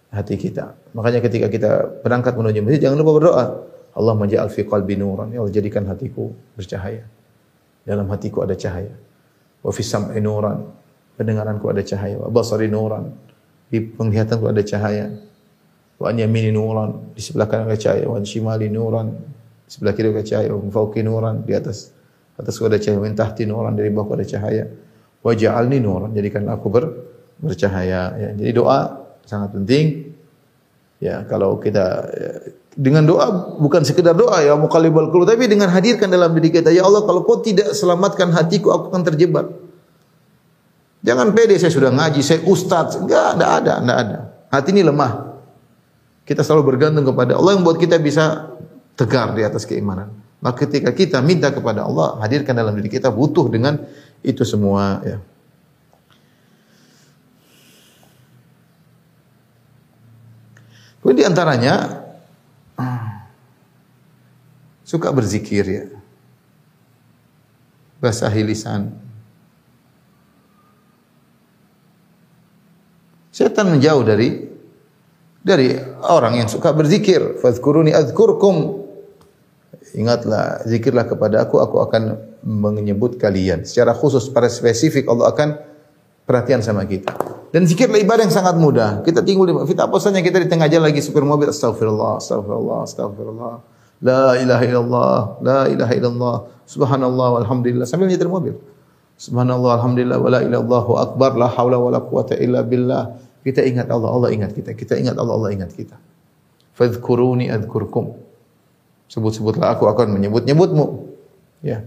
hati 0.09 0.35
kita. 0.39 0.73
Makanya 0.97 1.21
ketika 1.21 1.47
kita 1.47 1.71
berangkat 2.01 2.33
menuju 2.33 2.59
masjid 2.65 2.89
jangan 2.89 2.97
lupa 2.99 3.11
berdoa. 3.21 3.45
Allah 3.91 4.15
maj'al 4.15 4.49
fi 4.49 4.63
qalbi 4.65 4.97
nuran. 4.97 5.29
Ya 5.35 5.43
Allah 5.43 5.53
jadikan 5.53 5.85
hatiku 5.85 6.33
bercahaya. 6.57 7.05
Dalam 7.85 8.09
hatiku 8.09 8.41
ada 8.41 8.57
cahaya. 8.57 8.97
Wa 9.61 9.69
fi 9.69 9.83
sam'i 9.85 10.17
nuran. 10.23 10.80
Pendengaranku 11.21 11.69
ada 11.69 11.85
cahaya. 11.85 12.17
Wa 12.17 12.33
basari 12.33 12.65
nuran. 12.65 13.13
Di 13.69 13.77
penglihatanku 13.77 14.49
ada 14.49 14.65
cahaya. 14.65 15.13
Wa 16.01 16.09
an 16.09 16.17
yamini 16.17 16.49
nuran. 16.49 17.13
Di 17.13 17.21
sebelah 17.21 17.45
kanan 17.45 17.69
ada 17.69 17.77
cahaya. 17.77 18.09
Wa 18.09 18.17
shimali 18.25 18.73
nuran. 18.73 19.13
Di 19.69 19.69
sebelah 19.69 19.93
kiri 19.93 20.09
ada 20.09 20.25
cahaya. 20.25 20.49
Wa 20.49 20.65
fauqi 20.73 21.05
nuran. 21.05 21.45
Di 21.45 21.53
atas 21.53 21.93
atasku 22.41 22.65
ada 22.65 22.81
cahaya. 22.81 22.97
Wa 22.97 23.13
tahti 23.13 23.45
nuran. 23.45 23.77
Dari 23.77 23.93
bawahku 23.93 24.17
ada 24.17 24.25
cahaya. 24.25 24.65
Wa 25.21 25.37
ja'alni 25.37 25.77
nuran. 25.77 26.09
Jadikan 26.17 26.49
aku 26.49 26.73
ber, 26.73 26.89
bercahaya. 27.37 28.17
Ya. 28.17 28.29
Jadi 28.33 28.51
doa 28.57 29.13
sangat 29.29 29.53
penting. 29.53 30.09
Ya, 30.97 31.21
kalau 31.29 31.61
kita 31.61 31.85
ya, 32.13 32.33
dengan 32.77 33.03
doa 33.03 33.57
bukan 33.59 33.83
sekedar 33.83 34.15
doa 34.15 34.39
ya 34.39 34.55
muqallibal 34.55 35.11
qulub 35.11 35.27
tapi 35.27 35.43
dengan 35.51 35.67
hadirkan 35.67 36.07
dalam 36.07 36.31
diri 36.31 36.55
kita 36.55 36.71
ya 36.71 36.87
Allah 36.87 37.03
kalau 37.03 37.27
kau 37.27 37.43
tidak 37.43 37.75
selamatkan 37.75 38.31
hatiku 38.31 38.71
aku 38.71 38.95
akan 38.95 39.03
terjebak. 39.11 39.45
Jangan 41.01 41.33
pede 41.33 41.57
saya 41.57 41.73
sudah 41.73 41.89
ngaji, 41.89 42.21
saya 42.21 42.45
ustaz. 42.45 42.97
Enggak, 42.97 43.37
enggak 43.37 43.51
ada, 43.65 43.73
enggak 43.81 43.97
ada. 43.97 44.17
Hati 44.53 44.69
ini 44.69 44.85
lemah. 44.85 45.33
Kita 46.21 46.45
selalu 46.45 46.77
bergantung 46.77 47.09
kepada 47.09 47.33
Allah 47.35 47.57
yang 47.57 47.65
buat 47.65 47.81
kita 47.81 47.97
bisa 47.97 48.53
tegar 48.93 49.33
di 49.33 49.41
atas 49.41 49.65
keimanan. 49.65 50.13
Maka 50.41 50.65
ketika 50.69 50.93
kita 50.93 51.17
minta 51.21 51.49
kepada 51.49 51.85
Allah, 51.85 52.21
hadirkan 52.21 52.53
dalam 52.53 52.77
diri 52.77 52.89
kita 52.89 53.09
butuh 53.09 53.49
dengan 53.49 53.81
itu 54.21 54.45
semua 54.45 55.01
ya. 55.01 55.17
Kemudian 61.01 61.17
di 61.17 61.25
antaranya 61.25 62.05
suka 64.85 65.09
berzikir 65.09 65.65
ya. 65.65 65.85
Basahi 67.97 68.41
lisan. 68.45 69.10
Setan 73.41 73.73
menjauh 73.73 74.05
dari 74.05 74.37
dari 75.41 75.73
orang 76.05 76.37
yang 76.37 76.45
suka 76.45 76.69
berzikir. 76.77 77.41
Fadhkuruni 77.41 77.89
adzkurkum. 77.89 78.85
Ingatlah, 79.97 80.61
zikirlah 80.69 81.09
kepada 81.09 81.41
aku, 81.49 81.57
aku 81.57 81.81
akan 81.81 82.21
menyebut 82.45 83.17
kalian. 83.17 83.65
Secara 83.65 83.97
khusus, 83.97 84.29
pada 84.29 84.45
spesifik 84.45 85.09
Allah 85.09 85.33
akan 85.33 85.49
perhatian 86.29 86.61
sama 86.61 86.85
kita. 86.85 87.17
Dan 87.49 87.65
zikirlah 87.65 87.97
ibadah 87.97 88.29
yang 88.29 88.31
sangat 88.31 88.61
mudah. 88.61 89.01
Kita 89.01 89.25
tinggal 89.25 89.49
di 89.49 89.53
kita 89.73 89.89
saja 89.97 90.21
kita 90.21 90.37
di 90.37 90.47
tengah 90.47 90.69
jalan 90.69 90.93
lagi 90.93 91.01
supir 91.01 91.25
mobil 91.25 91.49
astagfirullah, 91.49 92.21
astagfirullah, 92.21 92.77
astagfirullah. 92.85 93.53
La 94.05 94.37
ilaha 94.37 94.63
illallah, 94.63 95.17
la 95.41 95.59
ilaha 95.65 95.93
illallah, 95.97 96.35
subhanallah 96.69 97.41
walhamdulillah 97.41 97.89
sambil 97.89 98.05
nyetir 98.05 98.29
mobil. 98.29 98.53
Subhanallah 99.21 99.77
alhamdulillah 99.77 100.17
wala 100.17 100.39
ilallahu 100.41 100.97
akbar 100.97 101.37
la 101.37 101.45
haula 101.53 101.77
wala 101.77 102.01
quwata 102.01 102.37
illa 102.37 102.65
billah. 102.65 103.30
Kita 103.41 103.65
ingat 103.65 103.89
Allah, 103.89 104.09
Allah 104.13 104.29
ingat 104.29 104.53
kita. 104.53 104.77
Kita 104.77 104.93
ingat 104.97 105.17
Allah, 105.17 105.33
Allah 105.33 105.51
ingat 105.53 105.73
kita. 105.73 105.97
Fadhkuruni 106.77 107.49
adzkurkum. 107.49 108.17
Sebut-sebutlah 109.09 109.75
aku 109.75 109.89
akan 109.89 110.15
menyebut-nyebutmu. 110.15 110.85
Ya. 111.65 111.83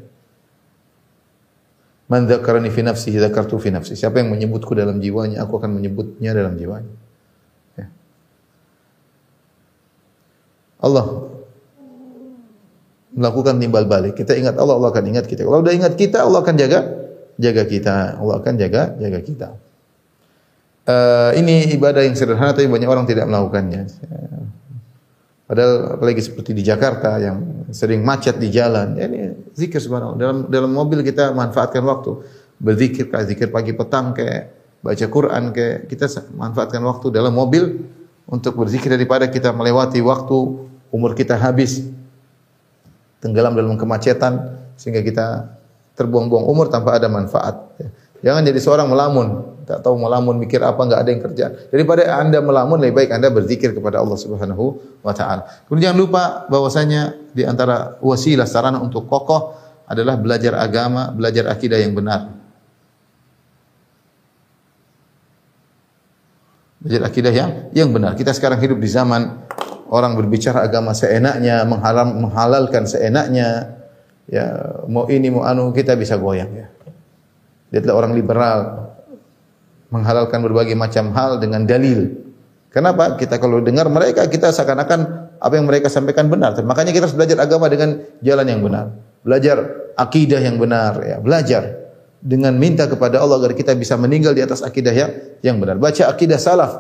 Man 2.11 2.29
dzakarani 2.29 2.69
fi 2.69 2.85
nafsihi 2.85 3.17
dzakartu 3.17 3.57
fi 3.57 3.73
nafsi. 3.73 3.97
Siapa 3.97 4.21
yang 4.21 4.35
menyebutku 4.35 4.77
dalam 4.77 5.01
jiwanya, 5.01 5.41
aku 5.47 5.57
akan 5.57 5.81
menyebutnya 5.81 6.37
dalam 6.37 6.59
jiwanya. 6.61 6.93
Ya. 7.81 7.87
Allah 10.85 11.33
melakukan 13.15 13.57
timbal 13.63 13.87
balik. 13.87 14.19
Kita 14.19 14.35
ingat 14.35 14.59
Allah, 14.59 14.75
Allah 14.77 14.91
akan 14.91 15.05
ingat 15.07 15.25
kita. 15.31 15.47
Kalau 15.47 15.63
udah 15.63 15.75
ingat 15.75 15.95
kita, 15.95 16.27
Allah 16.27 16.43
akan 16.43 16.55
jaga 16.59 16.81
jaga 17.39 17.63
kita. 17.65 18.21
Allah 18.21 18.35
akan 18.43 18.55
jaga 18.59 18.83
jaga 18.99 19.21
kita. 19.23 19.49
Uh, 20.85 21.33
ini 21.41 21.73
ibadah 21.73 22.05
yang 22.05 22.13
sederhana 22.13 22.53
tapi 22.53 22.69
banyak 22.69 22.85
orang 22.85 23.09
tidak 23.09 23.25
melakukannya. 23.25 23.89
Padahal 25.45 26.01
apalagi 26.01 26.21
seperti 26.25 26.57
di 26.57 26.65
Jakarta 26.65 27.21
yang 27.21 27.69
sering 27.73 28.05
macet 28.05 28.37
di 28.41 28.49
jalan. 28.53 28.97
Ya 28.97 29.09
ini 29.09 29.33
zikir 29.57 29.81
subhanallah. 29.81 30.17
Dalam 30.17 30.37
dalam 30.49 30.71
mobil 30.73 31.01
kita 31.05 31.33
manfaatkan 31.33 31.85
waktu. 31.85 32.21
Berzikir 32.61 33.09
kayak 33.13 33.27
zikir 33.29 33.49
pagi 33.53 33.73
petang 33.77 34.17
kayak 34.17 34.53
baca 34.85 35.07
Quran 35.09 35.53
ke 35.53 35.89
kita 35.89 36.09
manfaatkan 36.37 36.81
waktu 36.85 37.13
dalam 37.13 37.33
mobil 37.33 37.85
untuk 38.29 38.57
berzikir 38.57 38.93
daripada 38.93 39.29
kita 39.29 39.53
melewati 39.53 40.01
waktu 40.05 40.69
umur 40.93 41.13
kita 41.17 41.37
habis 41.37 41.85
tenggelam 43.25 43.57
dalam 43.57 43.81
kemacetan 43.81 44.61
sehingga 44.77 45.01
kita 45.01 45.27
terbuang-buang 45.97 46.45
umur 46.45 46.69
tanpa 46.69 47.01
ada 47.01 47.09
manfaat. 47.09 47.73
ya. 47.81 47.89
Jangan 48.25 48.43
jadi 48.49 48.61
seorang 48.61 48.89
melamun, 48.89 49.54
tak 49.65 49.81
tahu 49.81 49.97
melamun 49.97 50.37
mikir 50.37 50.61
apa 50.61 50.77
nggak 50.77 51.01
ada 51.01 51.11
yang 51.11 51.23
kerja. 51.25 51.47
Daripada 51.73 52.05
anda 52.21 52.39
melamun 52.45 52.77
lebih 52.77 53.01
baik 53.01 53.11
anda 53.17 53.33
berzikir 53.33 53.73
kepada 53.73 54.01
Allah 54.01 54.17
Subhanahu 54.21 54.65
wa 55.01 55.13
taala. 55.17 55.49
Kemudian 55.65 55.93
jangan 55.93 55.99
lupa 55.99 56.23
bahwasanya 56.53 57.17
di 57.33 57.43
antara 57.49 57.97
wasilah 58.05 58.45
sarana 58.45 58.79
untuk 58.85 59.09
kokoh 59.09 59.57
adalah 59.89 60.21
belajar 60.21 60.57
agama, 60.61 61.13
belajar 61.13 61.49
akidah 61.49 61.81
yang 61.81 61.97
benar. 61.97 62.29
Belajar 66.85 67.03
akidah 67.09 67.33
yang 67.33 67.51
yang 67.73 67.89
benar. 67.89 68.13
Kita 68.17 68.37
sekarang 68.37 68.61
hidup 68.61 68.77
di 68.77 68.89
zaman 68.93 69.49
orang 69.89 70.13
berbicara 70.13 70.65
agama 70.65 70.93
seenaknya, 70.93 71.65
mengharam, 71.65 72.13
menghalalkan 72.21 72.85
seenaknya. 72.85 73.81
Ya, 74.25 74.81
mau 74.89 75.05
ini 75.09 75.29
mau 75.29 75.45
anu 75.45 75.73
kita 75.73 75.97
bisa 75.97 76.17
goyang 76.17 76.53
ya. 76.53 76.67
Lihatlah 77.73 77.97
orang 77.97 78.13
liberal 78.17 78.61
menghalalkan 79.95 80.43
berbagai 80.43 80.75
macam 80.75 81.15
hal 81.15 81.39
dengan 81.39 81.63
dalil. 81.63 82.11
Kenapa? 82.75 83.15
Kita 83.15 83.39
kalau 83.39 83.63
dengar 83.63 83.87
mereka 83.87 84.27
kita 84.27 84.51
seakan-akan 84.51 85.31
apa 85.39 85.55
yang 85.55 85.71
mereka 85.71 85.87
sampaikan 85.87 86.27
benar. 86.27 86.59
Makanya 86.59 86.91
kita 86.91 87.07
harus 87.07 87.15
belajar 87.15 87.39
agama 87.39 87.71
dengan 87.71 88.03
jalan 88.19 88.47
yang 88.51 88.61
benar. 88.67 88.91
Belajar 89.23 89.57
akidah 89.95 90.43
yang 90.43 90.59
benar 90.59 90.99
ya, 91.07 91.17
belajar 91.23 91.63
dengan 92.19 92.59
minta 92.59 92.91
kepada 92.91 93.23
Allah 93.23 93.39
agar 93.39 93.55
kita 93.55 93.79
bisa 93.79 93.95
meninggal 93.95 94.35
di 94.35 94.43
atas 94.43 94.67
akidah 94.67 94.91
yang 94.91 95.11
yang 95.47 95.57
benar. 95.63 95.79
Baca 95.79 96.11
akidah 96.11 96.37
salaf, 96.37 96.73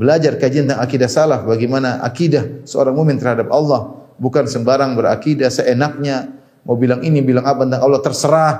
belajar 0.00 0.40
kajian 0.40 0.64
tentang 0.64 0.80
akidah 0.80 1.10
salaf, 1.12 1.44
bagaimana 1.44 2.00
akidah 2.00 2.64
seorang 2.64 2.96
mukmin 2.96 3.20
terhadap 3.20 3.52
Allah, 3.52 4.00
bukan 4.16 4.48
sembarang 4.48 4.96
berakidah 4.96 5.52
seenaknya, 5.52 6.32
mau 6.64 6.80
bilang 6.80 7.04
ini, 7.04 7.20
bilang 7.20 7.44
apa 7.44 7.68
tentang 7.68 7.82
Allah 7.84 8.00
terserah. 8.00 8.54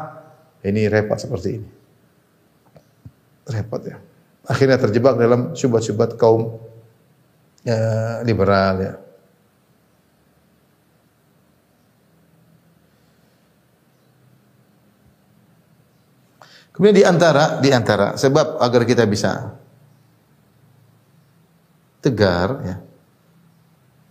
Ini 0.65 0.89
repot 0.93 1.17
seperti 1.17 1.49
ini. 1.55 1.69
Repot 3.45 3.83
ya. 3.85 4.01
Akhirnya 4.45 4.77
terjebak 4.77 5.17
dalam 5.17 5.57
syubhat-syubhat 5.57 6.21
kaum 6.21 6.61
ya, 7.65 8.21
liberal 8.25 8.77
ya. 8.81 8.95
Kemudian 16.75 16.97
di 16.99 17.05
antara 17.07 17.63
di 17.63 17.71
antara 17.71 18.19
sebab 18.19 18.59
agar 18.59 18.83
kita 18.83 19.07
bisa 19.07 19.55
tegar 22.03 22.61
ya. 22.67 22.77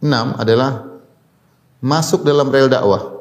Enam 0.04 0.34
adalah 0.40 0.88
masuk 1.84 2.26
dalam 2.26 2.50
rel 2.50 2.72
dakwah. 2.72 3.13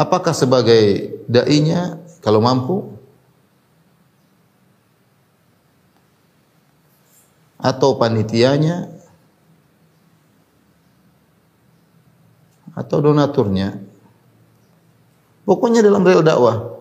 Apakah 0.00 0.32
sebagai 0.32 1.12
dai-nya 1.28 2.00
kalau 2.24 2.40
mampu? 2.40 2.88
Atau 7.60 8.00
panitianya? 8.00 8.88
Atau 12.72 13.04
donaturnya? 13.04 13.76
Pokoknya 15.44 15.84
dalam 15.84 16.00
rel 16.00 16.24
dakwah. 16.24 16.80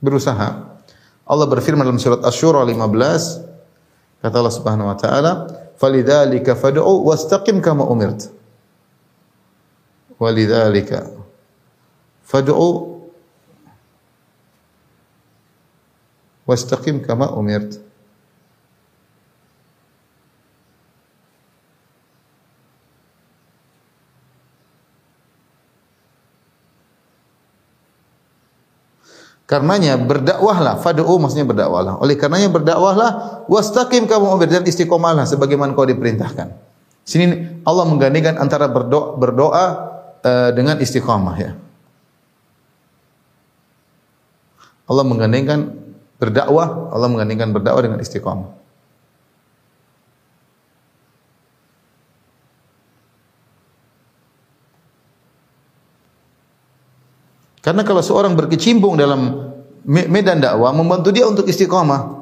Berusaha. 0.00 0.80
Allah 1.28 1.46
berfirman 1.50 1.84
dalam 1.84 2.00
surat 2.00 2.24
Asy-Syura 2.24 2.64
15 2.64 4.24
kata 4.24 4.36
Allah 4.38 4.54
Subhanahu 4.54 4.88
wa 4.88 4.96
taala 4.96 5.32
falidzalika 5.76 6.54
fad'u 6.54 7.02
wastaqim 7.04 7.58
kama 7.58 7.82
umirt 7.84 8.35
walidzalika 10.16 11.12
fad'u 12.24 13.00
wastaqim 16.48 17.04
kama 17.04 17.30
umirt 17.36 17.86
Karenanya 29.46 29.94
berdakwahlah, 29.94 30.82
fad'u 30.82 31.22
maksudnya 31.22 31.46
berdakwahlah. 31.46 32.02
Oleh 32.02 32.18
karenanya 32.18 32.50
berdakwahlah, 32.50 33.10
wastaqim 33.46 34.10
kamu 34.10 34.34
umir 34.34 34.50
dan 34.50 34.66
istiqomahlah 34.66 35.22
sebagaimana 35.22 35.70
kau 35.70 35.86
diperintahkan. 35.86 36.50
Sini 37.06 37.62
Allah 37.62 37.86
menggandingkan 37.86 38.42
antara 38.42 38.66
berdoa, 38.66 39.14
berdoa 39.14 39.66
uh, 40.26 40.50
dengan 40.50 40.82
istiqomah 40.82 41.36
ya. 41.38 41.54
Allah 44.86 45.04
menggandingkan 45.06 45.74
berdakwah, 46.18 46.90
Allah 46.90 47.08
menggandingkan 47.10 47.54
berdakwah 47.54 47.82
dengan 47.86 48.02
istiqomah. 48.02 48.50
Karena 57.66 57.82
kalau 57.82 57.98
seorang 57.98 58.38
berkecimpung 58.38 58.94
dalam 58.94 59.50
medan 59.82 60.38
dakwah 60.38 60.70
membantu 60.70 61.10
dia 61.10 61.26
untuk 61.26 61.50
istiqamah. 61.50 62.14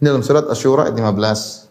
Dalam 0.00 0.24
surat 0.24 0.48
Asy-Syura 0.48 0.88
ayat 0.88 0.96
15. 0.96 1.69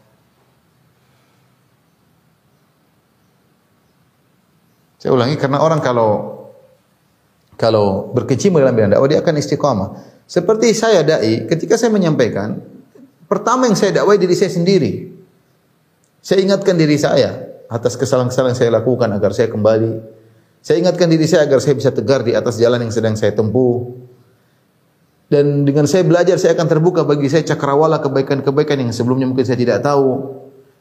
Saya 4.99 5.15
ulangi 5.15 5.39
karena 5.39 5.63
orang 5.63 5.79
kalau 5.79 6.37
kalau 7.55 8.11
berkecimpung 8.11 8.59
dalam 8.59 8.75
bidang 8.75 8.99
dakwah 8.99 9.07
dia 9.07 9.19
akan 9.23 9.35
istiqamah. 9.39 9.89
Seperti 10.29 10.75
saya 10.77 11.01
dai, 11.01 11.49
ketika 11.49 11.73
saya 11.73 11.89
menyampaikan, 11.89 12.61
pertama 13.25 13.65
yang 13.65 13.73
saya 13.73 14.03
dakwai 14.03 14.21
diri 14.21 14.37
saya 14.37 14.53
sendiri. 14.53 15.09
Saya 16.19 16.43
ingatkan 16.43 16.75
diri 16.75 16.99
saya 16.99 17.47
atas 17.71 17.95
kesalahan-kesalahan 17.95 18.53
saya 18.53 18.69
lakukan 18.75 19.07
agar 19.09 19.31
saya 19.31 19.47
kembali 19.47 20.19
saya 20.59 20.83
ingatkan 20.83 21.07
diri 21.07 21.23
saya 21.23 21.47
agar 21.47 21.63
saya 21.63 21.75
bisa 21.75 21.91
tegar 21.95 22.19
di 22.23 22.35
atas 22.35 22.59
jalan 22.59 22.83
yang 22.83 22.91
sedang 22.91 23.15
saya 23.15 23.31
tempuh. 23.31 23.95
Dan 25.29 25.63
dengan 25.63 25.85
saya 25.85 26.03
belajar, 26.03 26.41
saya 26.41 26.57
akan 26.57 26.67
terbuka 26.67 27.05
bagi 27.05 27.29
saya 27.29 27.45
cakrawala 27.45 28.01
kebaikan-kebaikan 28.01 28.81
yang 28.81 28.91
sebelumnya 28.91 29.29
mungkin 29.29 29.45
saya 29.45 29.61
tidak 29.61 29.85
tahu. 29.85 30.35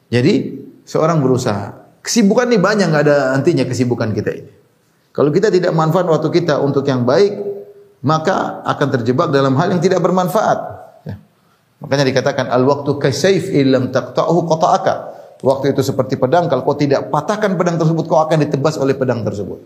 Jadi, 0.09 0.57
seorang 0.89 1.21
berusaha. 1.21 1.88
Kesibukan 1.99 2.47
ini 2.47 2.59
banyak, 2.59 2.87
nggak 2.89 3.03
ada 3.03 3.17
hentinya 3.35 3.67
kesibukan 3.67 4.11
kita 4.15 4.31
ini. 4.31 4.51
Kalau 5.11 5.33
kita 5.33 5.51
tidak 5.51 5.75
manfaat 5.75 6.07
waktu 6.07 6.31
kita 6.31 6.63
untuk 6.63 6.87
yang 6.87 7.03
baik, 7.03 7.35
maka 8.05 8.63
akan 8.63 8.87
terjebak 8.99 9.27
dalam 9.33 9.57
hal 9.59 9.75
yang 9.75 9.81
tidak 9.83 9.99
bermanfaat. 9.99 10.59
Ya. 11.03 11.15
Makanya 11.83 12.07
dikatakan 12.07 12.47
al-waktu 12.47 12.95
kasaif 12.95 13.51
illam 13.51 13.91
taqta'uhu 13.91 14.47
qata'aka. 14.47 14.95
Waktu 15.39 15.71
itu 15.71 15.81
seperti 15.83 16.19
pedang, 16.19 16.51
kalau 16.51 16.67
kau 16.67 16.75
tidak 16.75 17.07
patahkan 17.07 17.55
pedang 17.55 17.79
tersebut, 17.79 18.03
kau 18.07 18.19
akan 18.19 18.43
ditebas 18.43 18.75
oleh 18.75 18.95
pedang 18.95 19.23
tersebut. 19.23 19.59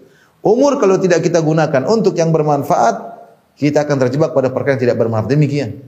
Umur 0.46 0.78
kalau 0.78 1.02
tidak 1.02 1.26
kita 1.26 1.42
gunakan 1.42 1.82
untuk 1.90 2.14
yang 2.14 2.30
bermanfaat, 2.30 3.14
kita 3.58 3.86
akan 3.86 3.98
terjebak 4.06 4.38
pada 4.38 4.54
perkara 4.54 4.78
yang 4.78 4.82
tidak 4.90 4.98
bermanfaat. 5.02 5.34
Demikian. 5.34 5.82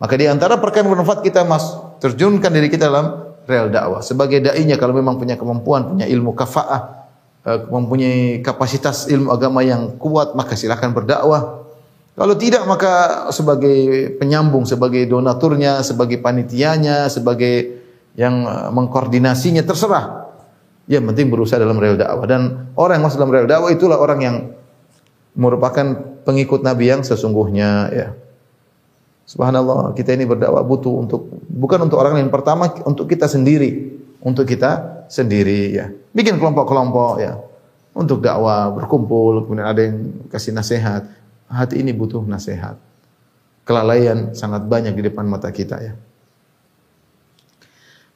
Maka 0.00 0.14
di 0.16 0.26
antara 0.26 0.58
perkara 0.58 0.86
yang 0.86 0.96
bermanfaat 0.96 1.22
kita 1.22 1.46
mas 1.46 1.70
terjunkan 2.02 2.50
diri 2.50 2.66
kita 2.72 2.88
dalam 2.88 3.29
rel 3.48 3.72
dakwah. 3.72 4.02
Sebagai 4.04 4.42
dai-nya 4.42 4.76
kalau 4.76 4.92
memang 4.96 5.16
punya 5.16 5.36
kemampuan, 5.36 5.88
punya 5.94 6.06
ilmu 6.08 6.36
kafaah, 6.36 7.08
mempunyai 7.72 8.44
kapasitas 8.44 9.08
ilmu 9.08 9.32
agama 9.32 9.64
yang 9.64 9.96
kuat, 9.96 10.36
maka 10.36 10.58
silakan 10.58 10.92
berdakwah. 10.92 11.64
Kalau 12.12 12.34
tidak 12.36 12.68
maka 12.68 13.26
sebagai 13.32 14.12
penyambung, 14.20 14.68
sebagai 14.68 15.08
donaturnya, 15.08 15.80
sebagai 15.80 16.20
panitianya, 16.20 17.08
sebagai 17.08 17.80
yang 18.18 18.44
mengkoordinasinya 18.76 19.64
terserah. 19.64 20.28
Yang 20.90 21.14
penting 21.14 21.26
berusaha 21.30 21.56
dalam 21.56 21.78
rel 21.78 21.94
dakwah 21.94 22.26
dan 22.26 22.74
orang 22.74 22.98
yang 22.98 23.04
masuk 23.06 23.22
dalam 23.22 23.32
rel 23.32 23.46
dakwah 23.46 23.70
itulah 23.70 23.96
orang 23.96 24.20
yang 24.20 24.36
merupakan 25.38 26.18
pengikut 26.26 26.60
Nabi 26.66 26.90
yang 26.90 27.00
sesungguhnya 27.06 27.70
ya. 27.94 28.08
Subhanallah, 29.30 29.94
kita 29.94 30.10
ini 30.18 30.26
berdakwah 30.26 30.66
butuh 30.66 30.90
untuk 30.90 31.30
bukan 31.46 31.86
untuk 31.86 32.02
orang 32.02 32.18
lain 32.18 32.34
pertama 32.34 32.66
untuk 32.82 33.06
kita 33.06 33.30
sendiri, 33.30 33.94
untuk 34.26 34.42
kita 34.42 35.06
sendiri 35.06 35.70
ya. 35.70 35.86
Bikin 36.10 36.42
kelompok-kelompok 36.42 37.22
ya. 37.22 37.38
Untuk 37.94 38.26
dakwah 38.26 38.74
berkumpul, 38.74 39.46
kemudian 39.46 39.70
ada 39.70 39.86
yang 39.86 40.26
kasih 40.34 40.50
nasihat. 40.50 41.06
Hati 41.46 41.78
ini 41.78 41.94
butuh 41.94 42.26
nasihat. 42.26 42.74
Kelalaian 43.62 44.34
sangat 44.34 44.66
banyak 44.66 44.98
di 44.98 45.02
depan 45.06 45.22
mata 45.30 45.46
kita 45.54 45.78
ya. 45.78 45.94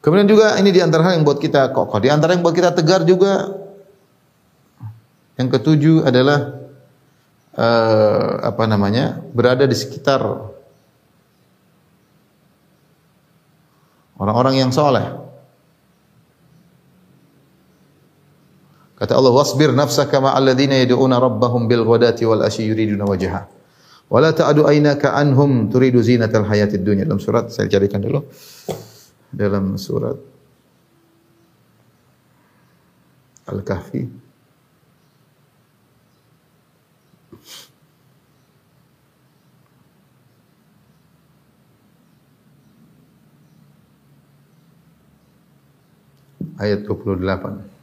Kemudian 0.03 0.27
juga 0.27 0.59
ini 0.59 0.75
di 0.75 0.83
antara 0.83 1.15
yang 1.15 1.23
buat 1.23 1.39
kita 1.39 1.71
kokoh. 1.71 2.03
Di 2.03 2.11
antara 2.11 2.35
yang 2.35 2.43
buat 2.43 2.59
kita 2.59 2.75
tegar 2.75 3.07
juga 3.07 3.55
yang 5.39 5.47
ketujuh 5.47 6.11
adalah 6.11 6.59
eh, 7.55 8.31
apa 8.51 8.67
namanya? 8.67 9.23
berada 9.31 9.63
di 9.63 9.79
sekitar 9.79 10.54
orang-orang 14.25 14.65
yang 14.65 14.71
soleh. 14.73 15.05
Kata 18.97 19.13
Allah, 19.21 19.33
"Wasbir 19.37 19.77
nafsaka 19.77 20.17
ma'al 20.23 20.49
ladzina 20.49 20.81
yad'una 20.81 21.21
rabbahum 21.21 21.69
bil 21.69 21.85
ghadati 21.85 22.25
wal 22.25 22.41
asyi 22.41 22.73
yuriduna 22.73 23.05
wajha." 23.05 23.45
Wa 24.09 24.19
la 24.21 24.33
ta'du 24.33 24.65
aynaka 24.65 25.13
anhum 25.13 25.69
turidu 25.69 26.01
zinatal 26.01 26.49
hayatid 26.49 26.81
dunya. 26.81 27.05
Dalam 27.05 27.21
surat 27.21 27.53
saya 27.53 27.69
carikan 27.69 28.01
dulu. 28.01 28.25
Dalam 29.29 29.77
surat 29.77 30.17
Al-Kahfi. 33.45 34.24
Ayat 46.55 46.87
28. 46.87 47.75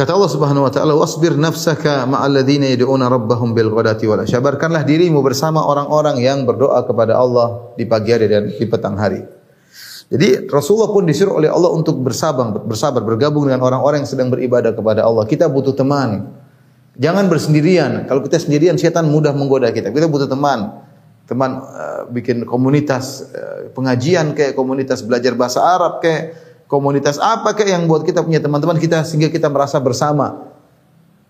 Kata 0.00 0.16
Allah 0.16 0.32
Subhanahu 0.32 0.64
wa 0.64 0.72
taala, 0.72 0.96
"Wasbir 0.96 1.36
nafsaka 1.36 2.08
ma'al 2.08 2.40
ladzina 2.40 2.64
yad'una 2.72 3.12
rabbahum 3.12 3.52
bil 3.52 3.68
ghadati 3.68 4.08
wal 4.08 4.24
asy." 4.24 4.32
Sabarkanlah 4.32 4.80
dirimu 4.88 5.20
bersama 5.20 5.60
orang-orang 5.60 6.16
yang 6.24 6.48
berdoa 6.48 6.88
kepada 6.88 7.20
Allah 7.20 7.76
di 7.76 7.84
pagi 7.84 8.08
hari 8.08 8.24
dan 8.24 8.48
di 8.48 8.64
petang 8.64 8.96
hari. 8.96 9.20
Jadi 10.08 10.48
Rasulullah 10.48 10.88
pun 10.88 11.04
disuruh 11.04 11.36
oleh 11.36 11.52
Allah 11.52 11.68
untuk 11.76 12.00
bersabar, 12.00 12.48
bersabar, 12.64 13.04
bergabung 13.04 13.44
dengan 13.44 13.60
orang-orang 13.60 14.00
yang 14.00 14.08
sedang 14.08 14.32
beribadah 14.32 14.72
kepada 14.72 15.04
Allah. 15.04 15.28
Kita 15.28 15.52
butuh 15.52 15.76
teman. 15.76 16.32
Jangan 16.98 17.30
bersendirian. 17.30 18.10
Kalau 18.10 18.24
kita 18.24 18.42
sendirian, 18.42 18.74
setan 18.74 19.06
mudah 19.06 19.30
menggoda 19.30 19.70
kita. 19.70 19.94
Kita 19.94 20.10
butuh 20.10 20.26
teman. 20.26 20.82
Teman 21.30 21.62
uh, 21.62 22.10
bikin 22.10 22.42
komunitas 22.42 23.30
uh, 23.30 23.70
pengajian 23.70 24.34
kayak 24.34 24.58
komunitas 24.58 25.06
belajar 25.06 25.38
bahasa 25.38 25.62
Arab 25.62 26.02
kayak 26.02 26.34
komunitas 26.66 27.22
apa 27.22 27.54
kayak 27.54 27.78
yang 27.78 27.84
buat 27.86 28.02
kita 28.02 28.26
punya 28.26 28.42
teman-teman 28.42 28.74
kita 28.82 29.06
sehingga 29.06 29.30
kita 29.30 29.46
merasa 29.46 29.78
bersama. 29.78 30.50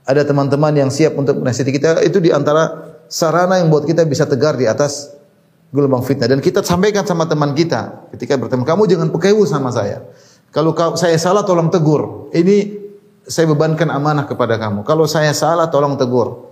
Ada 0.08 0.24
teman-teman 0.24 0.72
yang 0.72 0.88
siap 0.88 1.20
untuk 1.20 1.44
menasihati 1.44 1.72
kita 1.76 1.90
itu 2.00 2.16
di 2.16 2.32
antara 2.32 2.96
sarana 3.12 3.60
yang 3.60 3.68
buat 3.68 3.84
kita 3.84 4.08
bisa 4.08 4.24
tegar 4.24 4.56
di 4.56 4.64
atas 4.64 5.12
gelombang 5.68 6.00
fitnah 6.02 6.26
dan 6.26 6.40
kita 6.40 6.64
sampaikan 6.64 7.04
sama 7.04 7.28
teman 7.28 7.52
kita 7.52 8.08
ketika 8.16 8.40
bertemu 8.40 8.64
kamu 8.64 8.82
jangan 8.88 9.08
pekewu 9.12 9.44
sama 9.44 9.68
saya. 9.68 10.00
Kalau 10.50 10.72
saya 10.96 11.14
salah 11.20 11.44
tolong 11.44 11.68
tegur. 11.68 12.32
Ini 12.34 12.79
saya 13.30 13.46
bebankan 13.46 13.86
amanah 13.94 14.26
kepada 14.26 14.58
kamu. 14.58 14.82
Kalau 14.82 15.06
saya 15.06 15.30
salah 15.30 15.70
tolong 15.70 15.94
tegur. 15.94 16.50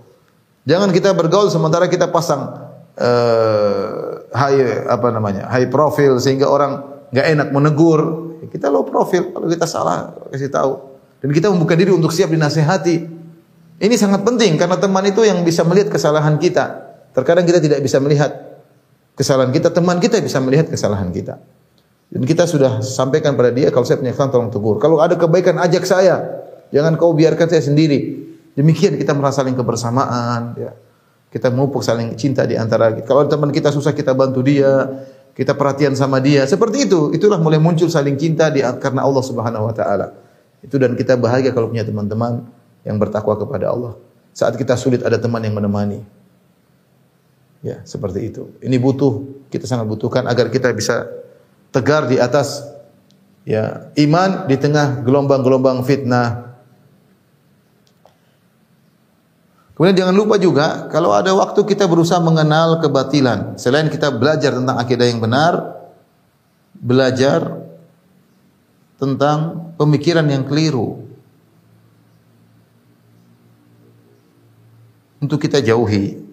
Jangan 0.63 0.95
kita 0.95 1.11
bergaul 1.11 1.51
sementara 1.51 1.91
kita 1.91 2.07
pasang 2.07 2.71
uh, 2.95 3.87
high 4.31 4.87
apa 4.87 5.07
namanya? 5.11 5.51
high 5.51 5.67
profile 5.67 6.15
sehingga 6.23 6.47
orang 6.47 6.79
nggak 7.11 7.27
enak 7.35 7.47
menegur 7.51 8.29
kita 8.47 8.71
low 8.71 8.87
profil. 8.87 9.35
Kalau 9.35 9.47
kita 9.51 9.67
salah, 9.67 10.15
kasih 10.31 10.47
tahu. 10.47 10.71
Dan 11.19 11.35
kita 11.35 11.51
membuka 11.51 11.75
diri 11.75 11.91
untuk 11.91 12.15
siap 12.15 12.31
dinasehati. 12.31 13.19
Ini 13.79 13.95
sangat 13.95 14.23
penting 14.23 14.55
karena 14.55 14.79
teman 14.79 15.03
itu 15.07 15.23
yang 15.23 15.43
bisa 15.43 15.67
melihat 15.67 15.91
kesalahan 15.91 16.39
kita. 16.39 16.95
Terkadang 17.11 17.43
kita 17.43 17.59
tidak 17.59 17.79
bisa 17.83 17.99
melihat 17.99 18.31
kesalahan 19.15 19.51
kita, 19.51 19.71
teman 19.71 19.99
kita 19.99 20.19
bisa 20.23 20.39
melihat 20.39 20.71
kesalahan 20.71 21.11
kita. 21.11 21.39
Dan 22.09 22.23
kita 22.25 22.47
sudah 22.47 22.81
sampaikan 22.81 23.35
pada 23.35 23.51
dia 23.53 23.69
kalau 23.69 23.85
saya 23.85 23.99
punya 23.99 24.15
kesalahan 24.15 24.33
tolong 24.33 24.51
tegur. 24.51 24.75
Kalau 24.79 24.97
ada 25.03 25.15
kebaikan 25.19 25.59
ajak 25.59 25.83
saya. 25.83 26.47
Jangan 26.69 26.95
kau 26.97 27.13
biarkan 27.13 27.49
saya 27.49 27.63
sendiri. 27.65 28.29
Demikian 28.53 28.97
kita 28.99 29.15
merasa 29.15 29.41
saling 29.41 29.57
kebersamaan 29.57 30.57
ya. 30.57 30.71
Kita 31.29 31.53
memupuk 31.53 31.85
saling 31.85 32.17
cinta 32.17 32.41
di 32.49 32.57
antara 32.57 32.89
kalau 33.05 33.29
teman 33.29 33.53
kita 33.53 33.69
susah 33.69 33.93
kita 33.93 34.17
bantu 34.17 34.41
dia, 34.41 35.05
kita 35.37 35.53
perhatian 35.53 35.93
sama 35.93 36.17
dia. 36.17 36.43
Seperti 36.49 36.89
itu, 36.89 37.13
itulah 37.13 37.37
mulai 37.37 37.61
muncul 37.61 37.85
saling 37.85 38.17
cinta 38.17 38.49
di, 38.49 38.65
karena 38.81 39.05
Allah 39.05 39.23
Subhanahu 39.23 39.69
wa 39.69 39.73
taala. 39.73 40.11
Itu 40.59 40.81
dan 40.81 40.97
kita 40.97 41.15
bahagia 41.15 41.53
kalau 41.53 41.69
punya 41.69 41.85
teman-teman 41.85 42.49
yang 42.83 42.97
bertakwa 42.97 43.37
kepada 43.37 43.69
Allah. 43.69 43.93
Saat 44.33 44.57
kita 44.57 44.73
sulit 44.75 45.05
ada 45.05 45.21
teman 45.21 45.39
yang 45.45 45.53
menemani. 45.55 46.01
Ya, 47.61 47.83
seperti 47.83 48.31
itu. 48.31 48.55
Ini 48.63 48.79
butuh, 48.79 49.45
kita 49.51 49.67
sangat 49.67 49.85
butuhkan 49.85 50.25
agar 50.25 50.47
kita 50.47 50.71
bisa 50.71 51.07
tegar 51.69 52.07
di 52.09 52.17
atas 52.17 52.65
ya 53.45 53.91
iman 53.99 54.47
di 54.49 54.55
tengah 54.57 55.03
gelombang-gelombang 55.03 55.83
fitnah, 55.83 56.48
Kemudian 59.79 59.95
jangan 59.95 60.11
lupa 60.11 60.35
juga 60.35 60.91
kalau 60.91 61.15
ada 61.15 61.31
waktu 61.31 61.63
kita 61.63 61.87
berusaha 61.87 62.19
mengenal 62.19 62.83
kebatilan. 62.83 63.55
Selain 63.55 63.87
kita 63.87 64.11
belajar 64.11 64.51
tentang 64.51 64.75
akidah 64.75 65.07
yang 65.07 65.23
benar, 65.23 65.87
belajar 66.75 67.63
tentang 68.99 69.71
pemikiran 69.79 70.27
yang 70.27 70.43
keliru. 70.43 71.07
Untuk 75.23 75.39
kita 75.39 75.63
jauhi. 75.63 76.27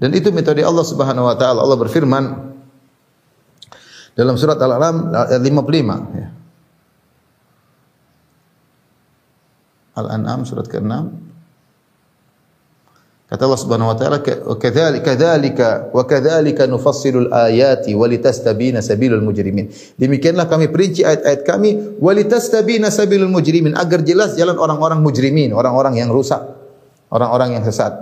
Dan 0.00 0.16
itu 0.16 0.32
metode 0.32 0.64
Allah 0.64 0.88
Subhanahu 0.88 1.28
wa 1.28 1.36
taala. 1.36 1.60
Allah 1.60 1.76
berfirman 1.76 2.24
dalam 4.16 4.40
surat 4.40 4.56
Al-An'am 4.56 5.12
ayat 5.12 5.44
55 5.44 6.16
ya. 6.16 6.39
Al-An'am 10.06 10.48
surat 10.48 10.66
ke-6 10.66 11.30
Kata 13.30 13.46
Allah 13.46 13.62
Subhanahu 13.62 13.94
wa 13.94 13.96
taala 13.96 14.18
kadzalika 14.58 15.06
kadzalika 15.06 15.68
wa 15.94 16.02
kadzalika 16.02 16.66
nufassilul 16.66 17.30
ayati 17.30 17.94
walitastabina 17.94 18.82
sabilul 18.82 19.22
mujrimin. 19.22 19.70
Demikianlah 19.94 20.50
kami 20.50 20.66
perinci 20.66 21.06
ayat-ayat 21.06 21.46
kami 21.46 22.02
walitastabina 22.02 22.90
sabilul 22.90 23.30
mujrimin 23.30 23.78
agar 23.78 24.02
jelas 24.02 24.34
jalan 24.34 24.58
orang-orang 24.58 24.98
mujrimin, 24.98 25.54
orang-orang 25.54 26.02
yang 26.02 26.10
rusak, 26.10 26.42
orang-orang 27.14 27.54
yang 27.54 27.62
sesat. 27.62 27.94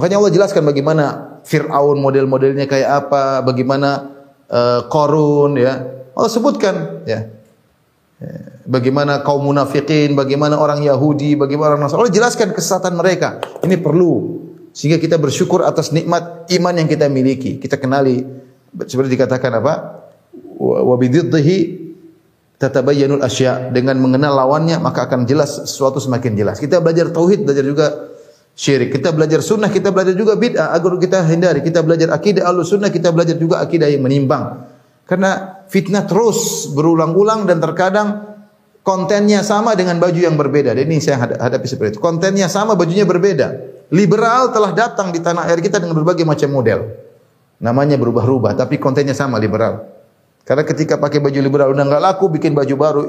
Makanya 0.00 0.16
Allah 0.16 0.32
jelaskan 0.32 0.64
bagaimana 0.64 1.04
Firaun 1.44 2.00
model-modelnya 2.00 2.64
kayak 2.64 3.04
apa, 3.04 3.44
bagaimana 3.44 4.16
uh, 4.48 4.88
Qarun 4.88 5.60
ya. 5.60 5.92
Allah 6.16 6.30
sebutkan 6.32 7.04
ya. 7.04 7.28
Bagaimana 8.64 9.20
kaum 9.20 9.44
munafikin, 9.44 10.16
bagaimana 10.16 10.56
orang 10.56 10.80
Yahudi, 10.80 11.36
bagaimana 11.36 11.76
orang 11.76 11.84
Nasrani. 11.84 12.08
Allah 12.08 12.16
jelaskan 12.16 12.56
kesesatan 12.56 12.96
mereka. 12.96 13.44
Ini 13.60 13.76
perlu 13.76 14.40
sehingga 14.74 14.98
kita 14.98 15.20
bersyukur 15.20 15.62
atas 15.62 15.92
nikmat 15.92 16.50
iman 16.50 16.74
yang 16.74 16.88
kita 16.88 17.06
miliki. 17.12 17.60
Kita 17.60 17.76
kenali 17.76 18.24
seperti 18.88 19.14
dikatakan 19.14 19.52
apa? 19.60 20.02
Wa 20.58 20.96
bididdihi 20.96 21.56
tatabayyanul 22.58 23.20
asya. 23.20 23.70
Dengan 23.70 24.00
mengenal 24.00 24.32
lawannya 24.32 24.80
maka 24.80 25.06
akan 25.06 25.28
jelas 25.28 25.68
sesuatu 25.68 26.00
semakin 26.00 26.32
jelas. 26.34 26.56
Kita 26.56 26.80
belajar 26.80 27.12
tauhid, 27.12 27.44
belajar 27.44 27.64
juga 27.68 27.86
syirik. 28.58 28.96
Kita 28.98 29.14
belajar 29.14 29.44
sunnah, 29.44 29.70
kita 29.70 29.94
belajar 29.94 30.16
juga 30.18 30.34
bid'ah 30.40 30.74
agar 30.74 30.92
kita 30.98 31.22
hindari. 31.28 31.60
Kita 31.62 31.84
belajar 31.84 32.10
akidah 32.10 32.48
al 32.48 32.64
sunnah, 32.64 32.90
kita 32.90 33.12
belajar 33.12 33.36
juga 33.38 33.60
akidah 33.60 33.86
yang 33.86 34.02
menimbang. 34.02 34.73
Karena 35.04 35.60
fitnah 35.68 36.08
terus 36.08 36.68
berulang-ulang 36.72 37.44
dan 37.44 37.60
terkadang 37.60 38.08
kontennya 38.80 39.44
sama 39.44 39.76
dengan 39.76 40.00
baju 40.00 40.16
yang 40.16 40.36
berbeda. 40.36 40.72
Dan 40.76 40.88
ini 40.88 41.00
saya 41.00 41.20
hadapi 41.20 41.66
seperti 41.68 41.96
itu. 41.96 42.00
Kontennya 42.00 42.48
sama, 42.48 42.76
bajunya 42.76 43.04
berbeda. 43.04 43.72
Liberal 43.92 44.52
telah 44.52 44.72
datang 44.72 45.12
di 45.12 45.20
tanah 45.20 45.44
air 45.48 45.60
kita 45.60 45.76
dengan 45.80 45.96
berbagai 45.96 46.24
macam 46.24 46.48
model. 46.52 46.88
Namanya 47.60 47.96
berubah-ubah, 48.00 48.56
tapi 48.56 48.80
kontennya 48.80 49.16
sama 49.16 49.40
liberal. 49.40 49.88
Karena 50.44 50.64
ketika 50.64 51.00
pakai 51.00 51.24
baju 51.24 51.38
liberal 51.40 51.72
udah 51.72 51.84
nggak 51.88 52.02
laku, 52.04 52.28
bikin 52.28 52.52
baju 52.52 52.74
baru 52.76 53.02